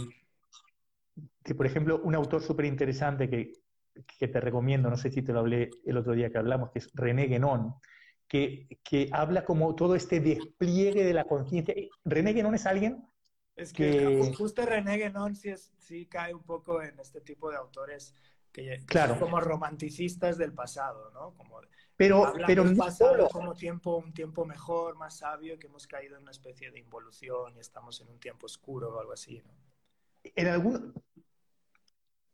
que 1.43 1.55
por 1.55 1.65
ejemplo, 1.65 2.01
un 2.03 2.15
autor 2.15 2.41
súper 2.41 2.65
interesante 2.65 3.29
que, 3.29 3.53
que, 4.17 4.27
te 4.27 4.39
recomiendo, 4.39 4.89
no 4.89 4.97
sé 4.97 5.11
si 5.11 5.21
te 5.21 5.33
lo 5.33 5.39
hablé 5.39 5.69
el 5.85 5.97
otro 5.97 6.13
día 6.13 6.29
que 6.29 6.37
hablamos, 6.37 6.71
que 6.71 6.79
es 6.79 6.89
René 6.93 7.27
Guénon, 7.27 7.75
que, 8.27 8.67
que 8.83 9.09
habla 9.11 9.45
como 9.45 9.75
todo 9.75 9.95
este 9.95 10.19
despliegue 10.19 11.03
de 11.03 11.13
la 11.13 11.25
conciencia. 11.25 11.75
René 12.05 12.33
Guénon 12.33 12.55
es 12.55 12.65
alguien 12.65 13.09
es 13.59 13.73
que, 13.73 14.33
justo 14.37 14.65
René 14.65 14.97
Guénon 14.97 15.35
sí, 15.35 15.53
sí 15.77 16.05
cae 16.05 16.33
un 16.33 16.43
poco 16.43 16.81
en 16.81 16.97
este 16.97 17.19
tipo 17.19 17.51
de 17.51 17.57
autores 17.57 18.15
que, 18.53 18.79
claro. 18.85 19.11
son 19.11 19.19
como 19.19 19.41
romanticistas 19.41 20.37
del 20.37 20.53
pasado, 20.53 21.11
¿no? 21.11 21.35
Como 21.35 21.59
pero, 21.99 22.31
pero 22.47 22.63
del 22.63 22.77
pasado 22.77 23.27
como 23.27 23.53
tiempo, 23.53 23.97
un 23.97 24.13
tiempo 24.13 24.45
mejor, 24.45 24.95
más 24.95 25.17
sabio, 25.17 25.59
que 25.59 25.67
hemos 25.67 25.85
caído 25.85 26.15
en 26.15 26.21
una 26.21 26.31
especie 26.31 26.71
de 26.71 26.79
involución 26.79 27.57
y 27.57 27.59
estamos 27.59 27.99
en 27.99 28.07
un 28.07 28.17
tiempo 28.17 28.45
oscuro 28.45 28.95
o 28.95 28.99
algo 29.01 29.11
así, 29.11 29.41
¿no? 29.45 29.51
En 30.23 30.47
algún... 30.47 30.93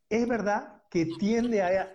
Es 0.08 0.28
verdad 0.28 0.84
que 0.88 1.06
tiende 1.18 1.62
a, 1.62 1.92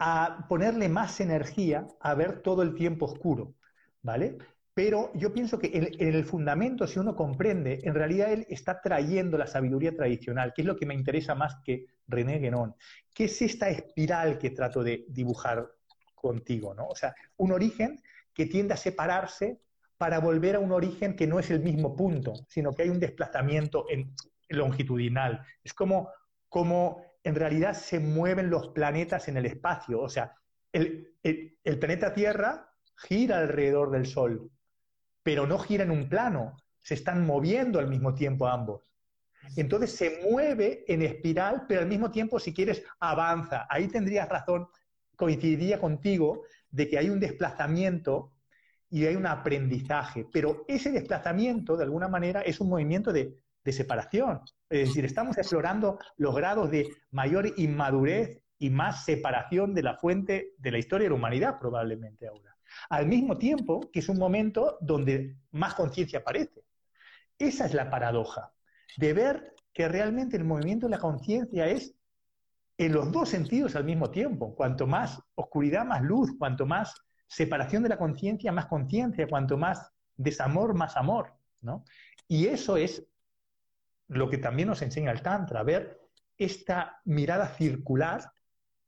a 0.00 0.46
ponerle 0.48 0.88
más 0.88 1.20
energía 1.20 1.86
a 2.00 2.14
ver 2.14 2.42
todo 2.42 2.62
el 2.62 2.74
tiempo 2.74 3.06
oscuro, 3.06 3.54
¿vale? 4.02 4.38
Pero 4.74 5.12
yo 5.14 5.32
pienso 5.32 5.60
que 5.60 5.70
en, 5.72 6.08
el 6.12 6.24
fundamento, 6.24 6.88
si 6.88 6.98
uno 6.98 7.14
comprende, 7.14 7.78
en 7.84 7.94
realidad 7.94 8.32
él 8.32 8.46
está 8.48 8.80
trayendo 8.80 9.38
la 9.38 9.46
sabiduría 9.46 9.94
tradicional, 9.94 10.52
que 10.52 10.62
es 10.62 10.66
lo 10.66 10.74
que 10.74 10.86
me 10.86 10.94
interesa 10.94 11.36
más 11.36 11.54
que 11.64 11.86
René 12.08 12.40
Guénon, 12.40 12.74
que 13.14 13.26
es 13.26 13.42
esta 13.42 13.68
espiral 13.68 14.38
que 14.38 14.50
trato 14.50 14.82
de 14.82 15.04
dibujar 15.08 15.77
contigo, 16.20 16.74
¿no? 16.74 16.86
O 16.88 16.94
sea, 16.94 17.14
un 17.36 17.52
origen 17.52 18.02
que 18.34 18.46
tiende 18.46 18.74
a 18.74 18.76
separarse 18.76 19.60
para 19.96 20.20
volver 20.20 20.56
a 20.56 20.60
un 20.60 20.72
origen 20.72 21.16
que 21.16 21.26
no 21.26 21.38
es 21.38 21.50
el 21.50 21.60
mismo 21.60 21.96
punto, 21.96 22.34
sino 22.48 22.72
que 22.72 22.82
hay 22.82 22.88
un 22.88 23.00
desplazamiento 23.00 23.86
en, 23.88 24.14
longitudinal. 24.48 25.44
Es 25.62 25.74
como, 25.74 26.10
como 26.48 27.02
en 27.22 27.34
realidad 27.34 27.74
se 27.74 28.00
mueven 28.00 28.48
los 28.48 28.68
planetas 28.68 29.28
en 29.28 29.36
el 29.36 29.46
espacio. 29.46 30.00
O 30.00 30.08
sea, 30.08 30.34
el, 30.72 31.14
el 31.22 31.78
planeta 31.78 32.14
Tierra 32.14 32.72
gira 32.96 33.38
alrededor 33.38 33.90
del 33.90 34.06
Sol, 34.06 34.50
pero 35.22 35.46
no 35.46 35.58
gira 35.58 35.84
en 35.84 35.90
un 35.90 36.08
plano, 36.08 36.56
se 36.80 36.94
están 36.94 37.26
moviendo 37.26 37.78
al 37.78 37.88
mismo 37.88 38.14
tiempo 38.14 38.46
ambos. 38.46 38.88
Entonces 39.56 39.94
se 39.94 40.20
mueve 40.30 40.84
en 40.88 41.02
espiral, 41.02 41.64
pero 41.68 41.80
al 41.80 41.86
mismo 41.86 42.10
tiempo, 42.10 42.38
si 42.38 42.52
quieres, 42.52 42.82
avanza. 43.00 43.66
Ahí 43.68 43.88
tendrías 43.88 44.28
razón, 44.28 44.68
coincidiría 45.18 45.78
contigo, 45.78 46.44
de 46.70 46.88
que 46.88 46.98
hay 46.98 47.10
un 47.10 47.20
desplazamiento 47.20 48.32
y 48.88 49.04
hay 49.04 49.16
un 49.16 49.26
aprendizaje, 49.26 50.26
pero 50.32 50.64
ese 50.66 50.90
desplazamiento, 50.90 51.76
de 51.76 51.84
alguna 51.84 52.08
manera, 52.08 52.40
es 52.40 52.58
un 52.60 52.70
movimiento 52.70 53.12
de, 53.12 53.34
de 53.62 53.72
separación. 53.72 54.40
Es 54.70 54.88
decir, 54.88 55.04
estamos 55.04 55.36
explorando 55.36 55.98
los 56.16 56.34
grados 56.34 56.70
de 56.70 56.88
mayor 57.10 57.52
inmadurez 57.58 58.40
y 58.58 58.70
más 58.70 59.04
separación 59.04 59.74
de 59.74 59.82
la 59.82 59.98
fuente 59.98 60.54
de 60.56 60.70
la 60.70 60.78
historia 60.78 61.04
de 61.04 61.10
la 61.10 61.16
humanidad, 61.16 61.58
probablemente 61.60 62.26
ahora 62.26 62.48
al 62.88 63.06
mismo 63.06 63.38
tiempo 63.38 63.90
que 63.92 64.00
es 64.00 64.08
un 64.08 64.18
momento 64.18 64.78
donde 64.80 65.36
más 65.52 65.74
conciencia 65.74 66.20
aparece. 66.20 66.64
Esa 67.38 67.66
es 67.66 67.74
la 67.74 67.90
paradoja, 67.90 68.52
de 68.96 69.12
ver 69.12 69.54
que 69.72 69.88
realmente 69.88 70.36
el 70.36 70.44
movimiento 70.44 70.86
de 70.86 70.90
la 70.90 70.98
conciencia 70.98 71.66
es 71.68 71.94
en 72.78 72.92
los 72.92 73.10
dos 73.10 73.28
sentidos 73.28 73.74
al 73.74 73.84
mismo 73.84 74.10
tiempo. 74.10 74.54
Cuanto 74.54 74.86
más 74.86 75.20
oscuridad, 75.34 75.84
más 75.84 76.02
luz, 76.02 76.30
cuanto 76.38 76.64
más 76.64 76.94
separación 77.26 77.82
de 77.82 77.90
la 77.90 77.98
conciencia, 77.98 78.52
más 78.52 78.66
conciencia, 78.66 79.26
cuanto 79.28 79.58
más 79.58 79.92
desamor, 80.16 80.74
más 80.74 80.96
amor. 80.96 81.34
¿no? 81.60 81.84
Y 82.28 82.46
eso 82.46 82.76
es 82.76 83.04
lo 84.06 84.30
que 84.30 84.38
también 84.38 84.68
nos 84.68 84.80
enseña 84.80 85.10
el 85.10 85.22
Tantra, 85.22 85.62
ver 85.64 86.00
esta 86.38 87.00
mirada 87.04 87.48
circular, 87.48 88.32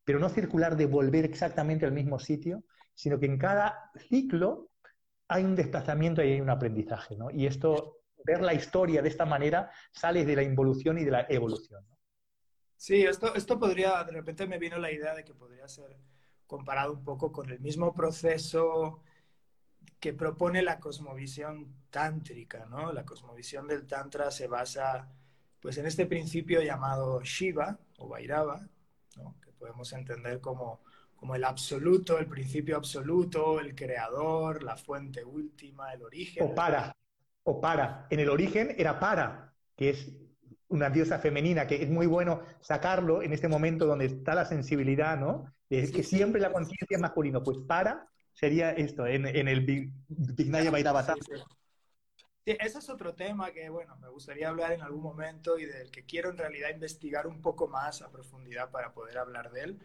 pero 0.05 0.21
no 0.21 0.29
circular 0.29 0.77
de 0.77 0.87
volver 0.87 1.25
exactamente 1.25 1.85
al 1.85 1.93
mismo 1.93 2.19
sitio, 2.19 2.63
sino 2.95 3.19
que 3.19 3.27
en 3.27 3.39
cada 3.39 3.91
ciclo 4.09 4.71
hay 5.29 5.45
un 5.45 5.57
desplazamiento 5.57 6.23
y 6.23 6.33
hay 6.33 6.41
un 6.41 6.51
aprendizaje, 6.51 7.17
¿no? 7.17 7.31
Y 7.31 7.47
esto, 7.47 7.99
ver 8.25 8.41
la 8.41 8.55
historia 8.55 9.03
de 9.03 9.09
esta 9.09 9.27
manera, 9.27 9.71
sale 9.93 10.25
de 10.25 10.37
la 10.37 10.43
involución 10.43 10.99
y 10.99 11.05
de 11.05 11.11
la 11.11 11.27
evolución. 11.29 11.85
Sí, 12.81 13.03
esto, 13.03 13.35
esto 13.35 13.59
podría, 13.59 14.03
de 14.05 14.13
repente 14.13 14.47
me 14.47 14.59
vino 14.59 14.79
la 14.79 14.91
idea 14.91 15.15
de 15.15 15.23
que 15.23 15.35
podría 15.35 15.69
ser 15.69 15.99
comparado 16.47 16.95
un 16.95 17.05
poco 17.05 17.31
con 17.31 17.51
el 17.51 17.61
mismo 17.61 17.93
proceso 17.93 19.03
que 20.01 20.15
propone 20.15 20.63
la 20.63 20.81
cosmovisión 20.81 21.75
tántrica, 21.91 22.65
¿no? 22.65 22.91
La 22.91 23.05
cosmovisión 23.05 23.69
del 23.69 23.87
tantra 23.87 24.31
se 24.31 24.49
basa 24.49 25.13
pues 25.61 25.77
en 25.77 25.85
este 25.85 26.07
principio 26.07 26.63
llamado 26.63 27.21
Shiva 27.23 27.79
o 27.99 28.09
Vairava, 28.09 28.67
que 29.43 29.53
podemos 29.53 29.93
entender 29.93 30.41
como 30.41 30.81
como 31.17 31.35
el 31.35 31.45
absoluto, 31.45 32.19
el 32.19 32.29
principio 32.29 32.79
absoluto, 32.79 33.61
el 33.61 33.75
creador, 33.75 34.63
la 34.63 34.79
fuente 34.79 35.23
última, 35.23 35.93
el 35.93 36.03
origen. 36.03 36.43
O 36.47 36.55
para, 36.55 36.97
o 37.43 37.61
para. 37.61 38.07
En 38.09 38.21
el 38.21 38.31
origen 38.31 38.75
era 38.79 38.99
para, 38.99 39.53
que 39.77 39.91
es 39.91 40.11
una 40.71 40.91
diosa 40.91 41.19
femenina, 41.19 41.67
que 41.67 41.83
es 41.83 41.91
muy 41.91 42.07
bueno 42.07 42.43
sacarlo 42.61 43.23
en 43.23 43.33
este 43.33 43.49
momento 43.49 43.87
donde 43.87 44.07
está 44.07 44.35
la 44.35 44.45
sensibilidad, 44.45 45.19
¿no? 45.19 45.53
Es 45.69 45.93
que 45.93 46.03
siempre 46.03 46.41
la 46.41 46.53
conciencia 46.53 46.97
es 46.97 47.01
masculino. 47.01 47.43
Pues 47.43 47.59
para 47.59 48.09
sería 48.33 48.73
esto, 48.73 49.07
en, 49.07 49.27
el 49.27 49.91
Vignaya 50.09 50.71
Bhairava 50.71 51.05
Sí, 52.43 52.57
ese 52.59 52.79
es 52.79 52.89
otro 52.89 53.15
tema 53.15 53.51
que, 53.53 53.69
bueno, 53.69 53.97
me 53.97 54.09
gustaría 54.09 54.49
hablar 54.49 54.73
en 54.73 54.81
algún 54.81 55.03
momento 55.03 55.59
y 55.59 55.67
del 55.67 55.91
que 55.91 56.07
quiero 56.07 56.31
en 56.31 56.39
realidad 56.39 56.71
investigar 56.71 57.27
un 57.27 57.43
poco 57.43 57.69
más 57.69 58.01
a 58.01 58.11
profundidad 58.11 58.71
para 58.71 58.95
poder 58.95 59.19
hablar 59.19 59.53
de 59.53 59.61
él 59.61 59.81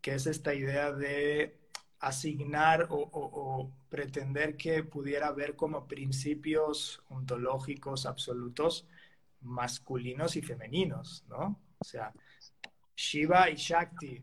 que 0.00 0.14
es 0.14 0.26
esta 0.26 0.54
idea 0.54 0.92
de 0.92 1.58
asignar 2.00 2.86
o, 2.90 3.72
pretender 3.88 4.56
que 4.56 4.84
pudiera 4.84 5.28
haber 5.28 5.56
como 5.56 5.88
principios 5.88 7.02
ontológicos 7.08 8.06
absolutos 8.06 8.86
masculinos 9.40 10.36
y 10.36 10.42
femeninos, 10.42 11.24
¿no? 11.28 11.60
O 11.78 11.84
sea, 11.84 12.12
Shiva 12.96 13.50
y 13.50 13.54
Shakti. 13.54 14.22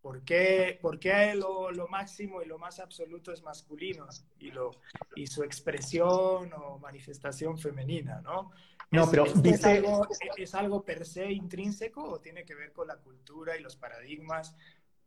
¿Por 0.00 0.24
qué, 0.24 0.80
por 0.82 0.98
qué 0.98 1.32
lo, 1.36 1.70
lo, 1.70 1.86
máximo 1.86 2.42
y 2.42 2.46
lo 2.46 2.58
más 2.58 2.80
absoluto 2.80 3.32
es 3.32 3.40
masculino 3.44 4.08
y, 4.40 4.50
lo, 4.50 4.72
y 5.14 5.28
su 5.28 5.44
expresión 5.44 6.52
o 6.54 6.78
manifestación 6.80 7.56
femenina, 7.56 8.20
¿no? 8.20 8.50
No, 8.90 9.08
pero 9.08 9.24
¿es, 9.44 9.64
algo, 9.64 10.08
¿Es 10.36 10.54
algo 10.56 10.84
per 10.84 11.06
se 11.06 11.30
intrínseco 11.30 12.02
o 12.02 12.20
tiene 12.20 12.44
que 12.44 12.56
ver 12.56 12.72
con 12.72 12.88
la 12.88 12.96
cultura 12.96 13.56
y 13.56 13.62
los 13.62 13.76
paradigmas 13.76 14.56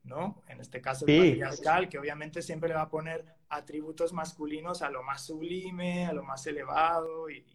¿no? 0.06 0.44
En 0.48 0.62
este 0.62 0.82
caso 0.82 1.06
el 1.08 1.18
patriarcal, 1.18 1.90
que 1.90 1.98
obviamente 1.98 2.42
siempre 2.42 2.70
le 2.70 2.76
va 2.76 2.84
a 2.84 2.90
poner 2.90 3.26
atributos 3.50 4.14
masculinos 4.14 4.82
a 4.82 4.90
lo 4.90 5.04
más 5.04 5.26
sublime, 5.26 6.06
a 6.06 6.14
lo 6.14 6.24
más 6.24 6.46
elevado 6.48 7.30
y, 7.30 7.46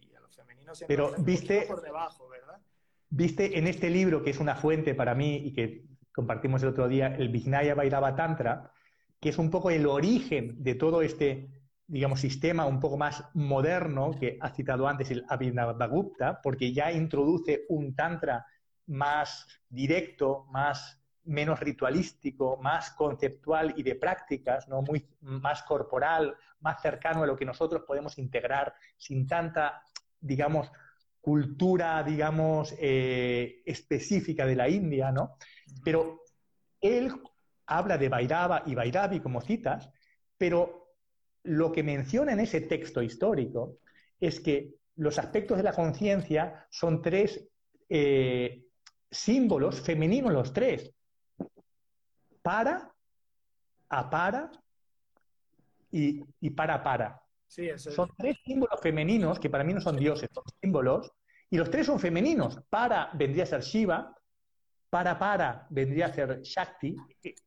femenino 0.41 0.75
siempre 0.75 0.95
Pero 0.95 1.13
viste 1.19 1.65
por 1.67 1.81
debajo, 1.81 2.27
¿verdad? 2.27 2.59
Viste 3.09 3.57
en 3.57 3.67
este 3.67 3.89
libro, 3.89 4.23
que 4.23 4.29
es 4.29 4.39
una 4.39 4.55
fuente 4.55 4.95
para 4.95 5.15
mí 5.15 5.37
y 5.37 5.53
que 5.53 5.85
compartimos 6.13 6.63
el 6.63 6.69
otro 6.69 6.87
día, 6.87 7.07
el 7.07 7.29
Vignaya 7.29 7.75
Vairava 7.75 8.15
Tantra, 8.15 8.71
que 9.19 9.29
es 9.29 9.37
un 9.37 9.49
poco 9.49 9.69
el 9.69 9.85
origen 9.85 10.63
de 10.63 10.75
todo 10.75 11.01
este, 11.01 11.49
digamos, 11.87 12.21
sistema 12.21 12.65
un 12.65 12.79
poco 12.79 12.97
más 12.97 13.23
moderno 13.33 14.11
que 14.19 14.37
ha 14.41 14.49
citado 14.49 14.87
antes 14.87 15.11
el 15.11 15.25
Abhinavagupta, 15.29 16.41
porque 16.41 16.73
ya 16.73 16.91
introduce 16.91 17.65
un 17.69 17.95
tantra 17.95 18.45
más 18.87 19.47
directo, 19.69 20.45
más 20.49 21.01
menos 21.23 21.59
ritualístico, 21.59 22.57
más 22.57 22.91
conceptual 22.91 23.73
y 23.77 23.83
de 23.83 23.95
prácticas, 23.95 24.67
¿no? 24.67 24.81
Muy, 24.81 25.07
más 25.21 25.63
corporal, 25.63 26.35
más 26.61 26.81
cercano 26.81 27.23
a 27.23 27.27
lo 27.27 27.35
que 27.35 27.45
nosotros 27.45 27.83
podemos 27.85 28.17
integrar 28.17 28.73
sin 28.97 29.27
tanta, 29.27 29.83
digamos, 30.21 30.71
cultura, 31.19 32.03
digamos, 32.03 32.73
eh, 32.79 33.61
específica 33.65 34.45
de 34.45 34.55
la 34.55 34.69
India, 34.69 35.11
¿no? 35.11 35.37
Pero 35.83 36.21
él 36.79 37.11
habla 37.67 37.97
de 37.97 38.09
Vairava 38.09 38.63
y 38.65 38.75
Vairavi 38.75 39.19
como 39.19 39.41
citas, 39.41 39.89
pero 40.37 40.95
lo 41.43 41.71
que 41.71 41.83
menciona 41.83 42.33
en 42.33 42.39
ese 42.39 42.61
texto 42.61 43.01
histórico 43.01 43.77
es 44.19 44.39
que 44.39 44.75
los 44.95 45.17
aspectos 45.17 45.57
de 45.57 45.63
la 45.63 45.73
conciencia 45.73 46.67
son 46.69 47.01
tres 47.01 47.47
eh, 47.89 48.65
símbolos 49.09 49.81
femeninos 49.81 50.31
los 50.31 50.53
tres, 50.53 50.93
para, 52.41 52.91
a 53.89 54.09
para 54.09 54.51
y, 55.91 56.23
y 56.39 56.49
para 56.51 56.81
para. 56.83 57.20
Sí, 57.51 57.69
Son 57.75 58.09
tres 58.17 58.37
símbolos 58.45 58.79
femeninos 58.79 59.37
que 59.37 59.49
para 59.49 59.65
mí 59.65 59.73
no 59.73 59.81
son 59.81 59.97
dioses, 59.97 60.29
son 60.33 60.45
símbolos 60.61 61.11
Y 61.49 61.57
los 61.57 61.69
tres 61.69 61.85
son 61.85 61.99
femeninos. 61.99 62.57
Para 62.69 63.09
vendría 63.13 63.43
a 63.43 63.45
ser 63.45 63.59
Shiva, 63.59 64.15
para 64.89 65.19
para 65.19 65.67
vendría 65.69 66.05
a 66.05 66.13
ser 66.13 66.41
Shakti, 66.41 66.95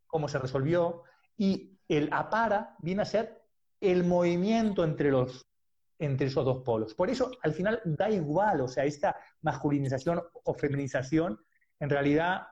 como 0.06 0.28
se 0.28 0.38
resolvió, 0.38 1.04
y 1.38 1.78
el 1.88 2.10
apara 2.12 2.76
viene 2.80 3.00
a 3.00 3.06
ser 3.06 3.40
el 3.80 4.04
movimiento 4.04 4.84
entre 4.84 5.10
los 5.10 5.46
entre 5.98 6.26
esos 6.26 6.44
dos 6.44 6.62
polos. 6.62 6.92
Por 6.94 7.08
eso, 7.08 7.30
al 7.42 7.54
final, 7.54 7.80
da 7.86 8.10
igual, 8.10 8.60
o 8.60 8.68
sea, 8.68 8.84
esta 8.84 9.16
masculinización 9.40 10.20
o 10.32 10.52
feminización, 10.52 11.40
en 11.80 11.88
realidad 11.88 12.42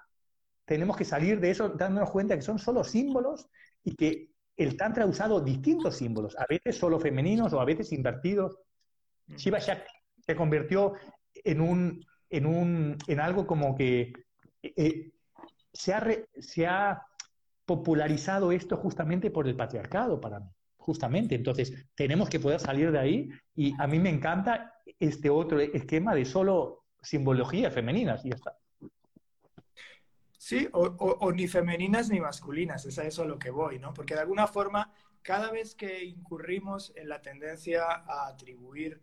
tenemos 0.65 0.97
que 0.97 1.05
salir 1.05 1.39
de 1.39 1.51
eso 1.51 1.69
dándonos 1.69 2.11
cuenta 2.11 2.35
que 2.35 2.41
son 2.41 2.59
solo 2.59 2.83
símbolos 2.83 3.51
y 3.85 3.95
que 3.95 4.32
el 4.57 4.77
Tantra 4.77 5.05
ha 5.05 5.07
usado 5.07 5.41
distintos 5.41 5.97
símbolos, 5.97 6.37
a 6.39 6.47
veces 6.49 6.77
solo 6.77 7.01
femeninos 7.01 7.53
o 7.53 7.61
a 7.61 7.65
veces 7.65 7.93
invertidos. 7.93 8.59
Shiva 9.37 9.59
Shakti 9.59 9.93
se 10.19 10.37
convirtió 10.37 10.95
en, 11.35 11.61
un, 11.61 12.05
en, 12.31 12.47
un, 12.47 12.97
en 13.07 13.21
algo 13.21 13.47
como 13.47 13.75
que 13.75 14.13
eh, 14.63 15.11
se, 15.73 15.95
ha 15.95 16.07
se 16.39 16.67
ha 16.67 17.03
popularizado 17.65 18.53
esto 18.53 18.77
justamente 18.77 19.31
por 19.31 19.49
el 19.49 19.57
patriarcado 19.57 20.21
para 20.21 20.41
mí, 20.41 20.49
justamente. 20.77 21.35
Entonces, 21.35 21.87
tenemos 21.95 22.29
que 22.29 22.41
poder 22.41 22.61
salir 22.61 22.93
de 22.93 22.99
ahí 22.99 23.31
y 23.55 23.75
a 23.79 23.87
mí 23.87 23.99
me 23.99 24.11
encanta 24.11 24.75
este 24.99 25.31
otro 25.31 25.61
esquema 25.61 26.15
de 26.15 26.25
solo 26.25 26.85
simbologías 27.01 27.73
femeninas 27.73 28.25
y 28.25 28.31
ya 28.31 28.37
está. 28.37 28.62
Sí, 30.43 30.69
o, 30.73 31.31
ni 31.31 31.47
femeninas 31.47 32.11
ni 32.11 32.19
masculinas, 32.19 32.85
es 32.85 32.99
a 32.99 33.05
eso 33.05 33.23
a 33.23 33.27
lo 33.27 33.39
que 33.39 33.51
voy, 33.51 33.79
¿no? 33.79 33.95
Porque 33.95 34.15
de 34.15 34.23
alguna 34.23 34.49
forma, 34.49 34.93
cada 35.23 35.53
vez 35.53 35.77
que 35.77 36.03
incurrimos 36.03 36.93
en 36.97 37.09
la 37.09 37.23
tendencia 37.23 37.85
a 37.85 38.27
atribuir 38.27 39.01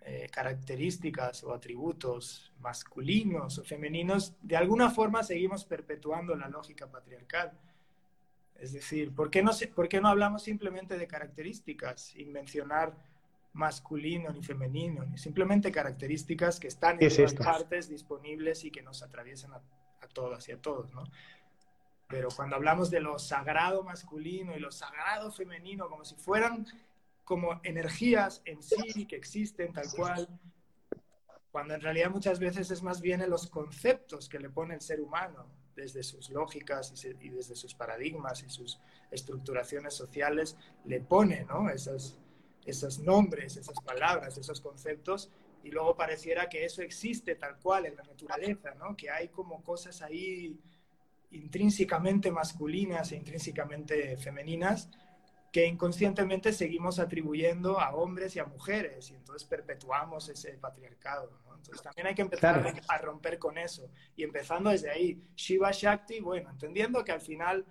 eh, 0.00 0.28
características 0.32 1.44
o 1.44 1.52
atributos 1.52 2.54
masculinos 2.60 3.58
o 3.58 3.64
femeninos, 3.64 4.34
de 4.40 4.56
alguna 4.56 4.88
forma 4.88 5.22
seguimos 5.22 5.66
perpetuando 5.66 6.34
la 6.36 6.48
lógica 6.48 6.90
patriarcal. 6.90 7.52
Es 8.54 8.72
decir, 8.72 9.14
¿por 9.14 9.30
qué 9.30 9.42
no, 9.42 9.50
por 9.74 9.90
qué 9.90 10.00
no 10.00 10.08
hablamos 10.08 10.42
simplemente 10.42 10.96
de 10.96 11.06
características 11.06 12.00
sin 12.00 12.32
mencionar 12.32 12.96
masculino 13.52 14.32
ni 14.32 14.42
femenino, 14.42 15.04
ni 15.04 15.18
simplemente 15.18 15.70
características 15.70 16.58
que 16.58 16.68
están 16.68 16.96
en 16.98 17.14
todas 17.14 17.34
partes 17.34 17.90
disponibles 17.90 18.64
y 18.64 18.70
que 18.70 18.80
nos 18.80 19.02
atraviesan 19.02 19.52
a 19.52 19.60
a 20.02 20.08
todas 20.08 20.48
y 20.48 20.52
a 20.52 20.60
todos, 20.60 20.92
¿no? 20.92 21.04
Pero 22.08 22.28
cuando 22.34 22.56
hablamos 22.56 22.90
de 22.90 23.00
lo 23.00 23.18
sagrado 23.18 23.82
masculino 23.82 24.54
y 24.54 24.60
lo 24.60 24.70
sagrado 24.70 25.32
femenino, 25.32 25.88
como 25.88 26.04
si 26.04 26.14
fueran 26.16 26.66
como 27.24 27.60
energías 27.62 28.42
en 28.44 28.62
sí 28.62 29.06
que 29.06 29.16
existen 29.16 29.72
tal 29.72 29.86
cual, 29.96 30.28
cuando 31.50 31.74
en 31.74 31.80
realidad 31.80 32.10
muchas 32.10 32.38
veces 32.38 32.70
es 32.70 32.82
más 32.82 33.00
bien 33.00 33.22
en 33.22 33.30
los 33.30 33.46
conceptos 33.46 34.28
que 34.28 34.38
le 34.38 34.50
pone 34.50 34.74
el 34.74 34.80
ser 34.80 35.00
humano, 35.00 35.46
desde 35.74 36.02
sus 36.02 36.30
lógicas 36.30 36.92
y, 37.20 37.28
desde 37.30 37.56
sus 37.56 37.74
paradigmas 37.74 38.42
y 38.42 38.50
sus 38.50 38.78
estructuraciones 39.10 39.94
sociales, 39.94 40.56
le 40.84 41.00
pone 41.00 41.44
¿no? 41.44 41.70
esos, 41.70 42.18
esos 42.66 42.98
nombres, 42.98 43.56
esas 43.56 43.80
palabras, 43.80 44.36
esos 44.36 44.60
conceptos 44.60 45.30
y 45.62 45.70
luego 45.70 45.96
pareciera 45.96 46.48
que 46.48 46.64
eso 46.64 46.82
existe 46.82 47.36
tal 47.36 47.58
cual 47.58 47.86
en 47.86 47.96
la 47.96 48.02
naturaleza, 48.02 48.74
¿no? 48.74 48.96
Que 48.96 49.10
hay 49.10 49.28
como 49.28 49.62
cosas 49.62 50.02
ahí 50.02 50.58
intrínsecamente 51.30 52.30
masculinas 52.30 53.12
e 53.12 53.16
intrínsecamente 53.16 54.16
femeninas 54.16 54.90
que 55.52 55.66
inconscientemente 55.66 56.50
seguimos 56.52 56.98
atribuyendo 56.98 57.78
a 57.78 57.94
hombres 57.94 58.34
y 58.36 58.38
a 58.38 58.46
mujeres 58.46 59.10
y 59.10 59.14
entonces 59.14 59.46
perpetuamos 59.46 60.30
ese 60.30 60.52
patriarcado. 60.54 61.30
¿no? 61.44 61.54
Entonces 61.54 61.82
también 61.82 62.06
hay 62.06 62.14
que 62.14 62.22
empezar 62.22 62.74
a 62.88 62.98
romper 62.98 63.38
con 63.38 63.58
eso 63.58 63.90
y 64.16 64.24
empezando 64.24 64.70
desde 64.70 64.90
ahí. 64.90 65.22
Shiva 65.36 65.70
Shakti, 65.70 66.20
bueno, 66.20 66.48
entendiendo 66.50 67.04
que 67.04 67.12
al 67.12 67.20
final 67.20 67.66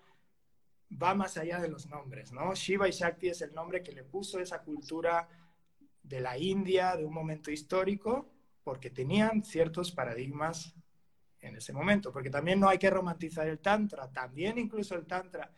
va 1.02 1.16
más 1.16 1.38
allá 1.38 1.60
de 1.60 1.70
los 1.70 1.88
nombres, 1.88 2.32
¿no? 2.32 2.54
Shiva 2.54 2.88
y 2.88 2.92
Shakti 2.92 3.30
es 3.30 3.42
el 3.42 3.54
nombre 3.54 3.82
que 3.82 3.94
le 3.94 4.04
puso 4.04 4.40
esa 4.40 4.62
cultura 4.62 5.28
de 6.04 6.20
la 6.20 6.38
India 6.38 6.96
de 6.96 7.06
un 7.06 7.14
momento 7.14 7.52
histórico 7.52 8.32
porque 8.64 8.90
tenían 8.90 9.44
ciertos 9.44 9.92
paradigmas 9.92 10.76
en 11.40 11.56
ese 11.56 11.74
momento, 11.74 12.12
porque 12.12 12.30
también 12.30 12.60
no 12.60 12.70
hay 12.70 12.78
que 12.78 12.90
romantizar 12.90 13.48
el 13.48 13.60
Tantra, 13.60 14.12
también 14.12 14.58
incluso 14.60 14.96
el 14.96 15.08
Tantra, 15.08 15.52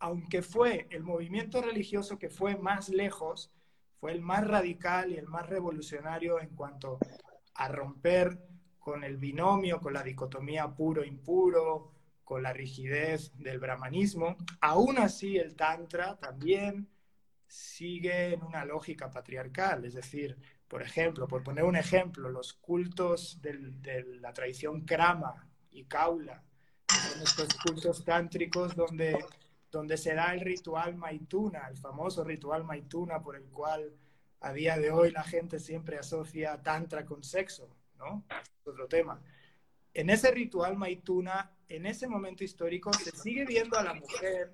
aunque 0.00 0.42
fue 0.42 0.88
el 0.90 1.04
movimiento 1.04 1.62
religioso 1.62 2.18
que 2.18 2.30
fue 2.30 2.56
más 2.56 2.88
lejos, 2.88 3.52
fue 4.00 4.12
el 4.12 4.22
más 4.22 4.46
radical 4.46 5.12
y 5.12 5.16
el 5.16 5.26
más 5.26 5.48
revolucionario 5.48 6.40
en 6.40 6.48
cuanto 6.56 6.98
a 7.54 7.68
romper 7.68 8.40
con 8.78 9.04
el 9.04 9.18
binomio, 9.18 9.80
con 9.80 9.92
la 9.92 10.02
dicotomía 10.02 10.74
puro-impuro, 10.74 11.92
con 12.24 12.42
la 12.42 12.52
rigidez 12.52 13.32
del 13.36 13.60
brahmanismo. 13.60 14.36
Aún 14.60 14.98
así, 14.98 15.36
el 15.36 15.54
Tantra 15.54 16.16
también 16.18 16.88
sigue 17.50 18.34
en 18.34 18.44
una 18.44 18.64
lógica 18.64 19.10
patriarcal. 19.10 19.84
Es 19.84 19.94
decir, 19.94 20.38
por 20.68 20.82
ejemplo, 20.82 21.26
por 21.26 21.42
poner 21.42 21.64
un 21.64 21.76
ejemplo, 21.76 22.30
los 22.30 22.52
cultos 22.52 23.40
de 23.42 24.04
la 24.20 24.32
tradición 24.32 24.84
Krama 24.84 25.48
y 25.72 25.84
Kaula, 25.84 26.42
son 26.88 27.22
estos 27.22 27.48
cultos 27.64 28.04
tántricos 28.04 28.76
donde, 28.76 29.18
donde 29.70 29.96
se 29.96 30.14
da 30.14 30.32
el 30.32 30.40
ritual 30.40 30.96
Maituna, 30.96 31.66
el 31.68 31.76
famoso 31.76 32.22
ritual 32.22 32.64
Maituna 32.64 33.20
por 33.20 33.36
el 33.36 33.44
cual 33.50 33.96
a 34.40 34.52
día 34.52 34.78
de 34.78 34.90
hoy 34.92 35.10
la 35.10 35.24
gente 35.24 35.58
siempre 35.58 35.98
asocia 35.98 36.62
tantra 36.62 37.04
con 37.04 37.22
sexo, 37.24 37.68
¿no? 37.98 38.24
Es 38.30 38.66
otro 38.66 38.86
tema. 38.86 39.20
En 39.92 40.08
ese 40.08 40.30
ritual 40.30 40.76
Maituna, 40.76 41.50
en 41.68 41.86
ese 41.86 42.06
momento 42.06 42.44
histórico, 42.44 42.92
se 42.92 43.10
sigue 43.10 43.44
viendo 43.44 43.76
a 43.76 43.82
la 43.82 43.94
mujer 43.94 44.52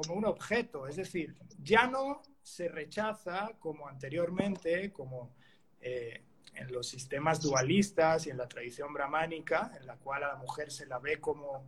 como 0.00 0.18
un 0.18 0.24
objeto, 0.24 0.86
es 0.86 0.96
decir, 0.96 1.36
ya 1.62 1.86
no 1.86 2.22
se 2.42 2.68
rechaza 2.68 3.52
como 3.58 3.86
anteriormente, 3.86 4.92
como 4.92 5.34
eh, 5.80 6.24
en 6.54 6.72
los 6.72 6.88
sistemas 6.88 7.40
dualistas 7.40 8.26
y 8.26 8.30
en 8.30 8.38
la 8.38 8.48
tradición 8.48 8.92
brahmánica, 8.92 9.72
en 9.78 9.86
la 9.86 9.96
cual 9.96 10.24
a 10.24 10.28
la 10.28 10.36
mujer 10.36 10.70
se 10.70 10.86
la 10.86 10.98
ve 10.98 11.20
como, 11.20 11.66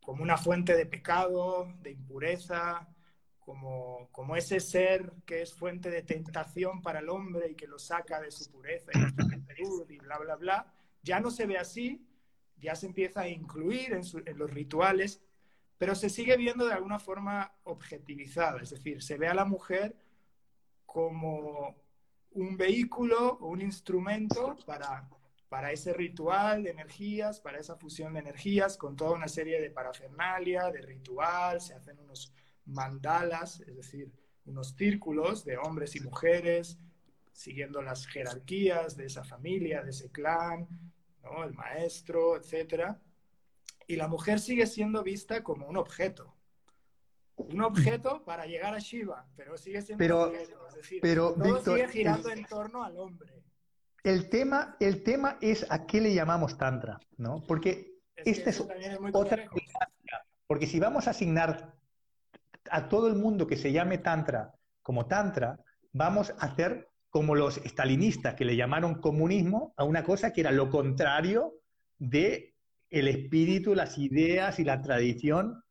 como 0.00 0.22
una 0.22 0.36
fuente 0.36 0.76
de 0.76 0.86
pecado, 0.86 1.72
de 1.82 1.92
impureza, 1.92 2.88
como, 3.40 4.08
como 4.12 4.36
ese 4.36 4.60
ser 4.60 5.12
que 5.24 5.42
es 5.42 5.54
fuente 5.54 5.90
de 5.90 6.02
tentación 6.02 6.80
para 6.80 7.00
el 7.00 7.08
hombre 7.08 7.50
y 7.50 7.54
que 7.54 7.66
lo 7.66 7.78
saca 7.78 8.20
de 8.20 8.30
su 8.30 8.50
pureza 8.50 8.92
y, 8.94 9.94
y 9.94 9.98
bla, 9.98 10.18
bla, 10.18 10.36
bla. 10.36 10.74
Ya 11.02 11.20
no 11.20 11.30
se 11.30 11.46
ve 11.46 11.58
así, 11.58 12.06
ya 12.56 12.74
se 12.74 12.86
empieza 12.86 13.22
a 13.22 13.28
incluir 13.28 13.92
en, 13.92 14.02
en 14.26 14.38
los 14.38 14.50
rituales 14.50 15.22
pero 15.78 15.94
se 15.94 16.10
sigue 16.10 16.36
viendo 16.36 16.66
de 16.66 16.74
alguna 16.74 16.98
forma 16.98 17.52
objetivizada, 17.62 18.60
es 18.60 18.70
decir, 18.70 19.00
se 19.00 19.16
ve 19.16 19.28
a 19.28 19.34
la 19.34 19.44
mujer 19.44 19.96
como 20.84 21.76
un 22.32 22.56
vehículo 22.56 23.38
o 23.40 23.46
un 23.46 23.62
instrumento 23.62 24.56
para, 24.66 25.08
para 25.48 25.70
ese 25.70 25.92
ritual 25.92 26.64
de 26.64 26.70
energías, 26.70 27.40
para 27.40 27.58
esa 27.58 27.76
fusión 27.76 28.14
de 28.14 28.20
energías, 28.20 28.76
con 28.76 28.96
toda 28.96 29.12
una 29.12 29.28
serie 29.28 29.60
de 29.60 29.70
parafernalia, 29.70 30.70
de 30.70 30.82
ritual, 30.82 31.60
se 31.60 31.74
hacen 31.74 31.98
unos 32.00 32.32
mandalas, 32.66 33.60
es 33.60 33.76
decir, 33.76 34.12
unos 34.46 34.74
círculos 34.76 35.44
de 35.44 35.58
hombres 35.58 35.94
y 35.94 36.00
mujeres, 36.00 36.78
siguiendo 37.32 37.82
las 37.82 38.06
jerarquías 38.06 38.96
de 38.96 39.06
esa 39.06 39.22
familia, 39.22 39.82
de 39.82 39.90
ese 39.90 40.10
clan, 40.10 40.66
el 41.44 41.52
maestro, 41.52 42.36
etcétera 42.36 43.00
y 43.88 43.96
la 43.96 44.06
mujer 44.06 44.38
sigue 44.38 44.66
siendo 44.66 45.02
vista 45.02 45.42
como 45.42 45.66
un 45.66 45.76
objeto. 45.76 46.36
Un 47.36 47.62
objeto 47.62 48.22
para 48.24 48.46
llegar 48.46 48.74
a 48.74 48.78
Shiva, 48.78 49.26
pero 49.34 49.56
sigue 49.56 49.80
siendo 49.80 49.98
pero, 49.98 50.28
un 50.28 50.28
objeto. 50.28 50.68
Es 50.68 50.74
decir, 50.74 50.98
pero, 51.00 51.34
todo 51.34 51.64
sigue 51.64 51.88
girando 51.88 52.30
en 52.30 52.44
torno 52.44 52.84
al 52.84 52.98
hombre. 52.98 53.42
El 54.04 54.28
tema, 54.28 54.76
el 54.78 55.02
tema 55.02 55.38
es 55.40 55.66
a 55.70 55.86
qué 55.86 56.00
le 56.00 56.14
llamamos 56.14 56.58
Tantra, 56.58 57.00
¿no? 57.16 57.42
Porque 57.46 57.98
esta 58.16 58.50
es, 58.50 58.60
otra 59.12 59.48
Porque 60.46 60.66
si 60.66 60.78
vamos 60.78 61.06
a 61.06 61.10
asignar 61.10 61.74
a 62.70 62.88
todo 62.88 63.08
el 63.08 63.16
mundo 63.16 63.46
que 63.46 63.56
se 63.56 63.72
llame 63.72 63.98
Tantra 63.98 64.54
como 64.82 65.06
Tantra, 65.06 65.58
vamos 65.92 66.30
a 66.30 66.46
hacer 66.46 66.88
como 67.08 67.34
los 67.34 67.56
estalinistas 67.58 68.34
que 68.34 68.44
le 68.44 68.56
llamaron 68.56 69.00
comunismo 69.00 69.72
a 69.76 69.84
una 69.84 70.04
cosa 70.04 70.32
que 70.32 70.42
era 70.42 70.52
lo 70.52 70.68
contrario 70.68 71.54
de 71.98 72.47
el 72.90 73.08
espíritu, 73.08 73.74
las 73.74 73.98
ideas 73.98 74.58
y 74.58 74.64
la 74.64 74.80
tradición 74.80 75.62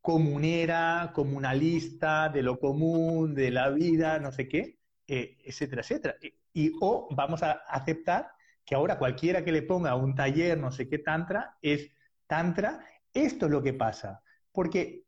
comunera, 0.00 1.12
comunalista, 1.14 2.28
de 2.28 2.42
lo 2.42 2.58
común, 2.58 3.34
de 3.34 3.50
la 3.50 3.70
vida, 3.70 4.18
no 4.18 4.32
sé 4.32 4.48
qué, 4.48 4.78
eh, 5.06 5.36
etcétera, 5.44 5.82
etcétera. 5.82 6.16
Y, 6.52 6.72
o 6.80 7.08
vamos 7.14 7.42
a 7.42 7.52
aceptar 7.68 8.30
que 8.64 8.74
ahora 8.74 8.98
cualquiera 8.98 9.44
que 9.44 9.52
le 9.52 9.62
ponga 9.62 9.94
un 9.94 10.14
taller, 10.14 10.58
no 10.58 10.70
sé 10.72 10.88
qué, 10.88 10.98
tantra, 10.98 11.56
es 11.62 11.90
tantra. 12.26 12.84
Esto 13.12 13.46
es 13.46 13.52
lo 13.52 13.62
que 13.62 13.72
pasa. 13.72 14.22
Porque, 14.52 15.04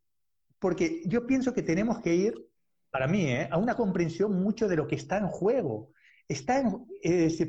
porque 0.59 1.03
yo 1.05 1.25
pienso 1.27 1.53
que 1.53 1.61
tenemos 1.61 1.99
que 1.99 2.15
ir, 2.15 2.33
para 2.89 3.07
mí, 3.07 3.25
eh, 3.25 3.47
a 3.51 3.57
una 3.57 3.75
comprensión 3.75 4.41
mucho 4.41 4.67
de 4.67 4.75
lo 4.75 4.87
que 4.87 4.95
está 4.95 5.17
en 5.17 5.27
juego. 5.27 5.91
Está 6.31 6.63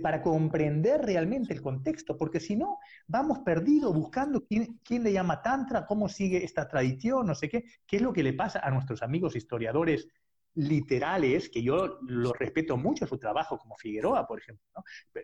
para 0.03 0.23
comprender 0.23 1.03
realmente 1.03 1.53
el 1.53 1.62
contexto, 1.62 2.16
porque 2.16 2.40
si 2.40 2.57
no, 2.57 2.79
vamos 3.07 3.40
perdidos 3.40 3.95
buscando 3.95 4.45
quién, 4.45 4.81
quién, 4.83 5.03
le 5.03 5.12
llama 5.12 5.42
Tantra, 5.42 5.87
cómo 5.87 6.09
sigue 6.09 6.45
esta 6.45 6.68
tradición, 6.68 7.27
no 7.27 7.35
sé 7.35 7.49
qué, 7.49 7.64
qué 7.87 7.97
es 7.97 8.03
lo 8.03 8.12
que 8.12 8.23
le 8.23 8.33
pasa 8.33 8.61
a 8.61 8.71
nuestros 8.71 9.03
amigos 9.03 9.37
historiadores 9.37 10.09
literales, 10.55 11.49
que 11.49 11.62
yo 11.62 11.99
lo 12.03 12.33
respeto 12.33 12.77
mucho 12.77 13.07
su 13.07 13.18
trabajo, 13.18 13.59
como 13.59 13.77
Figueroa, 13.77 14.27
por 14.27 14.40
ejemplo. 14.40 14.66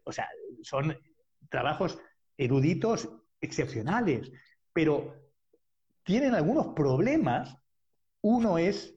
O 0.05 0.13
sea, 0.13 0.29
son 0.63 0.97
trabajos 1.49 1.99
eruditos 2.37 3.09
excepcionales, 3.41 4.31
pero 4.73 5.15
tienen 6.05 6.35
algunos 6.35 6.69
problemas. 6.69 7.57
Uno 8.23 8.59
es 8.59 8.97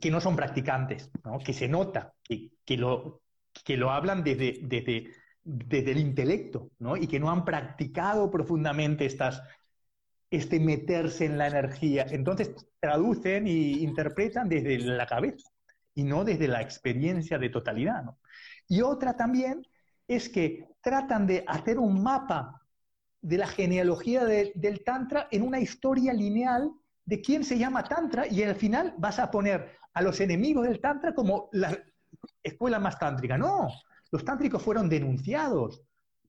que 0.00 0.10
no 0.10 0.20
son 0.20 0.36
practicantes, 0.36 1.10
que 1.44 1.52
se 1.52 1.68
nota, 1.68 2.14
que, 2.22 2.52
que, 2.64 2.76
lo, 2.76 3.19
que 3.64 3.76
lo 3.76 3.90
hablan 3.90 4.22
desde, 4.22 4.58
desde, 4.62 5.10
desde 5.42 5.90
el 5.92 5.98
intelecto 5.98 6.70
y 7.00 7.06
que 7.06 7.20
no 7.20 7.30
han 7.30 7.44
practicado 7.44 8.30
profundamente 8.30 9.06
estas, 9.06 9.42
este 10.30 10.60
meterse 10.60 11.24
en 11.24 11.38
la 11.38 11.48
energía. 11.48 12.06
Entonces 12.10 12.54
traducen 12.78 13.46
e 13.46 13.50
interpretan 13.50 14.48
desde 14.48 14.78
la 14.78 15.06
cabeza 15.06 15.48
y 15.94 16.04
no 16.04 16.24
desde 16.24 16.48
la 16.48 16.62
experiencia 16.62 17.38
de 17.38 17.50
totalidad. 17.50 18.04
Y 18.68 18.82
otra 18.82 19.16
también 19.16 19.66
es 20.06 20.28
que 20.28 20.66
tratan 20.80 21.26
de 21.26 21.44
hacer 21.46 21.78
un 21.78 22.02
mapa 22.02 22.66
de 23.20 23.38
la 23.38 23.46
genealogía 23.46 24.24
del 24.24 24.82
Tantra 24.84 25.28
en 25.30 25.42
una 25.42 25.60
historia 25.60 26.12
lineal 26.12 26.70
de 27.04 27.20
quién 27.20 27.44
se 27.44 27.58
llama 27.58 27.84
Tantra 27.84 28.26
y 28.26 28.42
al 28.42 28.54
final 28.54 28.94
vas 28.98 29.18
a 29.18 29.30
poner 29.30 29.72
a 29.92 30.02
los 30.02 30.20
enemigos 30.20 30.66
del 30.66 30.80
Tantra 30.80 31.14
como 31.14 31.48
la 31.52 31.76
escuela 32.42 32.78
más 32.78 32.98
tántrica. 32.98 33.36
No, 33.38 33.68
los 34.10 34.24
tántricos 34.24 34.62
fueron 34.62 34.88
denunciados 34.88 35.82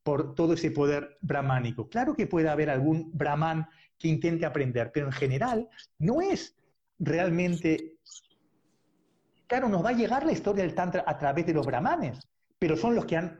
por 0.04 0.34
todo 0.36 0.54
ese 0.54 0.72
poder 0.72 1.18
brahmánico. 1.22 1.88
Claro 1.90 2.16
que 2.16 2.28
puede 2.28 2.50
haber 2.50 2.70
algún 2.70 3.12
brahman 3.14 3.68
que 3.98 4.08
intente 4.08 4.46
aprender, 4.46 4.92
pero 4.94 5.08
en 5.08 5.12
general 5.12 5.70
no 6.00 6.22
es 6.22 6.56
realmente... 7.00 7.98
Claro, 9.48 9.68
nos 9.68 9.84
va 9.84 9.90
a 9.90 9.94
llegar 9.94 10.26
la 10.26 10.32
historia 10.32 10.64
del 10.64 10.74
Tantra 10.74 11.04
a 11.06 11.18
través 11.18 11.46
de 11.46 11.54
los 11.54 11.66
brahmanes, 11.66 12.20
pero 12.58 12.78
son 12.78 12.96
los 12.96 13.06
que 13.06 13.18
han 13.18 13.40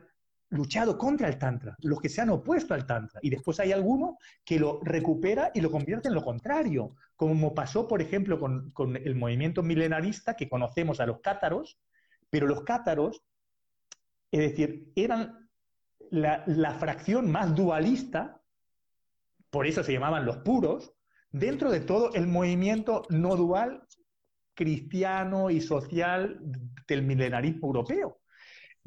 luchado 0.50 0.98
contra 0.98 1.28
el 1.28 1.38
Tantra, 1.38 1.74
los 1.80 2.00
que 2.00 2.10
se 2.10 2.20
han 2.20 2.28
opuesto 2.28 2.74
al 2.74 2.86
Tantra. 2.86 3.18
Y 3.22 3.30
después 3.30 3.58
hay 3.58 3.72
alguno 3.72 4.18
que 4.44 4.60
lo 4.60 4.80
recupera 4.82 5.50
y 5.54 5.62
lo 5.62 5.70
convierte 5.70 6.08
en 6.08 6.14
lo 6.14 6.22
contrario, 6.22 6.94
como 7.16 7.54
pasó, 7.54 7.88
por 7.88 8.02
ejemplo, 8.02 8.38
con, 8.38 8.70
con 8.72 8.94
el 8.96 9.14
movimiento 9.14 9.62
milenarista 9.62 10.36
que 10.36 10.50
conocemos 10.50 11.00
a 11.00 11.06
los 11.06 11.20
cátaros, 11.20 11.78
pero 12.32 12.46
los 12.46 12.62
cátaros, 12.62 13.22
es 14.30 14.40
decir, 14.40 14.90
eran 14.96 15.50
la, 16.10 16.76
fracción 16.80 17.30
más 17.30 17.54
dualista 17.54 18.40
por 19.50 19.66
eso 19.66 19.84
se 19.84 19.92
llamaban 19.92 20.24
los 20.24 20.38
puros, 20.38 20.94
dentro 21.30 21.70
de 21.70 21.80
todo 21.80 22.14
el 22.14 22.26
movimiento 22.26 23.02
no 23.10 23.36
dual 23.36 23.82
cristiano 24.54 25.50
y 25.50 25.60
social 25.60 26.40
del 26.88 27.02
milenarismo 27.02 27.66
europeo. 27.66 28.20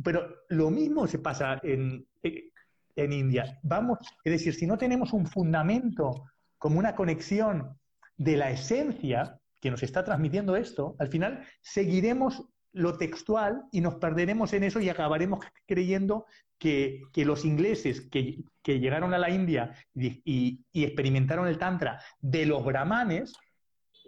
Pero 0.04 0.28
lo 0.50 0.72
mismo 0.72 1.06
se 1.06 1.20
pasa 1.20 1.60
en, 1.62 2.08
en 2.24 3.14
India. 3.14 3.60
Vamos, 3.62 4.00
es 4.24 4.32
decir, 4.34 4.56
si 4.56 4.66
no 4.66 4.76
tenemos 4.76 5.14
un 5.14 5.28
fundamento 5.28 6.24
como 6.58 6.80
una 6.80 6.96
conexión 6.96 7.78
de 8.18 8.36
la 8.36 8.50
esencia 8.50 9.40
que 9.62 9.70
nos 9.70 9.84
está 9.84 10.04
transmitiendo 10.04 10.56
esto, 10.56 10.96
al 10.98 11.10
final 11.10 11.46
seguiremos 11.62 12.44
lo 12.76 12.98
textual 12.98 13.64
y 13.72 13.80
nos 13.80 13.96
perderemos 13.96 14.52
en 14.54 14.66
eso 14.66 14.82
y 14.82 14.90
acabaremos 14.90 15.44
creyendo 15.66 16.26
que, 16.60 17.02
los 17.16 17.46
ingleses 17.46 18.02
que, 18.10 18.44
llegaron 18.66 19.14
a 19.14 19.18
la 19.18 19.30
India 19.30 19.74
y, 19.94 20.62
experimentaron 20.74 21.48
el 21.48 21.58
Tantra 21.58 22.02
de 22.20 22.46
los 22.46 22.64
brahmanes 22.64 23.34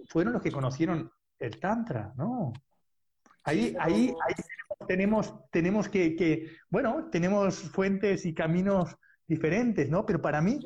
fueron 0.09 0.33
los 0.33 0.41
que 0.41 0.51
conocieron 0.51 1.09
el 1.39 1.59
Tantra, 1.59 2.13
¿no? 2.17 2.51
Ahí, 3.43 3.73
ahí, 3.79 4.13
tenemos, 4.85 5.33
tenemos 5.49 5.87
que, 5.87 6.51
bueno, 6.69 7.09
tenemos 7.09 7.55
fuentes 7.71 8.25
y 8.25 8.33
caminos 8.33 8.97
diferentes, 9.25 9.89
¿no? 9.89 10.05
Pero 10.05 10.21
para 10.21 10.41
mí 10.41 10.59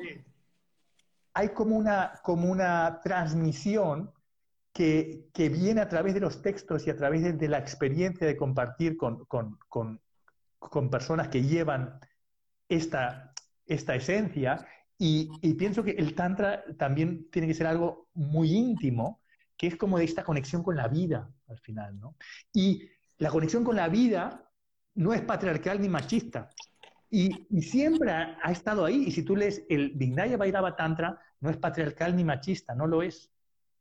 hay 1.34 1.50
como 1.50 1.76
una, 1.76 2.14
como 2.24 2.50
una 2.50 3.00
transmisión 3.00 4.12
que, 4.72 5.28
viene 5.34 5.80
a 5.80 5.88
través 5.88 6.14
de 6.14 6.20
los 6.20 6.42
textos 6.42 6.86
y 6.86 6.90
a 6.90 6.96
través 6.96 7.38
de, 7.38 7.48
la 7.48 7.58
experiencia 7.58 8.26
de 8.26 8.36
compartir 8.36 8.96
con, 8.96 10.00
personas 10.90 11.28
que 11.28 11.42
llevan 11.42 11.98
esta, 12.68 13.32
esta 13.66 13.94
esencia. 13.94 14.66
Y, 14.98 15.54
pienso 15.54 15.82
que 15.82 15.92
el 15.92 16.14
Tantra 16.14 16.64
también 16.78 17.28
tiene 17.30 17.48
que 17.48 17.54
ser 17.54 17.66
algo 17.66 18.08
muy 18.14 18.52
íntimo, 18.52 19.20
que 19.56 19.66
es 19.66 19.76
como 19.76 19.98
de 19.98 20.04
esta 20.04 20.24
conexión 20.24 20.62
con 20.62 20.76
la 20.76 20.88
vida 20.88 21.30
al 21.48 21.58
final. 21.58 21.98
¿no? 21.98 22.16
Y 22.52 22.88
la 23.18 23.30
conexión 23.30 23.64
con 23.64 23.76
la 23.76 23.88
vida 23.88 24.48
no 24.94 25.12
es 25.12 25.20
patriarcal 25.22 25.80
ni 25.80 25.88
machista. 25.88 26.48
Y, 27.10 27.46
siempre 27.60 28.10
ha, 28.10 28.50
estado 28.50 28.86
ahí. 28.86 29.04
Y 29.06 29.10
si 29.10 29.22
tú 29.22 29.36
lees 29.36 29.64
el 29.68 29.90
Vignaya 29.90 30.38
Vairava 30.38 30.76
Tantra, 30.76 31.20
no 31.40 31.50
es 31.50 31.58
patriarcal 31.58 32.16
ni 32.16 32.24
machista, 32.24 32.74
no 32.74 32.86
lo 32.86 33.02
es 33.02 33.31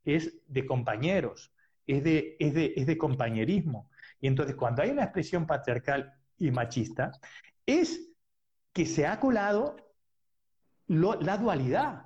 es 0.06 0.34
de 0.48 0.66
compañeros, 0.66 1.54
es 1.88 2.04
de, 2.04 2.36
es 2.40 2.86
de, 2.86 2.98
compañerismo. 2.98 3.90
Y 4.20 4.28
entonces 4.28 4.56
cuando 4.56 4.82
hay 4.82 4.92
una 4.92 5.04
expresión 5.04 5.46
patriarcal 5.46 6.14
y 6.38 6.52
machista, 6.52 7.12
es 7.66 8.10
que 8.74 8.86
se 8.86 9.06
ha 9.06 9.20
colado 9.20 9.76
la 10.88 11.38
dualidad, 11.38 12.06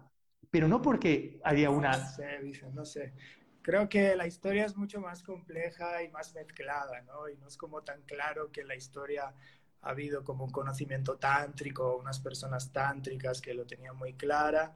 pero 0.49 0.67
no 0.67 0.81
porque 0.81 1.39
haya 1.43 1.69
una... 1.69 1.97
No 1.97 2.07
sé, 2.07 2.71
no 2.73 2.85
sé. 2.85 3.13
Creo 3.61 3.89
que 3.89 4.15
la 4.15 4.27
historia 4.27 4.65
es 4.65 4.75
mucho 4.75 5.01
más 5.01 5.23
compleja 5.23 6.03
y 6.03 6.09
más 6.09 6.33
mezclada, 6.35 7.01
¿no? 7.01 7.27
Y 7.29 7.35
no 7.37 7.47
es 7.47 7.57
como 7.57 7.81
tan 7.81 8.03
claro 8.03 8.51
que 8.51 8.63
la 8.63 8.75
historia 8.75 9.33
ha 9.81 9.89
habido 9.89 10.23
como 10.23 10.45
un 10.45 10.51
conocimiento 10.51 11.17
tántrico, 11.17 11.97
unas 11.97 12.19
personas 12.19 12.71
tántricas 12.71 13.41
que 13.41 13.53
lo 13.53 13.65
tenían 13.65 13.95
muy 13.95 14.13
clara 14.13 14.75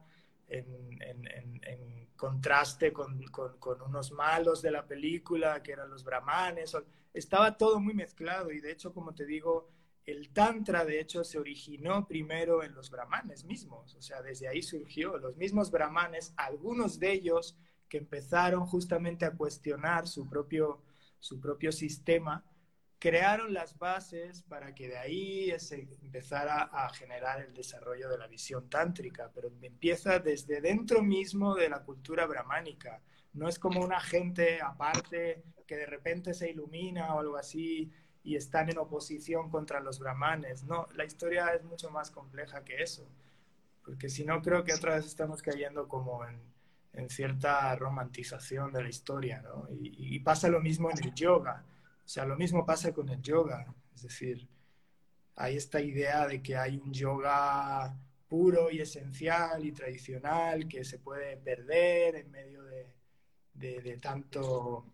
en, 0.50 2.08
contraste 2.16 2.92
con, 2.92 3.18
unos 3.86 4.12
malos 4.12 4.60
de 4.60 4.70
la 4.70 4.86
película, 4.86 5.62
que 5.62 5.72
eran 5.72 5.88
los 5.88 6.04
brahmanes. 6.04 6.76
Estaba 7.14 7.56
todo 7.56 7.80
muy 7.80 7.94
mezclado 7.94 8.50
y 8.52 8.60
de 8.60 8.72
hecho, 8.72 8.92
como 8.92 9.14
te 9.14 9.24
digo, 9.24 9.70
el 10.04 10.30
tantra 10.32 10.84
de 10.84 11.00
hecho 11.00 11.24
se 11.24 11.38
originó 11.38 12.06
primero 12.06 12.62
en 12.62 12.74
los 12.74 12.90
brahmanes 12.90 13.44
mismos, 13.44 13.94
o 13.94 14.02
sea, 14.02 14.22
desde 14.22 14.48
ahí 14.48 14.62
surgió. 14.62 15.16
Los 15.18 15.36
mismos 15.36 15.70
brahmanes, 15.70 16.34
algunos 16.36 16.98
de 16.98 17.12
ellos 17.12 17.56
que 17.88 17.98
empezaron 17.98 18.66
justamente 18.66 19.24
a 19.24 19.32
cuestionar 19.32 20.06
su 20.06 20.28
propio, 20.28 20.82
su 21.18 21.40
propio 21.40 21.72
sistema, 21.72 22.44
crearon 23.00 23.54
las 23.54 23.78
bases 23.78 24.42
para 24.42 24.74
que 24.74 24.88
de 24.88 24.98
ahí 24.98 25.58
se 25.58 25.88
empezara 26.02 26.64
a 26.64 26.90
generar 26.90 27.40
el 27.40 27.54
desarrollo 27.54 28.10
de 28.10 28.18
la 28.18 28.26
visión 28.26 28.68
tántrica, 28.68 29.30
pero 29.34 29.50
empieza 29.62 30.18
desde 30.18 30.60
dentro 30.60 31.02
mismo 31.02 31.54
de 31.54 31.70
la 31.70 31.82
cultura 31.82 32.26
brahmánica. 32.26 33.00
No 33.32 33.48
es 33.48 33.58
como 33.58 33.80
una 33.80 34.00
gente 34.00 34.60
aparte 34.60 35.42
que 35.66 35.76
de 35.76 35.86
repente 35.86 36.34
se 36.34 36.50
ilumina 36.50 37.14
o 37.14 37.20
algo 37.20 37.36
así 37.38 37.90
y 38.22 38.36
están 38.36 38.68
en 38.68 38.76
oposición 38.76 39.48
contra 39.48 39.80
los 39.80 39.98
brahmanes. 39.98 40.64
No, 40.64 40.86
la 40.94 41.06
historia 41.06 41.54
es 41.54 41.64
mucho 41.64 41.90
más 41.90 42.10
compleja 42.10 42.64
que 42.64 42.82
eso, 42.82 43.08
porque 43.82 44.10
si 44.10 44.26
no 44.26 44.42
creo 44.42 44.62
que 44.62 44.74
otra 44.74 44.96
vez 44.96 45.06
estamos 45.06 45.40
cayendo 45.40 45.88
como 45.88 46.26
en, 46.26 46.38
en 46.92 47.08
cierta 47.08 47.74
romantización 47.76 48.72
de 48.72 48.82
la 48.82 48.90
historia, 48.90 49.40
¿no? 49.40 49.68
y 49.70 50.18
pasa 50.18 50.48
lo 50.48 50.60
mismo 50.60 50.90
en 50.90 51.02
el 51.02 51.14
yoga 51.14 51.64
sea, 52.12 52.24
lo 52.24 52.36
mismo 52.36 52.66
pasa 52.66 52.92
con 52.92 53.08
el 53.08 53.22
yoga, 53.22 53.72
es 53.94 54.02
decir, 54.02 54.48
hay 55.36 55.56
esta 55.56 55.80
idea 55.80 56.26
de 56.26 56.42
que 56.42 56.56
hay 56.56 56.76
un 56.76 56.92
yoga 56.92 57.96
puro 58.26 58.68
y 58.68 58.80
esencial 58.80 59.64
y 59.64 59.70
tradicional 59.70 60.66
que 60.66 60.84
se 60.84 60.98
puede 60.98 61.36
perder 61.36 62.16
en 62.16 62.30
medio 62.32 62.64
de, 62.64 63.98
tanto, 64.02 64.86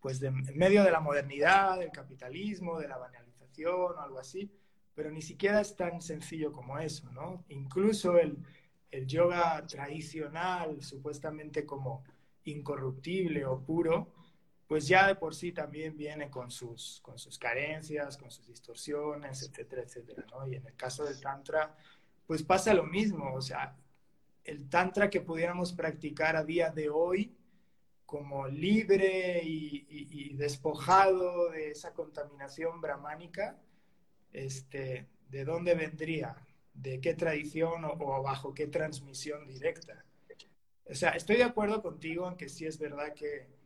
pues 0.00 0.22
en 0.22 0.56
medio 0.56 0.82
de 0.82 0.90
la 0.90 1.00
modernidad, 1.00 1.78
del 1.78 1.90
capitalismo, 1.90 2.80
de 2.80 2.88
la 2.88 2.96
banalización 2.96 3.94
o 3.94 4.00
algo 4.00 4.18
así, 4.18 4.50
pero 4.94 5.10
ni 5.10 5.20
siquiera 5.20 5.60
es 5.60 5.76
tan 5.76 6.00
sencillo 6.00 6.52
como 6.52 6.78
eso, 6.78 7.12
¿no? 7.12 7.44
Incluso 7.48 8.16
el, 8.16 8.38
el 8.90 9.06
yoga 9.06 9.66
tradicional, 9.66 10.82
supuestamente 10.82 11.66
como 11.66 12.02
incorruptible 12.44 13.44
o 13.44 13.60
puro, 13.60 14.21
pues 14.72 14.88
ya 14.88 15.06
de 15.06 15.16
por 15.16 15.34
sí 15.34 15.52
también 15.52 15.98
viene 15.98 16.30
con 16.30 16.50
sus, 16.50 16.98
con 17.02 17.18
sus 17.18 17.38
carencias, 17.38 18.16
con 18.16 18.30
sus 18.30 18.46
distorsiones, 18.46 19.42
etcétera, 19.42 19.82
etcétera, 19.82 20.24
¿no? 20.30 20.48
Y 20.48 20.54
en 20.54 20.66
el 20.66 20.74
caso 20.76 21.04
del 21.04 21.20
Tantra, 21.20 21.76
pues 22.26 22.42
pasa 22.42 22.72
lo 22.72 22.84
mismo, 22.84 23.34
o 23.34 23.42
sea, 23.42 23.76
el 24.42 24.70
Tantra 24.70 25.10
que 25.10 25.20
pudiéramos 25.20 25.74
practicar 25.74 26.36
a 26.36 26.44
día 26.44 26.70
de 26.70 26.88
hoy 26.88 27.36
como 28.06 28.48
libre 28.48 29.42
y, 29.44 30.32
despojado 30.36 31.50
de 31.50 31.72
esa 31.72 31.92
contaminación 31.92 32.80
brahmánica, 32.80 33.58
este, 34.32 35.06
¿de 35.28 35.44
dónde 35.44 35.74
vendría? 35.74 36.34
¿De 36.72 36.98
qué 36.98 37.12
tradición 37.12 37.84
o, 37.84 38.22
bajo 38.22 38.54
qué 38.54 38.68
transmisión 38.68 39.46
directa? 39.46 40.02
O 40.90 40.94
sea, 40.94 41.10
estoy 41.10 41.36
de 41.36 41.44
acuerdo 41.44 41.82
contigo 41.82 42.26
en 42.26 42.38
que 42.38 42.48
sí 42.48 42.64
es 42.64 42.78
verdad 42.78 43.12
que, 43.12 43.60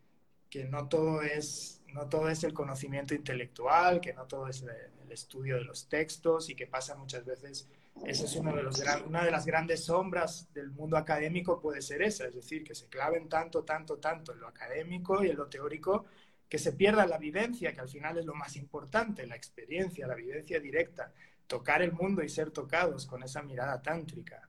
que 0.51 0.65
no, 0.65 0.89
todo 0.89 1.23
es, 1.23 1.83
no 1.93 2.09
todo 2.09 2.29
es 2.29 2.45
el 2.45 2.53
conocimiento 2.53 3.15
intelectual, 3.15 4.01
que 4.01 4.13
no 4.13 4.27
todo 4.27 4.49
es 4.49 4.63
el 4.63 5.13
estudio 5.13 5.57
de 5.57 5.65
los 5.65 5.89
textos 5.89 6.51
y 6.51 6.55
que 6.55 6.67
pasa 6.67 6.95
muchas 6.95 7.25
veces 7.25 7.69
esa 8.05 8.27
es 8.27 8.37
una 8.37 9.25
de 9.25 9.31
las 9.31 9.47
grandes 9.47 9.85
sombras 9.85 10.53
del 10.53 10.71
mundo 10.71 10.97
académico, 10.97 11.61
puede 11.61 11.81
ser 11.81 12.03
esa, 12.03 12.27
es 12.27 12.35
decir, 12.35 12.63
que 12.63 12.75
se 12.75 12.89
claven 12.89 13.29
tanto, 13.29 13.65
tanto, 13.65 13.97
tanto 13.99 14.33
en 14.33 14.41
lo 14.41 14.49
académico 14.49 15.25
y 15.25 15.31
en 15.31 15.37
lo 15.37 15.49
teórico, 15.49 16.05
que 16.49 16.59
se 16.59 16.73
pierda 16.73 17.07
la 17.07 17.19
vivencia, 17.19 17.73
que 17.73 17.81
al 17.81 17.89
final 17.89 18.19
es 18.19 18.27
lo 18.27 18.35
más 18.35 18.55
importante, 18.57 19.27
la 19.27 19.35
experiencia, 19.35 20.07
la 20.07 20.15
vivencia 20.15 20.61
directa, 20.61 21.13
tocar 21.47 21.83
el 21.83 21.93
mundo 21.93 22.23
y 22.23 22.29
ser 22.29 22.51
tocados 22.51 23.07
con 23.07 23.23
esa 23.23 23.43
mirada 23.43 23.81
tántrica. 23.81 24.49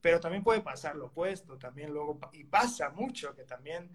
Pero 0.00 0.20
también 0.20 0.44
puede 0.44 0.60
pasar 0.60 0.94
lo 0.96 1.06
opuesto, 1.06 1.58
también 1.58 1.92
luego, 1.92 2.18
y 2.32 2.44
pasa 2.44 2.90
mucho, 2.90 3.34
que 3.34 3.42
también 3.42 3.90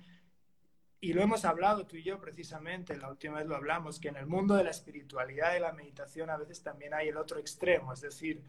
y 1.04 1.12
lo 1.12 1.22
hemos 1.22 1.44
hablado 1.44 1.86
tú 1.86 1.98
y 1.98 2.04
yo 2.04 2.18
precisamente, 2.18 2.96
la 2.96 3.10
última 3.10 3.40
vez 3.40 3.46
lo 3.46 3.58
hablamos, 3.58 4.00
que 4.00 4.08
en 4.08 4.16
el 4.16 4.26
mundo 4.26 4.56
de 4.56 4.64
la 4.64 4.70
espiritualidad 4.70 5.54
y 5.54 5.60
la 5.60 5.74
meditación 5.74 6.30
a 6.30 6.38
veces 6.38 6.64
también 6.64 6.94
hay 6.94 7.10
el 7.10 7.18
otro 7.18 7.40
extremo, 7.40 7.92
es 7.92 8.00
decir, 8.00 8.42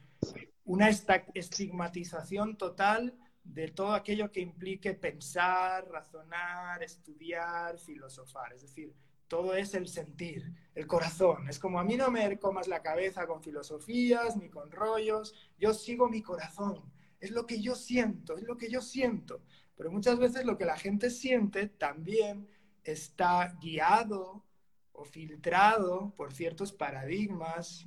una 0.65 0.89
estigmatización 0.89 2.57
total 2.57 3.13
de 3.43 3.73
todo 3.73 3.93
aquello 3.93 4.31
que 4.31 4.39
implique 4.39 4.95
pensar, 4.95 5.89
razonar, 5.89 6.81
estudiar, 6.81 7.77
filosofar. 7.77 8.53
Es 8.53 8.63
decir, 8.63 8.95
todo 9.27 9.57
es 9.57 9.75
el 9.75 9.89
sentir, 9.89 10.55
el 10.77 10.87
corazón. 10.87 11.49
Es 11.49 11.59
como 11.59 11.81
a 11.81 11.85
mí 11.85 11.97
no 11.97 12.09
me 12.13 12.39
comas 12.39 12.69
la 12.69 12.83
cabeza 12.83 13.27
con 13.27 13.43
filosofías 13.43 14.37
ni 14.37 14.49
con 14.49 14.71
rollos, 14.71 15.35
yo 15.59 15.75
sigo 15.75 16.09
mi 16.09 16.23
corazón. 16.23 16.85
Es 17.19 17.33
lo 17.33 17.47
que 17.47 17.61
yo 17.61 17.75
siento, 17.75 18.37
es 18.37 18.45
lo 18.45 18.57
que 18.57 18.71
yo 18.71 18.81
siento. 18.81 19.43
Pero 19.77 19.91
muchas 19.91 20.19
veces 20.19 20.45
lo 20.45 20.57
que 20.57 20.65
la 20.65 20.77
gente 20.77 21.11
siente 21.11 21.69
también 21.69 22.49
está 22.85 23.57
guiado 23.61 24.45
o 24.93 25.05
filtrado 25.05 26.13
por 26.17 26.33
ciertos 26.33 26.73
paradigmas 26.73 27.87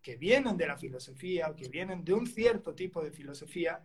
que 0.00 0.16
vienen 0.16 0.56
de 0.56 0.66
la 0.66 0.78
filosofía 0.78 1.50
o 1.50 1.56
que 1.56 1.68
vienen 1.68 2.04
de 2.04 2.14
un 2.14 2.26
cierto 2.26 2.74
tipo 2.74 3.02
de 3.02 3.10
filosofía 3.10 3.82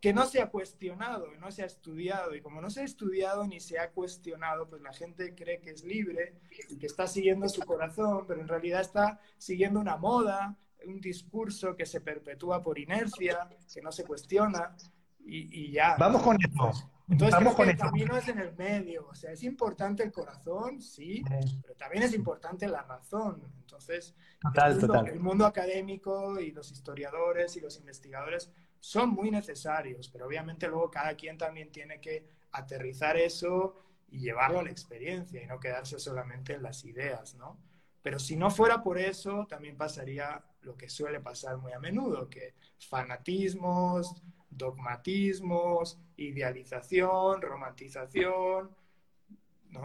que 0.00 0.12
no 0.12 0.26
se 0.26 0.42
ha 0.42 0.50
cuestionado, 0.50 1.34
no 1.40 1.50
se 1.50 1.62
ha 1.62 1.66
estudiado. 1.66 2.34
Y 2.34 2.42
como 2.42 2.60
no 2.60 2.68
se 2.68 2.82
ha 2.82 2.84
estudiado 2.84 3.46
ni 3.46 3.58
se 3.58 3.78
ha 3.78 3.90
cuestionado, 3.90 4.68
pues 4.68 4.82
la 4.82 4.92
gente 4.92 5.34
cree 5.34 5.60
que 5.60 5.70
es 5.70 5.82
libre 5.82 6.34
y 6.68 6.76
que 6.76 6.86
está 6.86 7.06
siguiendo 7.06 7.48
su 7.48 7.62
corazón, 7.62 8.26
pero 8.26 8.42
en 8.42 8.48
realidad 8.48 8.82
está 8.82 9.18
siguiendo 9.38 9.80
una 9.80 9.96
moda, 9.96 10.58
un 10.86 11.00
discurso 11.00 11.74
que 11.74 11.86
se 11.86 12.02
perpetúa 12.02 12.62
por 12.62 12.78
inercia, 12.78 13.48
que 13.72 13.80
no 13.80 13.90
se 13.92 14.04
cuestiona 14.04 14.76
y, 15.24 15.72
ya. 15.72 15.96
Vamos 15.96 16.22
con 16.22 16.36
esto. 16.40 16.72
Entonces, 17.06 17.34
Vamos 17.34 17.54
con 17.54 17.68
el 17.68 17.76
camino 17.76 18.16
es 18.16 18.28
en 18.28 18.38
el 18.38 18.54
medio. 18.54 19.08
O 19.08 19.14
sea, 19.14 19.32
es 19.32 19.42
importante 19.42 20.02
el 20.02 20.12
corazón, 20.12 20.80
sí, 20.80 21.22
pero 21.62 21.74
también 21.74 22.04
es 22.04 22.14
importante 22.14 22.66
la 22.66 22.82
razón. 22.82 23.42
Entonces, 23.60 24.14
el, 24.54 24.78
mundo, 24.78 25.04
el 25.04 25.20
mundo 25.20 25.46
académico 25.46 26.40
y 26.40 26.50
los 26.50 26.70
historiadores 26.70 27.56
y 27.56 27.60
los 27.60 27.76
investigadores 27.76 28.50
son 28.80 29.10
muy 29.10 29.30
necesarios, 29.30 30.08
pero 30.10 30.26
obviamente 30.26 30.68
luego 30.68 30.90
cada 30.90 31.14
quien 31.14 31.38
también 31.38 31.72
tiene 31.72 32.00
que 32.00 32.26
aterrizar 32.52 33.16
eso 33.16 33.76
y 34.10 34.20
llevarlo 34.20 34.60
a 34.60 34.62
la 34.62 34.70
experiencia 34.70 35.42
y 35.42 35.46
no 35.46 35.58
quedarse 35.58 35.98
solamente 35.98 36.54
en 36.54 36.62
las 36.62 36.84
ideas, 36.84 37.34
¿no? 37.34 37.58
Pero 38.02 38.18
si 38.18 38.36
no 38.36 38.50
fuera 38.50 38.82
por 38.82 38.98
eso, 38.98 39.46
también 39.48 39.78
pasaría 39.78 40.44
lo 40.60 40.76
que 40.76 40.90
suele 40.90 41.20
pasar 41.20 41.56
muy 41.56 41.72
a 41.72 41.78
menudo, 41.78 42.28
que 42.28 42.54
fanatismos, 42.78 44.22
dogmatismos, 44.56 46.00
idealización, 46.16 47.42
romantización. 47.42 48.70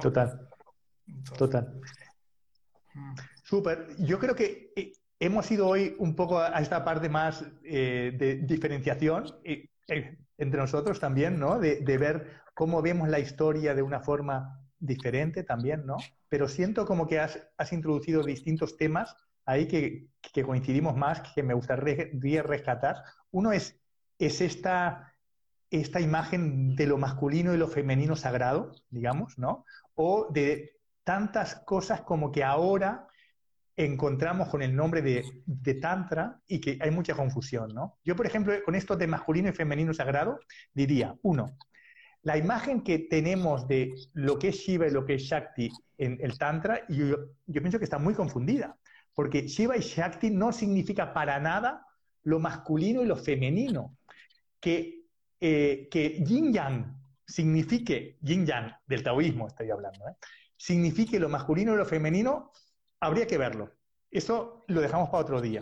Total. 0.02 0.50
Total. 1.38 1.82
Mm. 2.94 3.16
Súper. 3.44 3.88
Yo 3.98 4.20
creo 4.20 4.36
que 4.36 4.72
eh, 4.76 4.94
hemos 5.20 5.50
ido 5.52 5.68
hoy 5.68 5.96
un 6.00 6.16
poco 6.16 6.40
a 6.40 6.60
esta 6.60 6.84
parte 6.84 7.10
más 7.10 7.46
eh, 7.64 8.14
de 8.18 8.36
diferenciación 8.36 9.26
eh, 9.44 9.70
entre 10.38 10.60
nosotros 10.60 11.00
también, 11.00 11.40
¿no? 11.40 11.60
De, 11.60 11.98
ver 11.98 12.42
cómo 12.54 12.82
vemos 12.82 13.10
la 13.10 13.20
historia 13.20 13.74
de 13.74 13.82
una 13.82 14.02
forma 14.02 14.62
diferente 14.78 15.44
también, 15.44 15.86
¿no? 15.86 15.98
Pero 16.30 16.48
siento 16.48 16.86
como 16.86 17.08
que 17.08 17.20
has, 17.20 17.40
introducido 17.72 18.24
distintos 18.24 18.78
temas 18.78 19.16
ahí 19.46 19.68
que, 19.68 20.08
que, 20.22 20.44
coincidimos 20.44 20.96
más, 20.96 21.22
que 21.34 21.42
me 21.44 21.56
gustaría 21.56 22.44
rescatar. 22.44 23.04
Uno 23.32 23.52
es 23.52 23.79
es 24.20 24.42
esta, 24.42 25.16
esta 25.72 26.02
imagen 26.02 26.76
de 26.76 26.86
lo 26.86 26.98
masculino 26.98 27.54
y 27.54 27.58
lo 27.58 27.68
femenino 27.68 28.16
sagrado, 28.16 28.76
digamos, 28.90 29.40
¿no? 29.40 29.66
O 29.96 30.28
de 30.32 30.78
tantas 31.04 31.56
cosas 31.56 32.02
como 32.02 32.32
que 32.32 32.44
ahora 32.44 33.08
encontramos 33.76 34.50
con 34.50 34.62
el 34.62 34.76
nombre 34.76 35.02
de, 35.02 35.24
Tantra 35.76 36.42
y 36.48 36.60
que 36.60 36.78
hay 36.82 36.92
mucha 36.92 37.16
confusión, 37.16 37.74
¿no? 37.74 37.98
Yo, 38.04 38.16
por 38.16 38.26
ejemplo, 38.26 38.54
con 38.66 38.76
esto 38.76 38.98
de 38.98 39.08
masculino 39.08 39.50
y 39.50 39.54
femenino 39.54 39.94
sagrado, 39.94 40.40
diría, 40.74 41.16
uno, 41.22 41.58
la 42.24 42.36
imagen 42.38 42.82
que 42.82 43.00
tenemos 43.00 43.68
de 43.68 43.94
lo 44.14 44.38
que 44.38 44.50
es 44.50 44.58
Shiva 44.58 44.88
y 44.88 44.92
lo 44.92 45.06
que 45.06 45.16
es 45.16 45.22
Shakti 45.22 45.72
en 45.98 46.18
el 46.20 46.38
Tantra, 46.38 46.86
yo, 46.90 47.16
yo 47.48 47.62
pienso 47.62 47.78
que 47.78 47.86
está 47.86 47.98
muy 47.98 48.14
confundida, 48.14 48.76
porque 49.14 49.48
Shiva 49.48 49.78
y 49.78 49.82
Shakti 49.82 50.30
no 50.30 50.52
significa 50.52 51.14
para 51.14 51.40
nada 51.40 51.86
lo 52.24 52.40
masculino 52.40 53.02
y 53.02 53.06
lo 53.06 53.16
femenino 53.16 53.96
que, 54.60 55.06
eh, 55.40 55.88
que 55.90 56.24
yin 56.26 56.54
yang 56.54 57.00
signifique, 57.26 58.18
yin 58.22 58.46
yang 58.46 58.72
del 58.86 59.04
taoísmo 59.04 59.48
estoy 59.48 59.70
hablando, 59.70 60.08
¿eh? 60.08 60.16
signifique 60.58 61.20
lo 61.20 61.30
masculino 61.30 61.74
y 61.74 61.78
lo 61.78 61.86
femenino, 61.86 62.52
habría 63.00 63.26
que 63.26 63.38
verlo. 63.38 63.72
Eso 64.12 64.66
lo 64.68 64.82
dejamos 64.82 65.10
para 65.10 65.24
otro 65.24 65.42
día. 65.42 65.62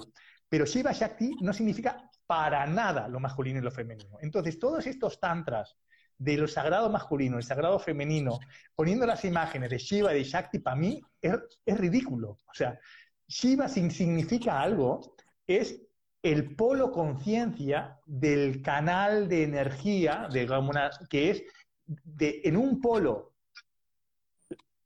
Pero 0.49 0.65
Shiva 0.65 0.91
Shakti 0.91 1.35
no 1.41 1.53
significa 1.53 2.09
para 2.25 2.65
nada 2.65 3.07
lo 3.07 3.19
masculino 3.19 3.59
y 3.59 3.61
lo 3.61 3.71
femenino. 3.71 4.17
Entonces, 4.21 4.57
todos 4.57 4.87
estos 4.87 5.19
tantras 5.19 5.77
de 6.17 6.37
lo 6.37 6.47
sagrado 6.47 6.89
masculino 6.89 7.37
y 7.37 7.43
sagrado 7.43 7.77
femenino, 7.77 8.39
poniendo 8.75 9.05
las 9.05 9.23
imágenes 9.23 9.69
de 9.69 9.77
Shiva 9.77 10.13
y 10.13 10.19
de 10.19 10.23
Shakti, 10.23 10.59
para 10.59 10.75
mí 10.75 10.99
es, 11.21 11.35
es 11.65 11.77
ridículo. 11.77 12.37
O 12.47 12.53
sea, 12.53 12.79
Shiva 13.27 13.67
significa 13.67 14.59
algo, 14.59 15.15
es 15.45 15.86
el 16.22 16.55
polo 16.55 16.91
conciencia 16.91 17.99
del 18.05 18.61
canal 18.61 19.28
de 19.28 19.43
energía, 19.43 20.28
digamos, 20.32 20.76
que 21.09 21.30
es 21.30 21.43
de, 21.86 22.41
en 22.43 22.57
un 22.57 22.82
polo 22.82 23.34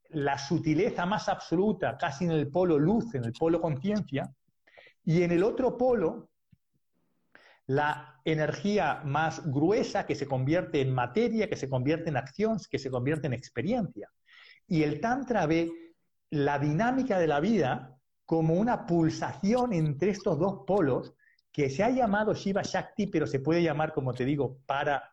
la 0.10 0.38
sutileza 0.38 1.06
más 1.06 1.30
absoluta, 1.30 1.98
casi 1.98 2.26
en 2.26 2.32
el 2.32 2.50
polo 2.50 2.78
luz, 2.78 3.16
en 3.16 3.24
el 3.24 3.34
polo 3.34 3.62
conciencia, 3.62 4.30
y 5.04 5.24
en 5.24 5.32
el 5.32 5.44
otro 5.44 5.78
polo 5.78 6.30
la 7.68 8.20
energía 8.26 9.02
más 9.06 9.50
gruesa 9.50 10.06
que 10.06 10.16
se 10.16 10.28
convierte 10.28 10.82
en 10.82 10.94
materia, 10.94 11.50
que 11.50 11.56
se 11.56 11.70
convierte 11.70 12.10
en 12.10 12.18
acción, 12.18 12.58
que 12.70 12.78
se 12.78 12.92
convierte 12.92 13.28
en 13.28 13.34
experiencia. 13.34 14.10
Y 14.68 14.84
el 14.84 15.00
Tantra 15.00 15.46
ve 15.46 15.72
la 16.30 16.60
dinámica 16.60 17.18
de 17.18 17.28
la 17.28 17.40
vida 17.40 17.98
como 18.26 18.56
una 18.56 18.86
pulsación 18.86 19.74
entre 19.74 20.12
estos 20.12 20.38
dos 20.38 20.64
polos 20.68 21.14
que 21.52 21.70
se 21.70 21.84
ha 21.84 21.90
llamado 21.90 22.34
Shiva 22.34 22.62
Shakti, 22.62 23.08
pero 23.08 23.28
se 23.28 23.40
puede 23.40 23.62
llamar, 23.62 23.94
como 23.94 24.14
te 24.14 24.26
digo, 24.26 24.60
para 24.66 25.12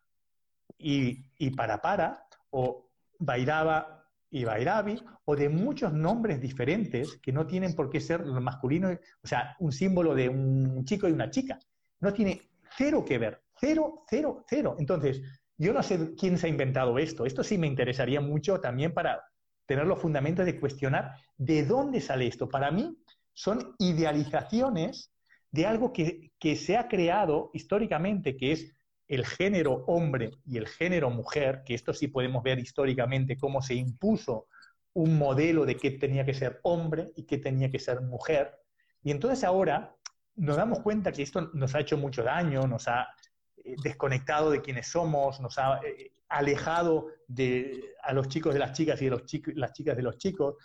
y, 0.78 1.50
para 1.50 1.80
para, 1.80 2.26
o 2.50 2.88
Vairava 3.18 4.06
y 4.30 4.44
Vairavi, 4.44 5.02
o 5.24 5.34
de 5.34 5.48
muchos 5.48 5.92
nombres 5.92 6.40
diferentes 6.40 7.16
que 7.16 7.32
no 7.32 7.46
tienen 7.46 7.74
por 7.74 7.90
qué 7.90 8.00
ser 8.00 8.24
masculino, 8.24 8.90
o 9.22 9.26
sea, 9.26 9.56
un 9.58 9.72
símbolo 9.72 10.14
de 10.14 10.28
un 10.28 10.84
chico 10.84 11.08
y 11.08 11.12
una 11.12 11.30
chica. 11.30 11.58
No 12.00 12.12
tiene 12.12 12.50
cero 12.76 13.04
que 13.04 13.18
ver, 13.18 13.42
cero, 13.58 14.04
cero, 14.08 14.44
cero. 14.48 14.76
Entonces, 14.78 15.22
yo 15.56 15.72
no 15.72 15.82
sé 15.82 16.14
quién 16.14 16.38
se 16.38 16.46
ha 16.46 16.50
inventado 16.50 16.98
esto. 16.98 17.26
Esto 17.26 17.42
sí 17.42 17.58
me 17.58 17.66
interesaría 17.66 18.20
mucho 18.20 18.60
también 18.60 18.94
para 18.94 19.24
tener 19.66 19.86
los 19.86 19.98
fundamentos 19.98 20.46
de 20.46 20.60
cuestionar 20.60 21.14
de 21.36 21.64
dónde 21.64 22.00
sale 22.00 22.26
esto. 22.26 22.48
Para 22.48 22.70
mí 22.70 22.96
son 23.32 23.74
idealizaciones 23.78 25.10
de 25.50 25.66
algo 25.66 25.92
que, 25.92 26.30
se 26.56 26.76
ha 26.76 26.88
creado 26.88 27.50
históricamente, 27.54 28.36
que 28.36 28.52
es 28.52 28.72
el 29.06 29.24
género 29.24 29.84
hombre 29.86 30.32
y 30.44 30.58
el 30.58 30.66
género 30.66 31.10
mujer, 31.10 31.62
que 31.64 31.74
esto 31.74 31.94
sí 31.94 32.08
podemos 32.08 32.42
ver 32.42 32.58
históricamente 32.58 33.36
cómo 33.36 33.62
se 33.62 33.74
impuso 33.74 34.46
un 34.92 35.16
modelo 35.16 35.64
de 35.64 35.76
qué 35.76 35.92
tenía 35.92 36.24
que 36.24 36.34
ser 36.34 36.60
hombre 36.62 37.12
y 37.16 37.24
qué 37.24 37.38
tenía 37.38 37.70
que 37.70 37.78
ser 37.78 38.02
mujer. 38.02 38.54
Y 39.02 39.10
entonces 39.10 39.44
ahora 39.44 39.94
nos 40.36 40.56
damos 40.56 40.80
cuenta 40.80 41.12
que 41.12 41.22
esto 41.22 41.50
nos 41.54 41.74
ha 41.74 41.80
hecho 41.80 41.96
mucho 41.96 42.22
daño, 42.22 42.66
nos 42.66 42.86
ha 42.88 43.08
eh, 43.56 43.74
desconectado 43.82 44.50
de 44.50 44.60
quienes 44.60 44.88
somos, 44.88 45.40
nos 45.40 45.56
ha 45.58 45.80
eh, 45.80 46.12
alejado 46.28 47.06
de, 47.26 47.94
a 48.02 48.12
los 48.12 48.28
chicos 48.28 48.52
de 48.52 48.60
las 48.60 48.72
chicas 48.72 49.00
y 49.00 49.06
de 49.06 49.10
los 49.10 49.22
las 49.54 49.72
chicas 49.72 49.96
de 49.96 50.02
los 50.02 50.18
chicos. 50.18 50.56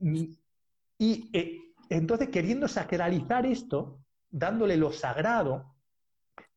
Mm, 0.00 0.24
y 0.98 1.30
entonces, 1.88 2.28
queriendo 2.28 2.68
sacralizar 2.68 3.44
esto, 3.44 4.01
dándole 4.32 4.76
lo 4.76 4.90
sagrado, 4.90 5.76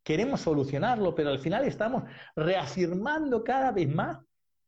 queremos 0.03 0.41
solucionarlo, 0.41 1.13
pero 1.13 1.29
al 1.29 1.39
final 1.39 1.65
estamos 1.65 2.03
reafirmando 2.35 3.43
cada 3.43 3.71
vez 3.71 3.93
más 3.93 4.19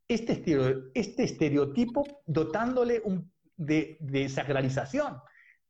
este, 0.07 0.43
este 0.93 1.23
estereotipo, 1.23 2.21
dotándole 2.25 3.01
de, 3.55 3.97
de, 3.99 4.29
sacralización. 4.29 5.17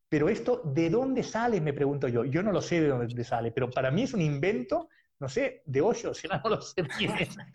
Pero 0.10 0.30
esto, 0.30 0.62
¿de 0.64 0.90
dónde 0.90 1.24
sale? 1.24 1.60
Me 1.60 1.74
pregunto 1.74 2.08
yo. 2.08 2.24
Yo 2.26 2.42
no 2.44 2.52
lo 2.52 2.62
sé 2.62 2.82
de 2.82 2.88
dónde 2.88 3.24
sale, 3.24 3.52
pero 3.52 3.70
para 3.70 3.92
mí 3.92 4.04
es 4.04 4.14
un 4.14 4.22
invento, 4.22 4.90
no 5.20 5.28
sé, 5.28 5.64
de 5.66 5.82
Osho, 5.82 6.14
si 6.14 6.28
no, 6.28 6.42
lo 6.50 6.62
sé 6.62 6.84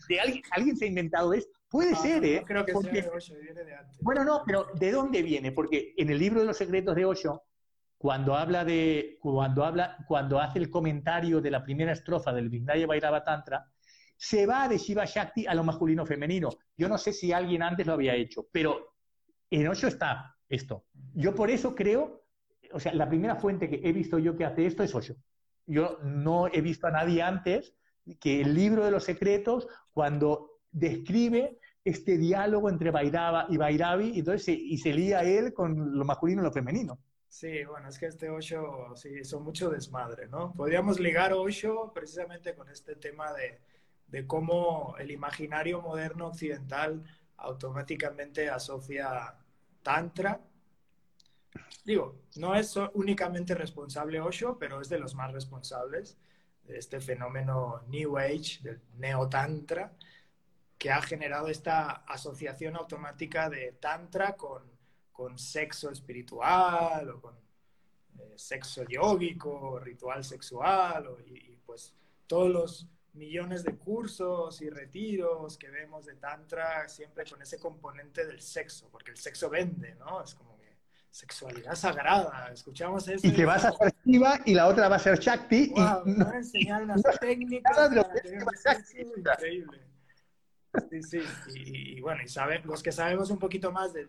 De 0.07 0.19
alguien, 0.19 0.43
alguien 0.51 0.77
se 0.77 0.85
ha 0.85 0.87
inventado 0.87 1.33
esto. 1.33 1.51
Puede 1.69 1.95
ser, 1.95 2.23
¿eh? 2.23 2.43
creo 2.45 2.63
que 2.63 2.73
sea 2.73 2.91
de 2.91 3.09
Osho, 3.09 3.33
viene 3.41 3.63
de 3.63 3.75
antes. 3.75 3.97
Bueno, 4.01 4.23
no, 4.23 4.43
pero 4.45 4.67
¿de 4.75 4.91
dónde 4.91 5.23
viene? 5.23 5.51
Porque 5.51 5.95
en 5.97 6.11
el 6.11 6.19
libro 6.19 6.41
de 6.41 6.45
los 6.45 6.57
secretos 6.57 6.95
de 6.95 7.05
Osho, 7.05 7.41
cuando 8.03 8.35
habla 8.35 8.65
de, 8.65 9.17
cuando 9.21 9.63
habla, 9.63 9.95
cuando 10.05 10.37
hace 10.37 10.59
el 10.59 10.69
comentario 10.69 11.39
de 11.39 11.49
la 11.49 11.63
primera 11.63 11.93
estrofa 11.93 12.33
del 12.33 12.49
Vindaya 12.49 12.85
Vairava 12.85 13.23
Tantra, 13.23 13.65
se 14.17 14.45
va 14.45 14.67
de 14.67 14.77
Shiva 14.77 15.05
Shakti 15.05 15.47
a 15.47 15.55
lo 15.55 15.63
masculino 15.63 16.05
femenino. 16.05 16.49
Yo 16.75 16.89
no 16.89 16.97
sé 16.97 17.13
si 17.13 17.31
alguien 17.31 17.63
antes 17.63 17.87
lo 17.87 17.93
había 17.93 18.13
hecho, 18.13 18.49
pero 18.51 18.95
en 19.49 19.69
Osho 19.69 19.87
está 19.87 20.35
esto. 20.49 20.83
Yo 21.13 21.33
por 21.33 21.49
eso 21.49 21.73
creo, 21.73 22.25
o 22.73 22.79
sea, 22.81 22.93
la 22.93 23.07
primera 23.07 23.37
fuente 23.37 23.69
que 23.69 23.79
he 23.81 23.93
visto 23.93 24.19
yo 24.19 24.35
que 24.35 24.43
hace 24.43 24.65
esto 24.65 24.83
es 24.83 24.93
Osho. 24.93 25.15
Yo 25.65 25.99
no 26.03 26.47
he 26.47 26.59
visto 26.59 26.87
a 26.87 26.91
nadie 26.91 27.21
antes 27.21 27.73
que 28.19 28.41
el 28.41 28.53
libro 28.53 28.83
de 28.83 28.91
los 28.91 29.05
secretos, 29.05 29.65
cuando 29.93 30.59
describe 30.73 31.57
este 31.85 32.17
diálogo 32.17 32.69
entre 32.69 32.91
Vairava 32.91 33.45
y 33.47 33.55
Vairavi, 33.55 34.09
y, 34.09 34.19
entonces 34.19 34.57
y 34.59 34.77
se 34.77 34.93
lía 34.93 35.23
él 35.23 35.53
con 35.53 35.97
lo 35.97 36.03
masculino 36.03 36.41
y 36.41 36.43
lo 36.43 36.51
femenino. 36.51 36.99
Sí, 37.33 37.63
bueno, 37.65 37.89
es 37.89 37.97
que 37.97 38.05
este 38.05 38.29
Osho, 38.29 38.95
sí, 38.95 39.09
hizo 39.21 39.39
mucho 39.39 39.67
desmadre, 39.71 40.27
¿no? 40.27 40.53
Podríamos 40.53 40.99
ligar 40.99 41.33
Osho 41.33 41.91
precisamente 41.91 42.53
con 42.53 42.69
este 42.69 42.95
tema 42.95 43.33
de, 43.33 43.59
de 44.05 44.27
cómo 44.27 44.95
el 44.99 45.09
imaginario 45.09 45.81
moderno 45.81 46.27
occidental 46.27 47.03
automáticamente 47.37 48.51
asocia 48.51 49.35
Tantra. 49.81 50.41
Digo, 51.83 52.21
no 52.35 52.53
es 52.53 52.77
únicamente 52.93 53.55
responsable 53.55 54.21
Osho, 54.21 54.59
pero 54.59 54.79
es 54.79 54.89
de 54.89 54.99
los 54.99 55.15
más 55.15 55.33
responsables 55.33 56.19
de 56.65 56.77
este 56.77 57.01
fenómeno 57.01 57.81
New 57.87 58.15
Age, 58.15 58.59
del 58.61 58.79
Neo-Tantra, 58.99 59.91
que 60.77 60.91
ha 60.91 61.01
generado 61.01 61.47
esta 61.47 62.03
asociación 62.05 62.75
automática 62.75 63.49
de 63.49 63.71
Tantra 63.71 64.35
con 64.35 64.72
con 65.13 65.37
sexo 65.37 65.91
espiritual 65.91 67.09
o 67.11 67.21
con 67.21 67.35
eh, 68.19 68.33
sexo 68.35 68.83
yógico, 68.83 69.79
ritual 69.79 70.23
sexual, 70.23 71.07
y, 71.27 71.55
pues 71.65 71.93
todos 72.27 72.51
los 72.51 72.87
millones 73.13 73.63
de 73.63 73.75
cursos 73.77 74.59
y 74.61 74.69
retiros 74.69 75.57
que 75.57 75.69
vemos 75.69 76.05
de 76.05 76.15
Tantra, 76.15 76.89
siempre 76.89 77.25
con 77.29 77.41
ese 77.41 77.59
componente 77.59 78.25
del 78.25 78.41
sexo, 78.41 78.89
porque 78.91 79.11
el 79.11 79.17
sexo 79.17 79.49
vende, 79.49 79.95
¿no? 79.95 80.23
Es 80.23 80.33
como 80.33 80.57
que 80.57 80.77
sexualidad 81.11 81.75
sagrada, 81.75 82.49
escuchamos 82.51 83.07
eso. 83.07 83.27
Y 83.27 83.33
que 83.33 83.45
vas 83.45 83.63
a 83.65 83.71
ser 83.71 83.93
Shiva 84.03 84.39
y 84.45 84.55
la 84.55 84.67
otra 84.67 84.89
va 84.89 84.95
a 84.95 84.99
ser 84.99 85.19
Shakti. 85.19 85.69
Wow, 85.69 86.03
y... 86.07 86.21
a 86.21 86.37
enseñar 86.37 86.83
unas 86.83 87.03
técnicas 87.19 87.75
para 87.75 88.01
un 88.01 88.57
sexo 88.57 88.97
increíble. 89.15 89.92
Sí, 90.89 91.03
sí, 91.03 91.21
y, 91.53 92.01
bueno, 92.01 92.23
y 92.23 92.27
sabe, 92.27 92.59
los 92.63 92.81
que 92.81 92.91
sabemos 92.91 93.29
un 93.29 93.37
poquito 93.37 93.71
más 93.71 93.93
de, 93.93 94.07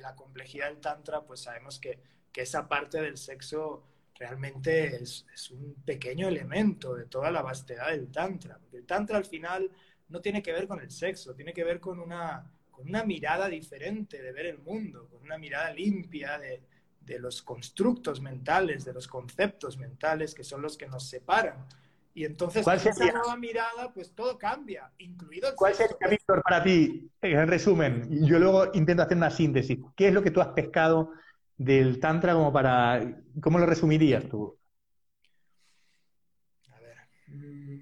la 0.00 0.14
complejidad 0.16 0.68
del 0.68 0.80
Tantra, 0.80 1.22
pues 1.22 1.40
sabemos 1.40 1.78
que, 1.78 2.00
que 2.32 2.42
esa 2.42 2.68
parte 2.68 3.00
del 3.00 3.16
sexo 3.16 3.84
realmente 4.16 4.96
es, 4.96 5.24
es, 5.32 5.50
un 5.50 5.74
pequeño 5.84 6.26
elemento 6.26 6.94
de 6.94 7.06
toda 7.06 7.30
la 7.30 7.42
vastedad 7.42 7.90
del 7.90 8.10
Tantra. 8.10 8.58
El 8.72 8.84
Tantra 8.86 9.18
al 9.18 9.24
final 9.24 9.70
no 10.08 10.20
tiene 10.20 10.42
que 10.42 10.52
ver 10.52 10.66
con 10.66 10.80
el 10.80 10.90
sexo, 10.90 11.34
tiene 11.34 11.52
que 11.52 11.62
ver 11.62 11.78
con 11.78 12.00
una, 12.00 12.50
con 12.72 12.88
una 12.88 13.04
mirada 13.04 13.48
diferente 13.48 14.20
de 14.20 14.32
ver 14.32 14.46
el 14.46 14.58
mundo, 14.58 15.08
con 15.08 15.22
una 15.22 15.38
mirada 15.38 15.72
limpia 15.72 16.38
de, 16.38 16.60
de 17.00 17.18
los 17.18 17.42
constructos 17.42 18.20
mentales, 18.20 18.84
de 18.84 18.92
los 18.92 19.06
conceptos 19.06 19.78
mentales 19.78 20.34
que 20.34 20.44
son 20.44 20.62
los 20.62 20.76
que 20.76 20.88
nos 20.88 21.08
separan. 21.08 21.66
Y 22.16 22.24
entonces, 22.24 22.64
con 22.64 22.74
esa 22.74 23.12
nueva 23.12 23.36
mirada, 23.36 23.92
pues 23.92 24.14
todo 24.14 24.38
cambia, 24.38 24.92
incluido 24.98 25.48
el 25.48 25.56
¿Cuál 25.56 25.74
sería, 25.74 25.96
Víctor, 26.08 26.42
para 26.44 26.62
ti, 26.62 27.10
en 27.20 27.48
resumen? 27.48 28.24
Yo 28.24 28.38
luego 28.38 28.70
intento 28.72 29.02
hacer 29.02 29.16
una 29.16 29.30
síntesis. 29.30 29.80
¿Qué 29.96 30.08
es 30.08 30.14
lo 30.14 30.22
que 30.22 30.30
tú 30.30 30.40
has 30.40 30.48
pescado 30.48 31.10
del 31.56 31.98
Tantra 31.98 32.34
como 32.34 32.52
para... 32.52 33.20
¿Cómo 33.40 33.58
lo 33.58 33.66
resumirías 33.66 34.28
tú? 34.28 34.56
A 36.70 36.78
ver. 36.78 36.98
Mm, 37.26 37.80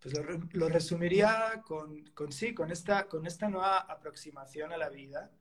pues 0.00 0.14
lo, 0.52 0.68
resumiría 0.68 1.60
con, 1.66 2.04
con, 2.14 2.30
sí, 2.30 2.54
con 2.54 2.70
esta, 2.70 3.08
con 3.08 3.26
esta 3.26 3.48
nueva 3.48 3.78
aproximación 3.78 4.72
a 4.72 4.76
la 4.76 4.90
vida, 4.90 5.32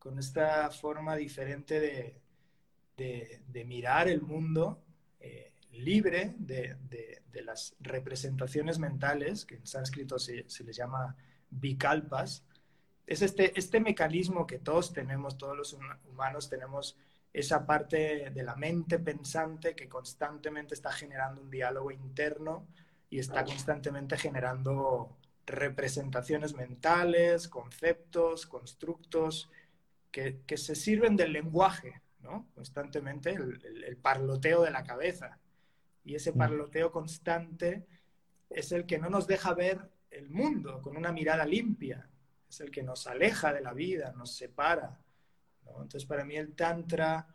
con 0.00 0.18
esta 0.18 0.68
forma 0.72 1.14
diferente 1.14 1.78
de, 1.78 2.20
de, 2.96 3.40
de 3.46 3.64
mirar 3.64 4.08
el 4.08 4.20
mundo. 4.20 4.82
Eh, 5.20 5.53
libre 5.74 6.34
de, 6.38 6.76
de, 6.88 7.42
las 7.42 7.74
representaciones 7.80 8.78
mentales, 8.78 9.44
que 9.44 9.56
en 9.56 9.66
sánscrito 9.66 10.18
se, 10.18 10.48
se 10.48 10.64
les 10.64 10.76
llama 10.76 11.14
bikalpas, 11.50 12.42
es 13.06 13.20
este, 13.20 13.58
este 13.58 13.80
mecanismo 13.80 14.46
que 14.46 14.58
todos 14.58 14.92
tenemos, 14.92 15.36
todos 15.36 15.56
los 15.56 15.76
humanos 16.08 16.48
tenemos 16.48 16.96
esa 17.32 17.66
parte 17.66 18.30
de 18.30 18.42
la 18.42 18.54
mente 18.54 18.98
pensante 18.98 19.74
que 19.74 19.88
constantemente 19.88 20.74
está 20.74 20.90
generando 20.92 21.42
un 21.42 21.50
diálogo 21.50 21.90
interno 21.90 22.66
y 23.10 23.18
está 23.18 23.44
constantemente 23.44 24.16
generando 24.16 25.18
representaciones 25.46 26.54
mentales, 26.54 27.48
conceptos, 27.48 28.46
constructos 28.46 29.50
que, 30.10 30.40
que 30.46 30.56
se 30.56 30.74
sirven 30.74 31.16
del 31.16 31.32
lenguaje, 31.32 32.00
¿no? 32.20 32.46
Constantemente, 32.54 33.30
el, 33.30 33.84
el, 33.84 33.96
parloteo 33.96 34.62
de 34.62 34.70
la 34.70 34.84
cabeza. 34.84 35.38
Y 36.04 36.14
ese 36.14 36.32
mm. 36.32 36.38
parloteo 36.38 36.92
constante 36.92 37.86
es 38.50 38.72
el 38.72 38.86
que 38.86 38.98
no 38.98 39.10
nos 39.10 39.26
deja 39.26 39.54
ver 39.54 39.90
el 40.10 40.30
mundo 40.30 40.80
con 40.80 40.96
una 40.96 41.12
mirada 41.12 41.44
limpia, 41.44 42.08
es 42.48 42.60
el 42.60 42.70
que 42.70 42.82
nos 42.82 43.06
aleja 43.06 43.52
de 43.52 43.60
la 43.60 43.72
vida, 43.72 44.12
nos 44.12 44.36
separa. 44.36 45.00
Entonces, 45.66 46.04
para 46.04 46.24
mí 46.24 46.36
el 46.36 46.54
Tantra 46.54 47.26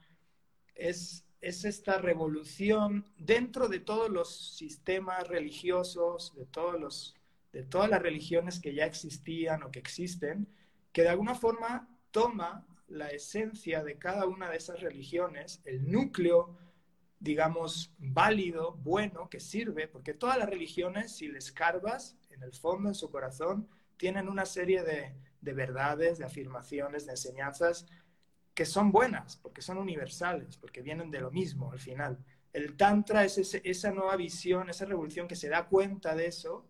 es, 0.76 1.26
es 1.42 1.66
esta 1.66 1.98
revolución 1.98 3.06
dentro 3.18 3.68
de 3.68 3.80
todos 3.80 4.10
los 4.10 4.56
sistemas 4.56 5.28
religiosos, 5.28 6.34
de, 6.36 6.46
todos 6.46 6.80
los, 6.80 7.16
de 7.52 7.64
todas 7.64 7.90
las 7.90 8.02
religiones 8.02 8.60
que 8.60 8.74
ya 8.74 8.86
existían 8.86 9.64
o 9.64 9.72
que 9.72 9.80
existen, 9.80 10.48
que 10.94 11.02
de 11.02 11.10
alguna 11.10 11.36
forma 11.36 11.90
toma 12.12 12.66
la 12.88 13.10
esencia 13.10 13.84
de 13.84 13.98
cada 13.98 14.26
una 14.26 14.50
de 14.50 14.58
esas 14.58 14.80
religiones, 14.80 15.62
el 15.66 15.92
núcleo 15.92 16.58
digamos, 17.20 17.94
válido, 17.98 18.74
bueno, 18.84 19.30
que 19.30 19.40
sirve, 19.40 19.88
porque 19.88 20.14
todas 20.14 20.38
las 20.38 20.50
religiones, 20.50 21.16
si 21.16 21.28
les 21.28 21.52
carbas, 21.52 22.18
en 22.30 22.44
el 22.44 22.54
fondo, 22.54 22.90
en 22.90 22.96
su 22.96 23.10
corazón, 23.12 23.68
tienen 23.98 24.30
una 24.30 24.46
serie 24.46 24.84
de, 24.84 25.14
verdades, 25.54 26.18
de 26.18 26.26
afirmaciones, 26.26 27.06
de 27.06 27.12
enseñanzas 27.12 27.86
que 28.54 28.66
son 28.66 28.92
buenas, 28.92 29.38
porque 29.38 29.62
son 29.62 29.78
universales, 29.78 30.58
porque 30.58 30.82
vienen 30.82 31.12
de 31.12 31.22
lo 31.22 31.32
mismo 31.32 31.72
al 31.72 31.80
final. 31.80 32.18
El 32.54 32.76
Tantra 32.76 33.24
es 33.26 33.38
esa 33.38 33.92
nueva 33.92 34.16
visión, 34.16 34.70
esa 34.70 34.86
revolución 34.86 35.28
que 35.28 35.36
se 35.36 35.50
da 35.50 35.68
cuenta 35.68 36.16
de 36.16 36.28
eso, 36.28 36.66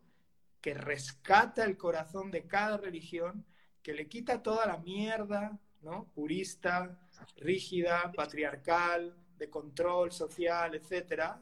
que 0.61 0.73
rescata 0.73 1.63
el 1.63 1.77
corazón 1.77 2.31
de 2.31 2.45
cada 2.45 2.77
religión, 2.77 3.45
que 3.81 3.93
le 3.93 4.07
quita 4.07 4.43
toda 4.43 4.65
la 4.65 4.77
mierda, 4.77 5.57
¿no? 5.81 6.11
Purista, 6.13 6.99
rígida, 7.37 8.11
patriarcal, 8.11 9.15
de 9.39 9.49
control 9.49 10.11
social, 10.11 10.75
etcétera, 10.75 11.41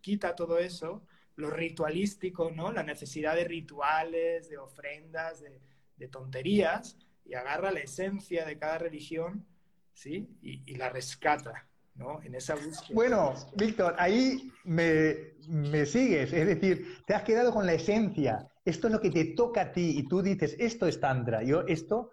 quita 0.00 0.34
todo 0.34 0.58
eso, 0.58 1.02
lo 1.36 1.50
ritualístico, 1.50 2.50
¿no? 2.50 2.72
La 2.72 2.82
necesidad 2.82 3.34
de 3.34 3.44
rituales, 3.44 4.50
de 4.50 4.58
ofrendas, 4.58 5.40
de, 5.40 6.08
tonterías, 6.08 6.96
y 7.26 7.34
agarra 7.34 7.70
la 7.70 7.80
esencia 7.80 8.46
de 8.46 8.58
cada 8.58 8.78
religión, 8.78 9.46
¿sí? 9.92 10.28
Y, 10.42 10.74
la 10.76 10.88
rescata, 10.88 11.66
¿no? 11.94 12.22
En 12.22 12.34
esa 12.34 12.54
búsqueda. 12.54 12.94
Bueno, 12.94 13.34
Víctor, 13.54 13.94
ahí 13.98 14.50
me, 14.64 15.34
me, 15.46 15.84
sigues, 15.84 16.32
es 16.32 16.46
decir, 16.46 17.02
te 17.06 17.14
has 17.14 17.22
quedado 17.22 17.52
con 17.52 17.66
la 17.66 17.74
esencia. 17.74 18.48
Esto 18.64 18.88
es 18.88 18.94
lo 18.94 19.00
que 19.00 19.10
te 19.10 19.24
toca 19.26 19.60
a 19.60 19.72
ti 19.72 19.98
y 19.98 20.08
tú 20.08 20.22
dices, 20.22 20.56
esto 20.58 20.86
es 20.86 20.98
Tantra. 21.00 21.42
Yo, 21.42 21.62
esto, 21.66 22.12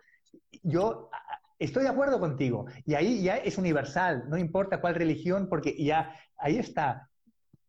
yo 0.64 1.10
Estoy 1.60 1.84
de 1.84 1.90
acuerdo 1.90 2.20
contigo. 2.20 2.66
Y 2.86 2.94
ahí 2.94 3.24
ya 3.24 3.38
es 3.38 3.58
universal, 3.58 4.26
no 4.30 4.38
importa 4.38 4.80
cuál 4.80 4.96
religión, 4.96 5.48
porque 5.50 5.76
ya 5.78 6.14
ahí 6.38 6.58
está. 6.58 7.10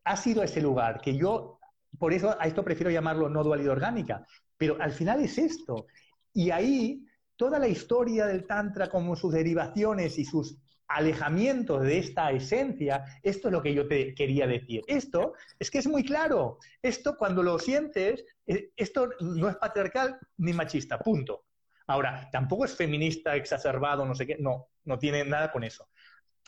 ha 0.05 0.17
sido 0.17 0.43
ese 0.43 0.61
lugar 0.61 1.01
que 1.01 1.17
yo, 1.17 1.59
por 1.99 2.13
eso 2.13 2.37
a 2.39 2.47
esto 2.47 2.65
prefiero 2.65 2.91
llamarlo 2.91 3.29
no 3.29 3.45
dualidad 3.45 3.73
orgánica, 3.73 4.27
pero 4.57 4.81
al 4.81 4.93
final 4.93 5.21
es 5.21 5.39
esto. 5.39 5.87
Y 6.33 6.51
ahí 6.51 7.05
toda 7.37 7.59
la 7.59 7.69
historia 7.69 8.27
del 8.27 8.47
Tantra, 8.47 8.89
como 8.89 9.17
sus 9.17 9.33
derivaciones 9.33 10.19
y 10.19 10.25
sus 10.25 10.59
alejamientos 10.89 11.83
de 11.83 11.99
esta 11.99 12.31
esencia, 12.33 13.05
esto 13.23 13.49
es 13.49 13.53
lo 13.53 13.63
que 13.63 13.75
yo 13.75 13.87
te 13.87 14.15
quería 14.15 14.47
decir. 14.47 14.83
Esto 14.87 15.35
es 15.59 15.71
que 15.71 15.79
es 15.79 15.87
muy 15.87 16.05
claro. 16.05 16.59
Esto 16.83 17.17
cuando 17.17 17.43
lo 17.43 17.59
sientes, 17.59 18.25
eh, 18.47 18.71
esto 18.77 19.11
no 19.21 19.49
es 19.49 19.57
patriarcal 19.57 20.19
ni 20.39 20.53
machista, 20.53 20.99
punto. 20.99 21.45
Ahora, 21.89 22.29
tampoco 22.31 22.65
es 22.65 22.77
feminista, 22.77 23.35
exacerbado, 23.35 24.05
no 24.05 24.15
sé 24.15 24.27
qué, 24.27 24.37
no, 24.39 24.69
no 24.85 24.99
tiene 24.99 25.25
nada 25.25 25.51
con 25.51 25.65
eso. 25.65 25.89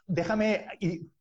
Déjame 0.06 0.66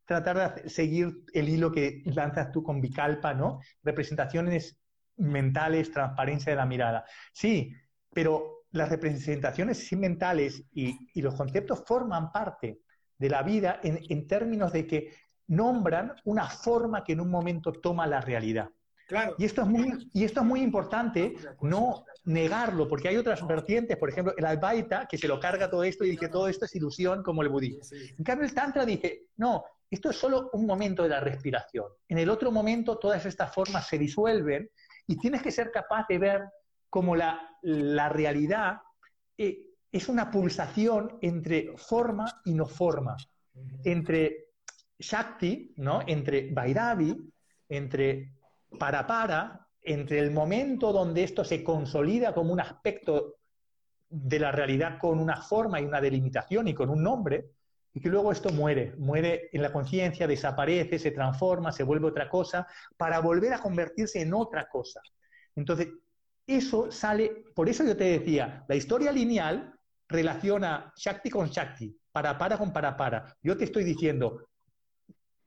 tratar 0.05 0.55
de 0.55 0.69
seguir 0.69 1.23
el 1.33 1.49
hilo 1.49 1.71
que 1.71 2.03
lanzas 2.05 2.51
tú 2.51 2.61
con 2.61 2.81
Vicalpa, 2.81 3.33
¿no? 3.33 3.61
Representaciones 3.83 4.77
mentales, 5.17 5.91
transparencia 5.91 6.51
de 6.51 6.55
la 6.57 6.65
mirada. 6.65 7.05
Sí, 7.31 7.73
pero 8.13 8.65
las 8.71 8.89
representaciones 8.89 9.91
mentales 9.93 10.63
y, 10.71 11.21
los 11.21 11.35
conceptos 11.35 11.83
forman 11.85 12.31
parte 12.31 12.81
de 13.17 13.29
la 13.29 13.43
vida 13.43 13.79
en, 13.83 14.27
términos 14.27 14.71
de 14.73 14.85
que 14.85 15.13
nombran 15.47 16.13
una 16.25 16.47
forma 16.49 17.03
que 17.03 17.13
en 17.13 17.21
un 17.21 17.29
momento 17.29 17.71
toma 17.71 18.07
la 18.07 18.21
realidad. 18.21 18.69
Claro. 19.09 19.33
Y 19.39 19.45
esto 19.45 19.63
es 19.63 19.67
muy, 19.67 20.07
y 20.13 20.23
esto 20.23 20.41
es 20.41 20.45
muy 20.45 20.61
importante 20.61 21.33
no 21.61 22.05
negarlo, 22.25 22.87
porque 22.87 23.07
hay 23.07 23.17
otras 23.17 23.45
vertientes, 23.45 23.97
por 23.97 24.07
ejemplo, 24.07 24.35
el 24.37 24.45
Advaita, 24.45 25.07
que 25.07 25.17
se 25.17 25.27
lo 25.27 25.39
carga 25.39 25.67
todo 25.67 25.83
esto 25.83 26.05
y 26.05 26.11
dice 26.11 26.29
todo 26.29 26.47
esto 26.47 26.65
es 26.65 26.75
ilusión 26.75 27.23
como 27.23 27.41
el 27.41 27.49
budismo. 27.49 27.81
En 28.15 28.23
cambio, 28.23 28.45
el 28.45 28.53
Tantra 28.53 28.85
dice, 28.85 29.29
no, 29.37 29.65
esto 29.89 30.11
es 30.11 30.15
solo 30.15 30.51
un 30.53 30.67
momento 30.67 31.01
de 31.01 31.09
la 31.09 31.19
respiración. 31.19 31.87
En 32.07 32.19
el 32.19 32.29
otro 32.29 32.51
momento 32.51 32.99
todas 32.99 33.25
estas 33.25 33.51
formas 33.51 33.87
se 33.87 33.97
disuelven 33.97 34.69
y 35.07 35.17
tienes 35.17 35.41
que 35.41 35.51
ser 35.51 35.71
capaz 35.71 36.05
de 36.07 36.19
ver 36.19 36.43
cómo 36.87 37.15
la, 37.15 37.41
realidad 37.63 38.77
eh, 39.39 39.69
es 39.91 40.07
una 40.07 40.29
pulsación 40.29 41.17
entre 41.21 41.75
forma 41.77 42.41
y 42.45 42.53
no 42.53 42.67
forma, 42.67 43.17
entre 43.83 44.49
Shakti, 44.99 45.73
¿no? 45.77 46.03
entre 46.05 46.53
Vairavi, 46.53 47.17
entre 47.69 48.33
para 48.77 49.07
para, 49.07 49.67
entre 49.81 50.19
el 50.19 50.31
momento 50.31 50.91
donde 50.91 51.23
esto 51.23 51.43
se 51.43 51.63
consolida 51.63 52.33
como 52.33 52.53
un 52.53 52.59
aspecto 52.59 53.35
de 54.09 54.39
la 54.39 54.51
realidad 54.51 54.97
con 54.99 55.19
una 55.19 55.41
forma 55.41 55.79
y 55.79 55.85
una 55.85 56.01
delimitación 56.01 56.67
y 56.67 56.73
con 56.73 56.89
un 56.89 57.03
nombre, 57.03 57.51
y 57.93 58.01
que 58.01 58.09
luego 58.09 58.31
esto 58.31 58.51
muere, 58.51 58.95
muere 58.97 59.49
en 59.51 59.61
la 59.61 59.71
conciencia, 59.71 60.27
desaparece, 60.27 60.99
se 60.99 61.11
transforma, 61.11 61.71
se 61.71 61.83
vuelve 61.83 62.07
otra 62.07 62.29
cosa, 62.29 62.67
para 62.97 63.19
volver 63.19 63.53
a 63.53 63.59
convertirse 63.59 64.21
en 64.21 64.33
otra 64.33 64.67
cosa. 64.67 65.01
Entonces, 65.55 65.89
eso 66.45 66.91
sale, 66.91 67.45
por 67.55 67.69
eso 67.69 67.83
yo 67.83 67.95
te 67.95 68.19
decía, 68.19 68.65
la 68.67 68.75
historia 68.75 69.11
lineal 69.11 69.73
relaciona 70.07 70.91
Shakti 70.95 71.29
con 71.29 71.49
Shakti, 71.49 71.95
para 72.11 72.37
para 72.37 72.57
con 72.57 72.73
para 72.73 72.97
para. 72.97 73.37
Yo 73.43 73.55
te 73.55 73.65
estoy 73.65 73.83
diciendo, 73.83 74.49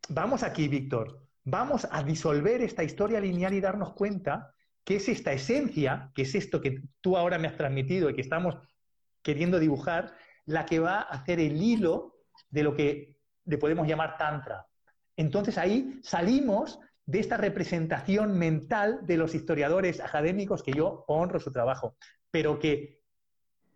vamos 0.08 0.42
aquí, 0.42 0.68
Víctor, 0.68 1.22
vamos 1.44 1.86
a 1.90 2.02
disolver 2.02 2.62
esta 2.62 2.84
historia 2.84 3.20
lineal 3.20 3.54
y 3.54 3.60
darnos 3.60 3.94
cuenta 3.94 4.54
que 4.84 4.96
es 4.96 5.08
esta 5.08 5.32
esencia, 5.32 6.10
que 6.14 6.22
es 6.22 6.34
esto 6.34 6.60
que 6.60 6.82
tú 7.00 7.16
ahora 7.16 7.38
me 7.38 7.48
has 7.48 7.56
transmitido 7.56 8.10
y 8.10 8.14
que 8.14 8.20
estamos 8.20 8.56
queriendo 9.22 9.58
dibujar, 9.58 10.14
la 10.44 10.66
que 10.66 10.80
va 10.80 10.98
a 10.98 11.02
hacer 11.02 11.38
el 11.38 11.62
hilo 11.62 12.16
de 12.50 12.62
lo 12.62 12.74
que 12.74 13.16
le 13.44 13.58
podemos 13.58 13.86
llamar 13.86 14.16
tantra. 14.18 14.66
Entonces 15.16 15.58
ahí 15.58 16.00
salimos 16.02 16.80
de 17.06 17.20
esta 17.20 17.36
representación 17.36 18.38
mental 18.38 19.00
de 19.06 19.16
los 19.16 19.34
historiadores 19.34 20.00
académicos 20.00 20.62
que 20.62 20.72
yo 20.72 21.04
honro 21.08 21.40
su 21.40 21.50
trabajo, 21.50 21.96
pero 22.30 22.58
que 22.58 23.02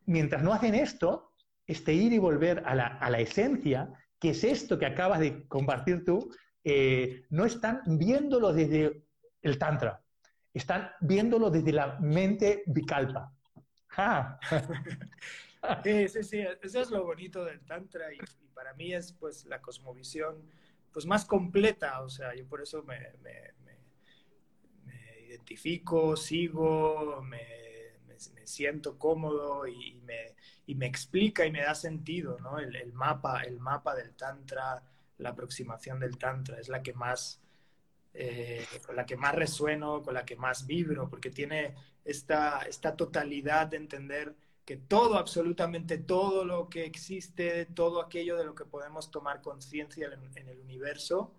mientras 0.07 0.43
no 0.43 0.53
hacen 0.53 0.75
esto, 0.75 1.33
este 1.67 1.93
ir 1.93 2.13
y 2.13 2.19
volver 2.19 2.63
a 2.65 2.75
la, 2.75 3.21
esencia, 3.21 3.93
que 4.21 4.31
es 4.31 4.45
esto 4.45 4.79
que 4.79 4.87
acabas 4.87 5.21
de 5.21 5.47
compartir 5.49 6.05
tú, 6.05 6.31
eh, 6.69 7.27
no 7.31 7.45
están 7.45 7.81
viéndolo 7.87 8.53
desde 8.53 9.05
el 9.41 9.57
tantra, 9.57 10.03
están 10.53 10.91
viéndolo 11.01 11.49
desde 11.49 11.73
la 11.73 11.97
mente 12.01 12.65
bicalpa. 12.67 13.33
Sí, 15.83 16.09
sí, 16.09 16.23
sí, 16.23 16.45
eso 16.63 16.81
es 16.81 16.91
lo 16.91 17.03
bonito 17.03 17.45
del 17.45 17.61
Tantra 17.65 18.13
y, 18.15 18.19
para 18.55 18.73
mí 18.75 18.95
es 18.95 19.13
pues 19.13 19.45
la 19.47 19.61
cosmovisión 19.61 20.49
pues 20.93 21.07
más 21.07 21.25
completa, 21.25 22.03
o 22.03 22.09
sea, 22.09 22.37
yo 22.37 22.47
por 22.47 22.63
eso 22.63 22.85
me, 22.85 22.97
identifico, 25.27 26.17
sigo, 26.17 27.21
me, 27.23 27.41
siento 28.45 28.97
cómodo 28.97 29.67
y, 29.67 30.01
me, 30.05 30.37
me, 30.69 30.87
explica 30.87 31.45
y 31.45 31.51
me 31.51 31.63
da 31.63 31.75
sentido, 31.75 32.39
¿no? 32.39 32.61
El, 32.61 32.93
mapa, 32.93 33.43
el 33.43 33.59
mapa 33.59 33.97
del 33.97 34.15
Tantra, 34.15 34.81
la 35.19 35.31
aproximación 35.31 36.01
del 36.01 36.19
Tantra 36.19 36.59
es 36.59 36.69
la 36.69 36.83
que 36.83 36.93
más... 36.93 37.41
Eh, 38.19 38.65
la 38.95 39.05
que 39.05 39.19
más 39.19 39.35
resueno, 39.35 40.03
con 40.03 40.15
la 40.15 40.25
que 40.25 40.37
más 40.37 40.67
vibro, 40.67 41.07
porque 41.11 41.29
tiene 41.29 41.75
esta, 42.03 42.63
esta 42.63 42.97
totalidad 42.97 43.67
de 43.67 43.77
entender 43.77 44.35
que 44.67 44.77
todo, 44.77 45.17
absolutamente 45.17 45.97
todo 45.97 46.45
lo 46.45 46.69
que 46.69 46.85
existe, 46.85 47.67
todo 47.67 48.03
aquello 48.03 48.37
de 48.37 48.45
lo 48.45 48.55
que 48.55 48.65
podemos 48.65 49.13
tomar 49.13 49.41
conciencia 49.41 50.09
en, 50.35 50.49
el 50.49 50.59
universo, 50.59 51.33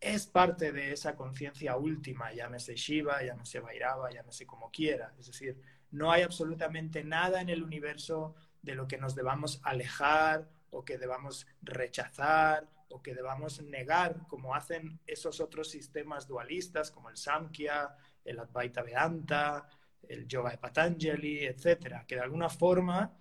es 0.00 0.28
parte 0.28 0.70
de 0.70 0.92
esa 0.92 1.16
conciencia 1.16 1.76
última, 1.76 2.32
llámese 2.32 2.76
Shiva, 2.76 3.20
llámese 3.24 3.58
Vairava, 3.58 4.12
llámese 4.12 4.46
como 4.46 4.70
quiera. 4.70 5.12
Es 5.18 5.26
decir, 5.26 5.60
no 5.90 6.12
hay 6.12 6.22
absolutamente 6.22 7.02
nada 7.02 7.40
en 7.40 7.48
el 7.48 7.64
universo 7.64 8.36
de 8.62 8.76
lo 8.76 8.86
que 8.86 8.98
nos 8.98 9.16
debamos 9.16 9.60
alejar 9.64 10.48
o 10.70 10.84
que 10.84 10.96
debamos 10.96 11.44
rechazar 11.60 12.68
o 12.90 13.02
que 13.02 13.14
debamos 13.14 13.62
negar, 13.62 14.26
como 14.26 14.54
hacen 14.54 15.00
esos 15.06 15.40
otros 15.40 15.70
sistemas 15.70 16.26
dualistas 16.26 16.90
como 16.90 17.10
el 17.10 17.16
Samkhya, 17.16 17.94
el 18.24 18.38
Advaita 18.38 18.82
Vedanta, 18.82 19.68
el 20.02 20.26
yoga 20.26 20.50
de 20.50 20.58
Patanjali, 20.58 21.44
etcétera, 21.44 22.04
que 22.06 22.16
de 22.16 22.22
alguna 22.22 22.48
forma 22.48 23.14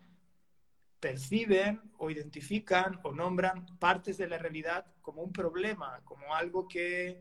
perciben 0.99 1.91
o 1.97 2.09
identifican 2.09 2.99
o 3.03 3.11
nombran 3.11 3.77
partes 3.77 4.17
de 4.17 4.27
la 4.27 4.37
realidad 4.37 4.85
como 5.01 5.21
un 5.21 5.31
problema, 5.31 6.01
como 6.03 6.33
algo 6.33 6.67
que 6.67 7.19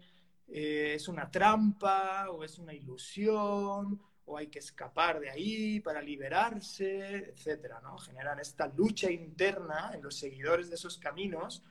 eh, 0.48 0.94
es 0.94 1.08
una 1.08 1.30
trampa 1.30 2.30
o 2.30 2.44
es 2.44 2.58
una 2.58 2.72
ilusión 2.72 4.00
o 4.24 4.36
hay 4.36 4.48
que 4.48 4.58
escapar 4.58 5.20
de 5.20 5.30
ahí 5.30 5.80
para 5.80 6.02
liberarse, 6.02 7.30
etcétera, 7.30 7.80
¿no? 7.80 7.96
Generan 7.98 8.40
esta 8.40 8.66
lucha 8.66 9.10
interna 9.10 9.92
en 9.94 10.02
los 10.02 10.16
seguidores 10.16 10.68
de 10.68 10.74
esos 10.74 10.98
caminos 10.98 11.62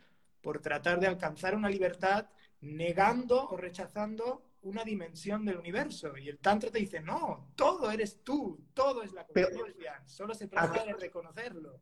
por 0.46 0.60
tratar 0.60 1.00
de 1.00 1.08
alcanzar 1.08 1.56
una 1.56 1.70
libertad 1.70 2.28
negando 2.62 3.50
o 3.50 3.58
rechazando 3.58 4.44
una 4.62 4.84
dimensión 4.84 5.44
del 5.44 5.58
universo. 5.58 6.16
Y 6.16 6.30
el 6.30 6.38
Tantra 6.38 6.70
te 6.70 6.78
dice, 6.78 7.02
no, 7.02 7.48
todo 7.56 7.90
eres 7.90 8.24
tú, 8.24 8.64
todo 8.76 9.02
es 9.02 9.12
la 9.12 9.26
conciencia, 9.26 10.04
solo 10.06 10.36
se 10.36 10.48
trata 10.48 10.86
de 10.86 10.94
reconocerlo. 10.94 11.82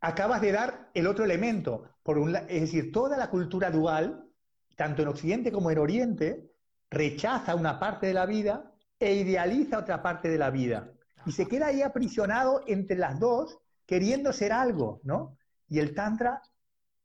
Acabas 0.00 0.40
de 0.40 0.50
dar 0.50 0.90
el 0.92 1.06
otro 1.06 1.24
elemento. 1.24 1.84
Por 2.02 2.18
un, 2.18 2.34
es 2.34 2.62
decir, 2.62 2.90
toda 2.90 3.16
la 3.16 3.30
cultura 3.30 3.70
dual, 3.70 4.28
tanto 4.74 5.02
en 5.02 5.08
Occidente 5.08 5.52
como 5.52 5.70
en 5.70 5.78
Oriente, 5.78 6.50
rechaza 6.90 7.54
una 7.54 7.78
parte 7.78 8.08
de 8.08 8.14
la 8.14 8.26
vida 8.26 8.72
e 8.98 9.14
idealiza 9.14 9.78
otra 9.78 10.02
parte 10.02 10.28
de 10.28 10.38
la 10.38 10.50
vida. 10.50 10.90
Y 11.26 11.30
se 11.30 11.46
queda 11.46 11.68
ahí 11.68 11.80
aprisionado 11.80 12.62
entre 12.66 12.96
las 12.96 13.20
dos, 13.20 13.56
queriendo 13.86 14.32
ser 14.32 14.52
algo, 14.52 15.00
¿no? 15.04 15.38
Y 15.68 15.78
el 15.78 15.94
Tantra 15.94 16.42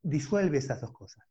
disuelve 0.02 0.58
esas 0.58 0.80
dos 0.80 0.92
cosas. 0.92 1.24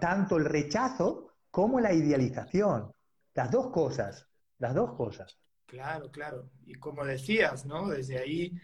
Tanto 0.00 0.36
el 0.36 0.44
rechazo 0.44 1.34
como 1.50 1.80
la 1.80 1.92
idealización. 1.92 2.92
Las 3.34 3.50
dos 3.50 3.70
cosas, 3.70 4.26
las 4.58 4.74
dos 4.74 4.94
cosas. 4.94 5.38
Claro, 5.66 6.10
claro. 6.10 6.50
Y 6.64 6.74
como 6.74 7.04
decías, 7.04 7.66
¿no? 7.66 7.88
Desde 7.88 8.18
ahí 8.18 8.58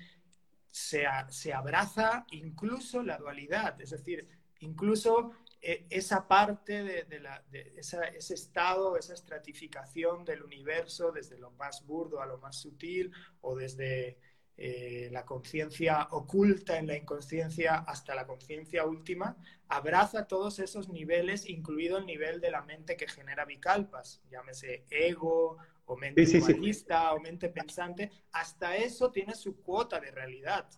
se, 0.70 1.04
se 1.28 1.52
abraza 1.52 2.24
incluso 2.30 3.02
la 3.02 3.18
dualidad, 3.18 3.78
es 3.80 3.90
decir, 3.90 4.26
incluso 4.60 5.32
eh, 5.60 5.86
esa 5.90 6.26
parte 6.26 6.82
de, 6.82 7.20
la, 7.20 7.40
de 7.50 7.74
ese 7.76 8.34
estado, 8.34 8.96
esa 8.96 9.14
estratificación 9.14 10.24
del 10.24 10.42
universo, 10.42 11.12
desde 11.12 11.38
lo 11.38 11.50
más 11.52 11.86
burdo 11.86 12.20
a 12.20 12.26
lo 12.26 12.38
más 12.38 12.56
sutil, 12.56 13.12
o 13.42 13.54
desde 13.54 14.18
eh, 14.56 15.08
la 15.10 15.24
conciencia 15.24 16.08
oculta 16.10 16.78
en 16.78 16.86
la 16.86 16.96
inconsciencia 16.96 17.76
hasta 17.76 18.14
la 18.14 18.26
conciencia 18.26 18.84
última, 18.84 19.36
abraza 19.68 20.26
todos 20.26 20.58
esos 20.58 20.88
niveles, 20.88 21.48
incluido 21.48 21.98
el 21.98 22.06
nivel 22.06 22.40
de 22.40 22.50
la 22.50 22.62
mente 22.62 22.96
que 22.96 23.08
genera 23.08 23.44
bicalpas, 23.44 24.22
llámese 24.30 24.84
ego 24.90 25.56
o 25.86 25.96
mente 25.96 26.26
sí, 26.26 26.38
o 26.38 27.20
mente 27.20 27.48
pensante, 27.48 28.10
hasta 28.32 28.76
eso 28.76 29.10
tiene 29.10 29.34
su 29.34 29.60
cuota 29.62 29.98
de 30.00 30.10
realidad. 30.10 30.68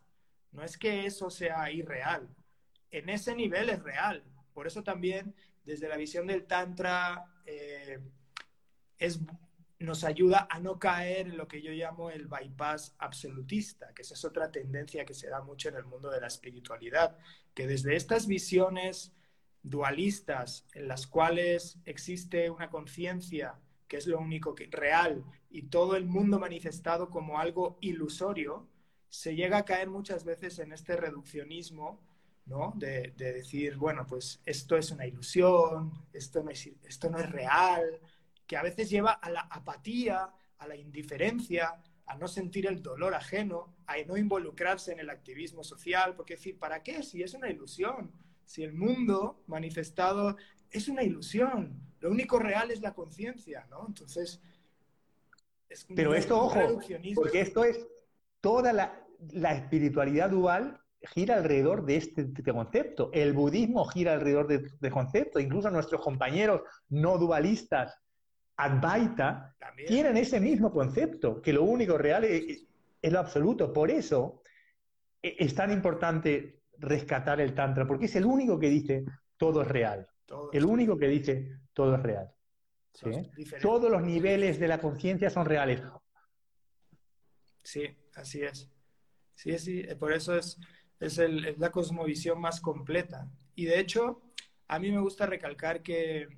No 0.53 0.63
es 0.63 0.79
que 0.79 1.05
eso 1.05 1.31
sea 1.31 1.71
irreal, 1.71 2.29
en 2.91 3.09
ese 3.09 3.35
nivel 3.35 3.71
es 3.71 3.83
real. 3.83 4.25
Por 4.53 4.69
eso 4.69 4.85
también 4.85 5.35
desde 5.65 5.89
la 5.89 5.97
visión 5.97 6.27
del 6.27 6.47
Tantra, 6.47 7.25
eh, 7.47 7.99
es, 8.99 9.19
nos 9.85 10.05
ayuda 10.05 10.47
a 10.51 10.59
no 10.59 10.79
caer 10.79 11.29
en 11.29 11.37
lo 11.37 11.47
que 11.47 11.63
yo 11.63 11.71
llamo 11.71 12.11
el 12.11 12.27
bypass 12.27 12.95
absolutista, 12.99 13.93
que 13.95 14.03
esa 14.03 14.15
es 14.15 14.25
otra 14.25 14.51
tendencia 14.51 15.05
que 15.05 15.15
se 15.15 15.29
da 15.29 15.43
mucho 15.43 15.69
en 15.69 15.77
el 15.77 15.85
mundo 15.85 16.11
de 16.11 16.21
la 16.21 16.27
espiritualidad, 16.27 17.17
que 17.55 17.67
desde 17.67 17.97
estas 17.97 18.27
visiones 18.27 19.13
dualistas 19.63 20.67
en 20.75 20.89
las 20.89 21.07
cuales 21.07 21.79
existe 21.85 22.51
una 22.51 22.71
conciencia 22.71 23.59
que 23.89 23.97
es 23.97 24.07
lo 24.07 24.19
único 24.19 24.55
que, 24.55 24.69
real 24.71 25.25
y 25.51 25.63
todo 25.63 25.97
el 25.97 26.07
mundo 26.07 26.39
manifestado 26.39 27.11
como 27.11 27.39
algo 27.39 27.79
ilusorio, 27.81 28.69
se 29.09 29.35
llega 29.37 29.59
a 29.59 29.65
caer 29.65 29.89
muchas 29.89 30.25
veces 30.25 30.59
en 30.59 30.73
este 30.73 30.97
reduccionismo, 30.97 32.01
¿no? 32.47 32.73
De, 32.77 33.15
decir, 33.17 33.77
bueno, 33.77 34.05
pues 34.07 34.41
esto 34.45 34.77
es 34.77 34.91
una 34.91 35.07
ilusión, 35.07 35.93
esto 36.13 36.43
no 36.43 36.51
es, 36.51 36.69
esto 36.83 37.09
no 37.09 37.19
es 37.19 37.31
real, 37.31 38.01
que 38.47 38.57
a 38.57 38.63
veces 38.63 38.91
lleva 38.91 39.13
a 39.13 39.31
la 39.31 39.41
apatía, 39.41 40.31
a 40.59 40.67
la 40.67 40.77
indiferencia, 40.77 41.83
a 42.07 42.17
no 42.17 42.29
sentir 42.29 42.67
el 42.67 42.83
dolor 42.83 43.15
ajeno, 43.15 43.75
a 43.87 43.97
no 44.07 44.17
involucrarse 44.17 44.93
en 44.93 45.01
el 45.01 45.11
activismo 45.11 45.65
social, 45.65 46.15
porque 46.17 46.35
decir, 46.35 46.59
¿para 46.59 46.83
qué? 46.83 47.03
Si 47.03 47.23
es 47.23 47.35
una 47.35 47.49
ilusión, 47.49 48.13
si 48.45 48.63
el 48.63 48.75
mundo 48.75 49.43
manifestado 49.47 50.37
es 50.71 50.89
una 50.89 51.03
ilusión, 51.03 51.81
lo 52.01 52.11
único 52.11 52.39
real 52.39 52.71
es 52.71 52.83
la 52.83 52.93
conciencia, 52.93 53.67
¿no? 53.71 53.87
Entonces, 53.87 54.43
es 55.69 55.87
Pero 55.95 56.15
esto, 56.15 56.39
ojo, 56.39 56.81
porque 57.15 57.41
esto 57.41 57.65
es 57.65 57.87
toda 58.41 58.73
la, 58.73 59.01
espiritualidad 59.55 60.31
dual 60.31 60.79
gira 61.01 61.37
alrededor 61.37 61.87
de 61.87 61.97
este, 61.97 62.23
este, 62.23 62.53
concepto. 62.53 63.11
El 63.13 63.33
budismo 63.33 63.87
gira 63.87 64.13
alrededor 64.13 64.49
de 64.49 64.57
este 64.57 64.91
concepto. 64.91 65.41
Incluso 65.41 65.71
nuestros 65.71 66.03
compañeros 66.03 66.63
no 66.91 67.17
dualistas, 67.19 67.97
Advaita, 68.57 69.57
tienen 69.87 70.17
ese 70.17 70.41
mismo 70.41 70.71
concepto, 70.71 71.43
que 71.43 71.53
lo 71.53 71.65
único 71.65 71.99
real 71.99 72.25
es, 72.25 72.65
es 73.03 73.13
lo 73.13 73.19
absoluto. 73.19 73.73
Por 73.73 73.91
eso 73.91 74.43
e, 75.23 75.37
es 75.39 75.55
tan 75.55 75.73
importante 75.73 76.63
rescatar 76.79 77.41
el 77.41 77.55
Tantra, 77.55 77.87
porque 77.87 78.07
es 78.07 78.17
el 78.17 78.25
único 78.25 78.59
que 78.59 78.69
dice 78.69 79.05
todo 79.37 79.63
es 79.63 79.69
real. 79.69 80.07
el 80.53 80.65
único 80.65 80.97
que 80.97 81.09
dice 81.09 81.59
todo 81.73 81.97
es 81.97 82.03
real. 82.03 82.31
Todos 83.61 83.91
los 83.91 84.03
niveles 84.03 84.61
de 84.61 84.69
la 84.69 84.79
conciencia 84.79 85.29
son 85.29 85.47
reales. 85.47 85.83
Sí, 87.63 87.89
así 88.15 88.43
es. 88.43 88.71
Sí, 89.35 89.59
sí, 89.59 89.83
por 89.99 90.13
eso 90.13 90.37
es, 90.37 90.59
es, 91.01 91.19
el, 91.19 91.57
la 91.59 91.71
cosmovisión 91.71 92.41
más 92.41 92.61
completa. 92.61 93.29
Y 93.57 93.65
de 93.65 93.81
hecho, 93.81 94.23
a 94.69 94.79
mí 94.79 94.93
me 94.93 95.01
gusta 95.01 95.27
recalcar 95.27 95.83
que, 95.83 96.29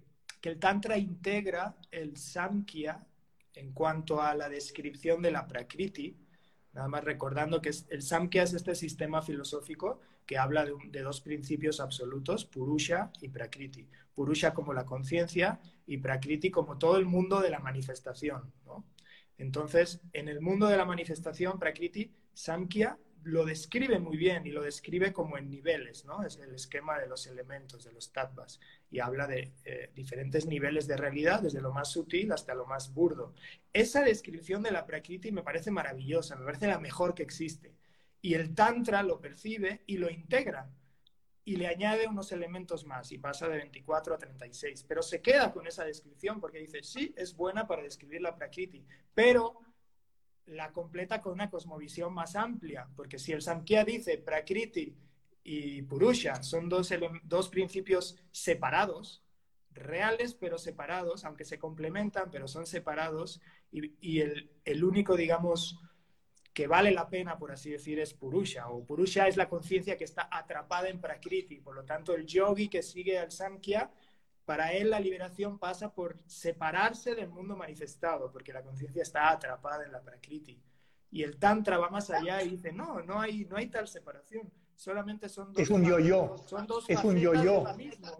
que 0.46 0.52
el 0.52 0.60
Tantra 0.60 0.96
integra 0.96 1.74
el 1.90 2.16
Samkhya 2.16 3.04
en 3.54 3.72
cuanto 3.72 4.22
a 4.22 4.32
la 4.32 4.48
descripción 4.48 5.20
de 5.20 5.32
la 5.32 5.44
Prakriti, 5.44 6.16
Nada 6.72 6.86
más 6.86 7.02
recordando 7.02 7.60
que 7.60 7.70
el 7.88 8.02
Samkhya 8.02 8.44
es 8.44 8.52
este 8.52 8.76
sistema 8.76 9.22
filosófico 9.22 9.98
que 10.24 10.38
habla 10.38 10.64
de, 10.64 11.02
dos 11.02 11.20
principios 11.20 11.80
absolutos, 11.80 12.44
Purusha 12.44 13.10
y 13.20 13.28
Prakriti. 13.28 13.88
Purusha 14.14 14.54
como 14.54 14.72
la 14.72 14.84
conciencia 14.84 15.58
y 15.84 15.96
Prakriti 15.96 16.52
como 16.52 16.78
todo 16.78 16.96
el 16.96 17.06
mundo 17.06 17.40
de 17.40 17.50
la 17.50 17.58
manifestación. 17.58 18.52
Entonces, 19.38 20.00
en 20.12 20.28
el 20.28 20.40
mundo 20.40 20.68
de 20.68 20.76
la 20.76 20.84
manifestación, 20.84 21.58
Prakriti, 21.58 22.12
Samkhya 22.34 22.98
lo 23.26 23.44
describe 23.44 23.98
muy 23.98 24.16
bien 24.16 24.46
y 24.46 24.52
lo 24.52 24.62
describe 24.62 25.12
como 25.12 25.36
en 25.36 25.50
niveles, 25.50 26.04
¿no? 26.04 26.24
Es 26.24 26.36
el 26.38 26.54
esquema 26.54 26.96
de 27.00 27.08
los 27.08 27.26
elementos, 27.26 27.82
de 27.82 27.92
los 27.92 28.12
tattvas, 28.12 28.60
y 28.88 29.00
habla 29.00 29.26
de 29.26 29.52
eh, 29.64 29.90
diferentes 29.96 30.46
niveles 30.46 30.86
de 30.86 30.96
realidad, 30.96 31.42
desde 31.42 31.60
lo 31.60 31.72
más 31.72 31.90
sutil 31.90 32.30
hasta 32.30 32.54
lo 32.54 32.66
más 32.66 32.94
burdo. 32.94 33.34
Esa 33.72 34.04
descripción 34.04 34.62
de 34.62 34.70
la 34.70 34.86
Prakriti 34.86 35.32
me 35.32 35.42
parece 35.42 35.72
maravillosa, 35.72 36.36
me 36.36 36.44
parece 36.44 36.68
la 36.68 36.78
mejor 36.78 37.14
que 37.14 37.24
existe. 37.24 37.74
Y 38.22 38.34
el 38.34 38.54
Tantra 38.54 39.02
lo 39.02 39.20
percibe 39.20 39.82
y 39.86 39.98
lo 39.98 40.08
integra 40.08 40.70
y 41.44 41.56
le 41.56 41.66
añade 41.66 42.06
unos 42.06 42.30
elementos 42.30 42.84
más 42.84 43.10
y 43.10 43.18
pasa 43.18 43.48
de 43.48 43.56
24 43.56 44.14
a 44.14 44.18
36, 44.18 44.84
pero 44.86 45.02
se 45.02 45.20
queda 45.20 45.52
con 45.52 45.66
esa 45.66 45.84
descripción 45.84 46.40
porque 46.40 46.58
dice, 46.58 46.82
sí, 46.84 47.12
es 47.16 47.36
buena 47.36 47.66
para 47.66 47.82
describir 47.82 48.20
la 48.20 48.36
Prakriti, 48.36 48.86
pero 49.14 49.60
la 50.46 50.72
completa 50.72 51.20
con 51.20 51.32
una 51.32 51.50
cosmovisión 51.50 52.14
más 52.14 52.36
amplia, 52.36 52.88
porque 52.94 53.18
si 53.18 53.32
el 53.32 53.42
Samkhya 53.42 53.84
dice 53.84 54.18
Prakriti 54.18 54.96
y 55.42 55.82
Purusha 55.82 56.42
son 56.42 56.68
dos, 56.68 56.92
dos 57.24 57.48
principios 57.48 58.16
separados, 58.30 59.22
reales 59.72 60.34
pero 60.34 60.58
separados, 60.58 61.24
aunque 61.24 61.44
se 61.44 61.58
complementan, 61.58 62.30
pero 62.30 62.48
son 62.48 62.66
separados, 62.66 63.40
y, 63.72 64.20
el, 64.20 64.50
el, 64.64 64.84
único, 64.84 65.16
digamos, 65.16 65.78
que 66.54 66.66
vale 66.66 66.92
la 66.92 67.10
pena, 67.10 67.36
por 67.36 67.52
así 67.52 67.70
decir, 67.70 67.98
es 67.98 68.14
Purusha, 68.14 68.68
o 68.70 68.84
Purusha 68.84 69.28
es 69.28 69.36
la 69.36 69.48
conciencia 69.48 69.96
que 69.96 70.04
está 70.04 70.28
atrapada 70.30 70.88
en 70.88 71.00
Prakriti, 71.00 71.60
por 71.60 71.74
lo 71.74 71.84
tanto 71.84 72.14
el 72.14 72.24
yogi 72.24 72.68
que 72.68 72.82
sigue 72.82 73.18
al 73.18 73.30
Samkhya 73.30 73.90
para 74.46 74.72
él 74.72 74.90
la 74.90 75.00
liberación 75.00 75.58
pasa 75.58 75.92
por 75.92 76.16
separarse 76.26 77.14
del 77.14 77.28
mundo 77.28 77.56
manifestado, 77.56 78.32
porque 78.32 78.52
la 78.52 78.62
conciencia 78.62 79.02
está 79.02 79.30
atrapada 79.30 79.84
en 79.84 79.92
la 79.92 80.00
prakriti. 80.00 80.62
Y 81.10 81.22
el 81.22 81.36
tantra 81.36 81.78
va 81.78 81.90
más 81.90 82.10
allá 82.10 82.42
y 82.42 82.50
dice, 82.50 82.72
no, 82.72 83.02
no 83.02 83.20
hay, 83.20 83.44
no 83.44 83.56
hay 83.56 83.68
tal 83.68 83.88
separación. 83.88 84.50
Solamente 84.76 85.28
son 85.28 85.52
dos... 85.52 85.62
Es 85.62 85.70
un 85.70 85.84
yo-yo. 85.84 86.36
Son 86.46 86.66
dos 86.66 86.84
es 86.88 87.02
un 87.02 87.16
yo-yo. 87.16 87.64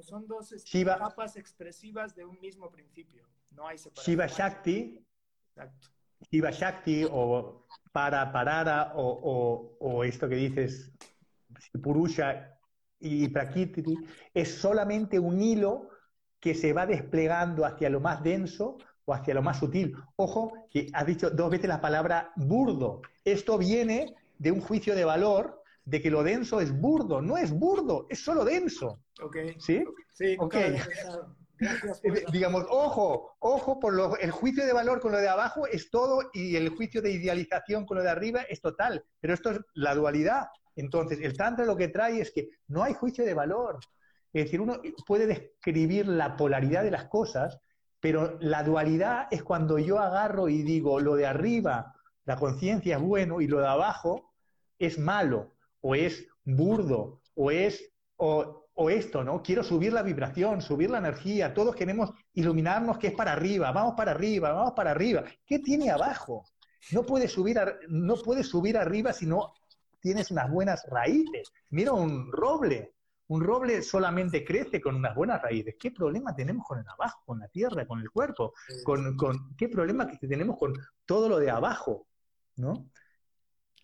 Son 0.01 0.27
dos 0.27 0.53
este, 0.53 0.85
capas 0.85 1.37
expresivas 1.37 2.15
de 2.15 2.25
un 2.25 2.41
mismo 2.41 2.71
principio. 2.71 3.25
No 3.53 3.69
hay 3.69 3.79
separación. 3.79 4.13
Shiva 4.13 4.27
Shakti. 4.27 5.07
Exacto. 5.51 5.89
Shiva 6.31 6.51
Shakti 6.51 7.07
o 7.11 7.67
para 7.93 8.33
parara 8.33 8.93
o, 8.97 9.77
o 9.79 10.05
esto 10.05 10.29
que 10.29 10.37
dices, 10.37 10.93
Purusha 11.83 12.59
y 12.99 13.29
Prakriti, 13.29 13.97
es 14.33 14.55
solamente 14.55 15.19
un 15.19 15.41
hilo 15.41 15.91
que 16.47 16.55
se 16.55 16.73
va 16.73 16.87
desplegando 16.87 17.65
hacia 17.65 17.91
lo 17.91 17.99
más 17.99 18.23
denso 18.23 18.79
o 19.05 19.13
hacia 19.13 19.35
lo 19.35 19.43
más 19.43 19.59
sutil. 19.59 19.97
Ojo, 20.15 20.53
que 20.71 20.87
has 20.93 21.05
dicho 21.05 21.29
dos 21.29 21.51
veces 21.51 21.67
la 21.67 21.81
palabra 21.81 22.31
burdo. 22.37 23.03
Esto 23.25 23.59
viene 23.59 24.15
de 24.39 24.53
un 24.53 24.61
juicio 24.61 24.95
de 24.95 25.05
valor 25.05 25.61
de 25.85 26.01
que 26.01 26.09
lo 26.09 26.23
denso 26.23 26.61
es 26.61 26.71
burdo. 26.71 27.21
No 27.21 27.37
es 27.37 27.51
burdo, 27.51 28.07
es 28.11 28.23
solo 28.23 28.45
denso. 28.45 29.01
¿Sí? 29.59 29.83
Sí, 30.13 30.37
ok. 30.39 30.55
Digamos, 32.33 32.65
ojo, 32.71 33.35
ojo, 33.41 33.81
por 33.81 33.93
el 34.21 34.31
juicio 34.31 34.65
de 34.65 34.73
valor 34.73 35.01
con 35.01 35.11
lo 35.11 35.19
de 35.19 35.29
abajo 35.29 35.67
es 35.67 35.91
todo 35.91 36.31
y 36.33 36.55
el 36.55 36.69
juicio 36.69 37.03
de 37.03 37.11
idealización 37.11 37.85
con 37.87 37.97
lo 37.97 38.05
de 38.05 38.11
arriba 38.11 38.43
es 38.43 38.61
total. 38.61 39.05
Pero 39.19 39.35
esto 39.35 39.51
es 39.51 39.59
la 39.75 39.97
dualidad. 39.97 40.47
Entonces, 40.77 41.19
el 41.23 41.37
Tantra 41.37 41.65
lo 41.65 41.77
que 41.77 41.89
trae 41.89 42.21
es 42.21 42.31
que 42.31 42.51
no 42.69 42.85
hay 42.85 42.95
juicio 42.95 43.25
de 43.25 43.35
valor, 43.35 43.81
es 44.41 44.45
decir, 44.47 44.61
uno 44.61 44.81
puede 45.07 45.27
describir 45.27 46.07
la 46.07 46.37
polaridad 46.37 46.83
de 46.83 46.91
las 46.91 47.07
cosas, 47.07 47.59
pero 48.01 48.37
la 48.41 48.63
dualidad 48.63 49.29
es 49.31 49.43
cuando 49.43 49.79
yo 49.79 49.99
agarro 49.99 50.49
y 50.49 50.63
digo, 50.63 51.01
lo 51.01 51.15
de 51.15 51.27
arriba, 51.27 51.95
la 52.25 52.37
conciencia 52.37 52.97
es 52.97 53.03
bueno, 53.03 53.41
y 53.41 53.47
lo 53.47 53.61
de 53.61 53.69
abajo 53.69 54.35
es 54.79 54.99
malo, 54.99 55.55
o 55.81 55.95
es 55.95 56.27
burdo, 56.45 57.23
o 57.35 57.51
es, 57.51 57.93
o, 58.17 58.63
esto, 58.91 59.25
¿no? 59.25 59.43
Quiero 59.43 59.65
subir 59.65 59.95
la 59.95 60.03
vibración, 60.03 60.61
subir 60.61 60.91
la 60.91 60.99
energía, 60.99 61.55
todos 61.55 61.75
queremos 61.75 62.11
iluminarnos 62.35 62.99
que 62.99 63.07
es 63.07 63.15
para 63.15 63.33
arriba, 63.33 63.73
vamos 63.73 63.95
para 63.97 64.11
arriba, 64.11 64.53
vamos 64.53 64.75
para 64.77 64.91
arriba. 64.91 65.25
¿Qué 65.47 65.61
tiene 65.61 65.91
abajo? 65.91 66.45
No 66.93 67.05
puedes 67.05 67.33
subir, 67.33 67.59
no 67.89 68.17
puedes 68.17 68.49
subir 68.49 68.77
arriba 68.77 69.15
si 69.15 69.25
no 69.25 69.55
tienes 69.99 70.31
unas 70.31 70.51
buenas 70.51 70.87
raíces. 70.91 71.51
Mira 71.71 71.93
un 71.93 72.31
roble, 72.31 72.96
un 73.29 73.43
roble 73.43 73.83
solamente 73.83 74.45
crece 74.45 74.81
con 74.81 74.95
unas 74.95 75.15
buenas 75.15 75.43
raíces. 75.43 75.75
¿Qué 75.79 75.91
problema 75.91 76.35
tenemos 76.35 76.65
con 76.67 76.79
el 76.79 76.89
abajo, 76.89 77.23
con 77.25 77.41
la 77.41 77.49
tierra, 77.49 77.87
con 77.87 78.01
el 78.01 78.11
cuerpo? 78.11 78.55
Con, 78.85 79.57
¿Qué 79.57 79.69
problema 79.69 80.07
que 80.07 80.29
tenemos 80.29 80.57
con 80.59 80.75
todo 81.05 81.29
lo 81.29 81.39
de 81.39 81.51
abajo? 81.51 82.07
¿No? 82.57 82.89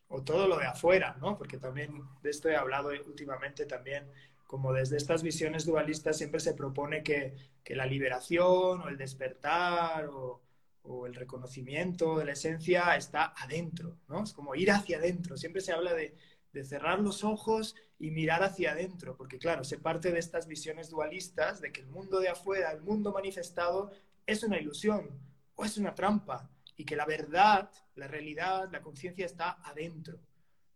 O 0.08 0.22
todo 0.22 0.46
lo 0.46 0.58
de 0.58 0.66
afuera, 0.66 1.16
¿no? 1.20 1.36
Porque 1.36 1.58
también 1.58 2.02
de 2.22 2.30
esto 2.30 2.48
he 2.48 2.56
hablado 2.56 2.90
últimamente 3.06 3.66
también, 3.66 4.10
como 4.46 4.72
desde 4.72 4.96
estas 4.96 5.22
visiones 5.22 5.64
dualistas 5.64 6.18
siempre 6.18 6.38
se 6.38 6.54
propone 6.54 7.02
que, 7.02 7.34
la 7.66 7.86
liberación 7.86 8.82
o 8.82 8.88
el 8.88 8.98
despertar 8.98 10.06
o, 10.06 10.42
o 10.82 11.06
el 11.06 11.14
reconocimiento 11.14 12.18
de 12.18 12.26
la 12.26 12.32
esencia 12.32 12.94
está 12.96 13.32
adentro, 13.36 13.96
¿no? 14.08 14.22
Es 14.22 14.32
como 14.32 14.54
ir 14.54 14.70
hacia 14.70 14.98
adentro. 14.98 15.36
Siempre 15.36 15.62
se 15.62 15.72
habla 15.72 15.94
de, 15.94 16.14
de 16.52 16.64
cerrar 16.64 17.00
los 17.00 17.24
ojos 17.24 17.74
y 18.02 18.10
mirar 18.10 18.42
hacia 18.42 18.72
adentro, 18.72 19.16
porque 19.16 19.38
claro, 19.38 19.62
se 19.62 19.78
parte 19.78 20.10
de 20.10 20.18
estas 20.18 20.48
visiones 20.48 20.90
dualistas 20.90 21.60
de 21.60 21.70
que 21.70 21.82
el 21.82 21.86
mundo 21.86 22.18
de 22.18 22.30
afuera, 22.30 22.72
el 22.72 22.82
mundo 22.82 23.12
manifestado, 23.12 23.92
es 24.26 24.42
una 24.42 24.58
ilusión 24.58 25.08
o 25.54 25.64
es 25.64 25.78
una 25.78 25.94
trampa 25.94 26.50
y 26.76 26.84
que 26.84 26.96
la 26.96 27.06
verdad, 27.06 27.70
la 27.94 28.08
realidad, 28.08 28.68
la 28.72 28.82
conciencia 28.82 29.24
está 29.24 29.58
adentro. 29.62 30.18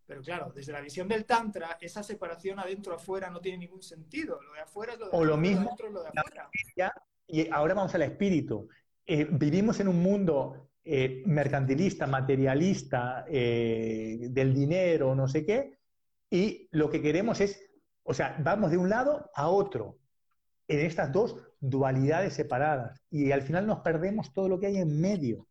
Pero 0.06 0.22
claro, 0.22 0.52
desde 0.54 0.70
la 0.70 0.80
visión 0.80 1.08
del 1.08 1.24
Tantra, 1.24 1.76
esa 1.80 2.04
separación 2.04 2.60
adentro-afuera 2.60 3.28
no 3.28 3.40
tiene 3.40 3.58
ningún 3.58 3.82
sentido. 3.82 4.40
Lo 4.40 4.52
de 4.52 4.60
afuera 4.60 4.92
es 4.92 5.00
lo 5.00 5.06
de 5.06 5.16
O 5.16 5.24
lo 5.24 5.36
mismo, 5.36 5.66
adentro 5.66 5.88
es 5.88 5.92
lo 5.94 6.02
de 6.04 6.08
afuera. 6.14 6.50
Y 7.26 7.50
ahora 7.50 7.74
vamos 7.74 7.92
al 7.96 8.02
espíritu. 8.02 8.68
Eh, 9.04 9.26
vivimos 9.28 9.80
en 9.80 9.88
un 9.88 10.00
mundo 10.00 10.70
eh, 10.84 11.24
mercantilista, 11.26 12.06
materialista, 12.06 13.24
eh, 13.28 14.28
del 14.30 14.54
dinero, 14.54 15.12
no 15.16 15.26
sé 15.26 15.44
qué, 15.44 15.75
y 16.30 16.68
lo 16.72 16.90
que 16.90 17.02
queremos 17.02 17.40
es, 17.40 17.60
o 18.02 18.14
sea, 18.14 18.36
vamos 18.40 18.70
de 18.70 18.78
un 18.78 18.88
lado 18.88 19.30
a 19.34 19.48
otro, 19.48 19.98
en 20.68 20.80
estas 20.80 21.12
dos 21.12 21.36
dualidades 21.60 22.34
separadas, 22.34 23.02
y 23.10 23.32
al 23.32 23.42
final 23.42 23.66
nos 23.66 23.80
perdemos 23.80 24.32
todo 24.32 24.48
lo 24.48 24.58
que 24.58 24.66
hay 24.66 24.78
en 24.78 25.00
medio, 25.00 25.46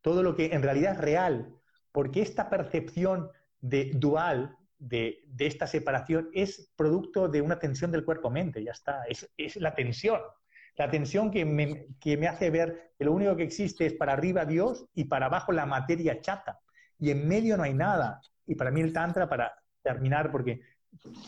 todo 0.00 0.22
lo 0.22 0.34
que 0.34 0.46
en 0.46 0.62
realidad 0.62 0.92
es 0.92 0.98
real, 0.98 1.54
porque 1.92 2.22
esta 2.22 2.50
percepción 2.50 3.30
de 3.60 3.92
dual, 3.94 4.56
de, 4.78 5.24
esta 5.38 5.66
separación, 5.66 6.28
es 6.32 6.72
producto 6.76 7.28
de 7.28 7.40
una 7.40 7.58
tensión 7.58 7.90
del 7.90 8.04
cuerpo-mente, 8.04 8.62
ya 8.62 8.72
está, 8.72 9.04
es, 9.04 9.30
es 9.36 9.56
la 9.56 9.74
tensión. 9.74 10.20
La 10.76 10.90
tensión 10.90 11.30
que 11.30 11.46
me, 11.46 11.86
que 11.98 12.18
me 12.18 12.28
hace 12.28 12.50
ver 12.50 12.92
que 12.98 13.06
lo 13.06 13.12
único 13.12 13.34
que 13.34 13.44
existe 13.44 13.86
es 13.86 13.94
para 13.94 14.12
arriba 14.12 14.44
Dios 14.44 14.86
y 14.94 15.04
para 15.04 15.26
abajo 15.26 15.52
la 15.52 15.64
materia 15.64 16.20
chata. 16.20 16.60
Y 16.98 17.10
en 17.10 17.26
medio 17.26 17.56
no 17.56 17.62
hay 17.62 17.72
nada. 17.72 18.20
Y 18.46 18.56
para 18.56 18.70
mí 18.70 18.82
el 18.82 18.92
Tantra, 18.92 19.26
para 19.26 19.54
terminar, 19.86 20.30
porque 20.30 20.60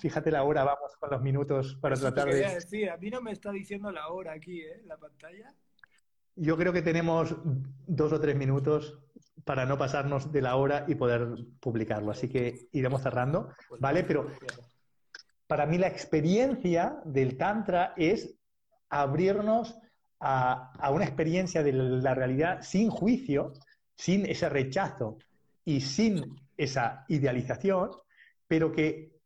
fíjate 0.00 0.30
la 0.30 0.42
hora, 0.42 0.64
vamos 0.64 0.96
con 0.98 1.11
los 1.11 1.22
minutos 1.22 1.76
para 1.80 1.96
tratar 1.96 2.28
de... 2.28 2.40
Decir, 2.54 2.90
a 2.90 2.96
mí 2.96 3.11
no 3.11 3.20
me 3.20 3.32
está 3.32 3.52
diciendo 3.52 3.90
la 3.92 4.09
hora 4.09 4.32
aquí, 4.32 4.61
¿eh? 4.61 4.82
La 4.86 4.96
pantalla. 4.96 5.54
Yo 6.34 6.56
creo 6.56 6.72
que 6.72 6.82
tenemos 6.82 7.36
dos 7.86 8.12
o 8.12 8.20
tres 8.20 8.36
minutos 8.36 8.98
para 9.44 9.64
no 9.64 9.78
pasarnos 9.78 10.32
de 10.32 10.42
la 10.42 10.56
hora 10.56 10.84
y 10.88 10.94
poder 10.94 11.36
publicarlo. 11.61 12.11
Así 12.11 12.28
que 12.28 12.68
iremos 12.72 13.02
cerrando, 13.02 13.52
pues 13.68 13.80
¿vale? 13.80 14.04
Pero 14.04 14.30
para 15.46 15.66
mí 15.66 15.78
la 15.78 15.88
experiencia 15.88 17.00
del 17.04 17.36
Tantra 17.36 17.94
es 17.96 18.34
abrirnos 18.90 19.78
a, 20.20 20.90
una 20.92 21.04
experiencia 21.04 21.62
de 21.62 21.72
la 21.72 22.14
realidad 22.14 22.62
sin 22.62 22.90
juicio, 22.90 23.52
sin 23.96 24.26
ese 24.26 24.48
rechazo 24.48 25.18
y 25.64 25.80
sin 25.80 26.36
esa 26.56 27.04
idealización, 27.09 27.90
pero 28.49 28.72
que 28.72 29.18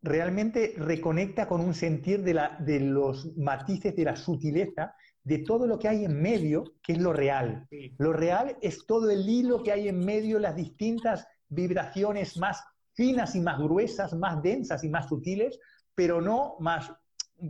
realmente 0.00 0.74
reconecta 0.76 1.48
con 1.48 1.60
un 1.60 1.74
sentir 1.74 2.22
de, 2.22 2.34
la, 2.34 2.56
de 2.60 2.80
los 2.80 3.36
matices, 3.36 3.94
de 3.96 4.04
la 4.04 4.16
sutileza, 4.16 4.94
de 5.24 5.38
todo 5.38 5.66
lo 5.66 5.78
que 5.78 5.88
hay 5.88 6.04
en 6.04 6.20
medio, 6.20 6.64
que 6.82 6.92
es 6.92 6.98
lo 6.98 7.12
real. 7.12 7.66
Lo 7.98 8.12
real 8.12 8.56
es 8.62 8.86
todo 8.86 9.10
el 9.10 9.28
hilo 9.28 9.62
que 9.62 9.72
hay 9.72 9.88
en 9.88 10.04
medio, 10.04 10.38
las 10.38 10.56
distintas 10.56 11.26
vibraciones 11.48 12.38
más 12.38 12.62
finas 12.94 13.34
y 13.34 13.40
más 13.40 13.58
gruesas, 13.58 14.14
más 14.14 14.42
densas 14.42 14.82
y 14.84 14.88
más 14.88 15.08
sutiles, 15.08 15.58
pero 15.94 16.20
no 16.20 16.56
más 16.60 16.92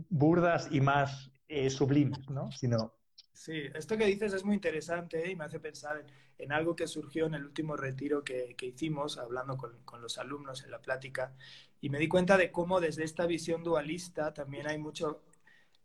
burdas 0.09 0.67
y 0.71 0.81
más 0.81 1.31
eh, 1.47 1.69
sublimes, 1.69 2.29
¿no? 2.29 2.51
Sino... 2.51 2.98
Sí, 3.39 3.53
esto 3.73 3.97
que 3.97 4.05
dices 4.05 4.33
es 4.33 4.43
muy 4.43 4.55
interesante 4.55 5.25
¿eh? 5.25 5.31
y 5.31 5.35
me 5.37 5.45
hace 5.45 5.61
pensar 5.61 6.05
en, 6.37 6.51
algo 6.51 6.75
que 6.75 6.87
surgió 6.87 7.25
en 7.27 7.35
el 7.35 7.45
último 7.45 7.77
retiro 7.77 8.21
que, 8.21 8.53
hicimos, 8.59 9.17
hablando 9.17 9.55
con, 9.55 10.01
los 10.01 10.17
alumnos 10.17 10.65
en 10.65 10.71
la 10.71 10.81
plática, 10.81 11.33
y 11.79 11.89
me 11.89 11.99
di 11.99 12.09
cuenta 12.09 12.35
de 12.35 12.51
cómo 12.51 12.81
desde 12.81 13.05
esta 13.05 13.25
visión 13.27 13.63
dualista 13.63 14.33
también 14.33 14.67
hay 14.67 14.77
mucho, 14.77 15.23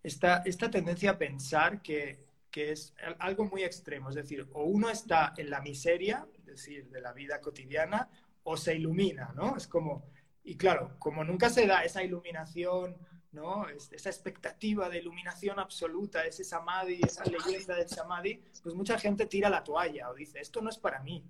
esta, 0.03 0.39
esta 0.45 0.69
tendencia 0.69 1.13
a 1.13 1.19
pensar 1.19 1.81
que, 1.81 2.25
que 2.51 2.73
es 2.73 2.93
algo 3.21 3.45
muy 3.45 3.63
extremo, 3.63 4.09
es 4.09 4.17
decir, 4.17 4.49
o 4.53 4.65
uno 4.65 4.91
está 4.91 5.33
en 5.37 5.49
la 5.49 5.61
miseria, 5.61 6.27
es 6.37 6.47
decir, 6.47 6.91
de 6.91 7.01
la 7.01 7.13
vida 7.13 7.41
cotidiana, 7.41 8.09
o 8.43 8.57
se 8.57 8.75
ilumina, 8.75 9.33
¿no? 9.37 9.57
Es 9.57 9.69
como, 9.69 10.11
y 10.43 10.57
claro, 10.57 10.97
como 10.99 11.23
nunca 11.23 11.49
se 11.51 11.69
da 11.69 11.85
esa 11.85 12.03
iluminación 12.03 12.97
¿no? 13.35 13.67
Esa 13.69 14.09
expectativa 14.09 14.89
de 14.89 14.99
iluminación 14.99 15.59
absoluta, 15.59 16.25
ese 16.25 16.45
samadhi, 16.45 17.01
esa 17.03 17.25
leyenda 17.25 17.75
del 17.75 17.89
samadhi, 17.89 18.43
pues 18.63 18.75
mucha 18.75 18.99
gente 18.99 19.27
tira 19.27 19.51
la 19.51 19.65
toalla 19.65 20.11
o 20.11 20.15
dice, 20.15 20.41
esto 20.41 20.63
no 20.63 20.71
es 20.71 20.79
para 20.79 21.01
mí. 21.01 21.25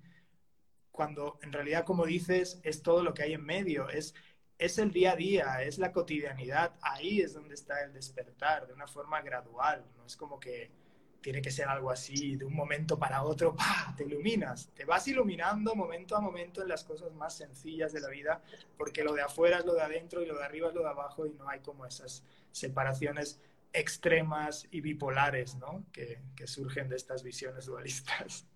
Cuando 0.92 1.38
en 1.42 1.52
realidad, 1.52 1.84
como 1.84 2.06
dices, 2.06 2.60
es 2.62 2.82
todo 2.82 3.02
lo 3.02 3.14
que 3.14 3.24
hay 3.24 3.32
en 3.32 3.44
medio, 3.44 3.88
es, 3.88 4.14
es 4.58 4.78
el 4.78 4.92
día 4.92 5.12
a 5.12 5.16
día, 5.16 5.62
es 5.62 5.78
la 5.78 5.90
cotidianidad, 5.90 6.76
ahí 6.82 7.20
es 7.20 7.34
donde 7.34 7.54
está 7.54 7.82
el 7.82 7.92
despertar, 7.92 8.66
de 8.66 8.74
una 8.74 8.86
forma 8.86 9.20
gradual, 9.22 9.84
no 9.96 10.06
es 10.06 10.16
como 10.16 10.38
que 10.38 10.83
tiene 11.24 11.40
que 11.40 11.50
ser 11.50 11.68
algo 11.68 11.90
así, 11.90 12.36
de 12.36 12.44
un 12.44 12.54
momento 12.54 12.98
para 12.98 13.22
otro, 13.22 13.56
te 13.96 14.04
iluminas, 14.04 14.68
te 14.74 14.84
vas 14.84 15.08
iluminando 15.08 15.74
momento 15.74 16.14
a 16.14 16.20
momento 16.20 16.60
en 16.60 16.68
las 16.68 16.84
cosas 16.84 17.14
más 17.14 17.34
sencillas 17.34 17.94
de 17.94 18.00
la 18.00 18.10
vida, 18.10 18.42
porque 18.76 19.02
lo 19.02 19.14
de 19.14 19.22
afuera 19.22 19.56
es 19.56 19.64
lo 19.64 19.72
de 19.72 19.80
adentro 19.80 20.20
y 20.20 20.26
lo 20.26 20.36
de 20.36 20.44
arriba 20.44 20.68
es 20.68 20.74
lo 20.74 20.82
de 20.82 20.90
abajo 20.90 21.26
y 21.26 21.32
no 21.32 21.48
hay 21.48 21.60
como 21.60 21.86
esas 21.86 22.24
separaciones 22.52 23.40
extremas 23.72 24.68
y 24.70 24.82
bipolares, 24.82 25.54
¿no? 25.54 25.86
Que, 25.90 26.20
surgen 26.44 26.90
de 26.90 26.96
estas 26.96 27.22
visiones 27.22 27.64
dualistas. 27.64 28.46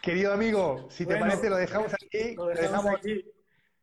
Querido 0.00 0.32
amigo, 0.32 0.86
si 0.90 1.04
te 1.06 1.16
parece 1.16 1.50
lo 1.50 1.56
dejamos 1.56 1.92
aquí, 1.94 2.36
lo 2.36 2.46
dejamos, 2.46 2.94
aquí. 2.94 3.24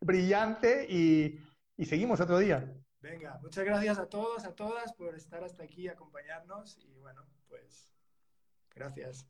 brillante 0.00 0.86
y, 0.88 1.38
y 1.76 1.84
seguimos 1.84 2.18
otro 2.18 2.38
día. 2.38 2.66
Venga, 3.00 3.38
muchas 3.42 3.66
gracias 3.66 3.98
a 3.98 4.08
todos, 4.08 4.46
a 4.46 4.54
todas 4.54 4.94
por 4.94 5.14
estar 5.14 5.44
hasta 5.44 5.64
aquí, 5.64 5.88
acompañarnos 5.88 6.78
y 6.78 6.98
bueno, 6.98 7.26
pues 7.50 7.91
Gracias. 8.74 9.26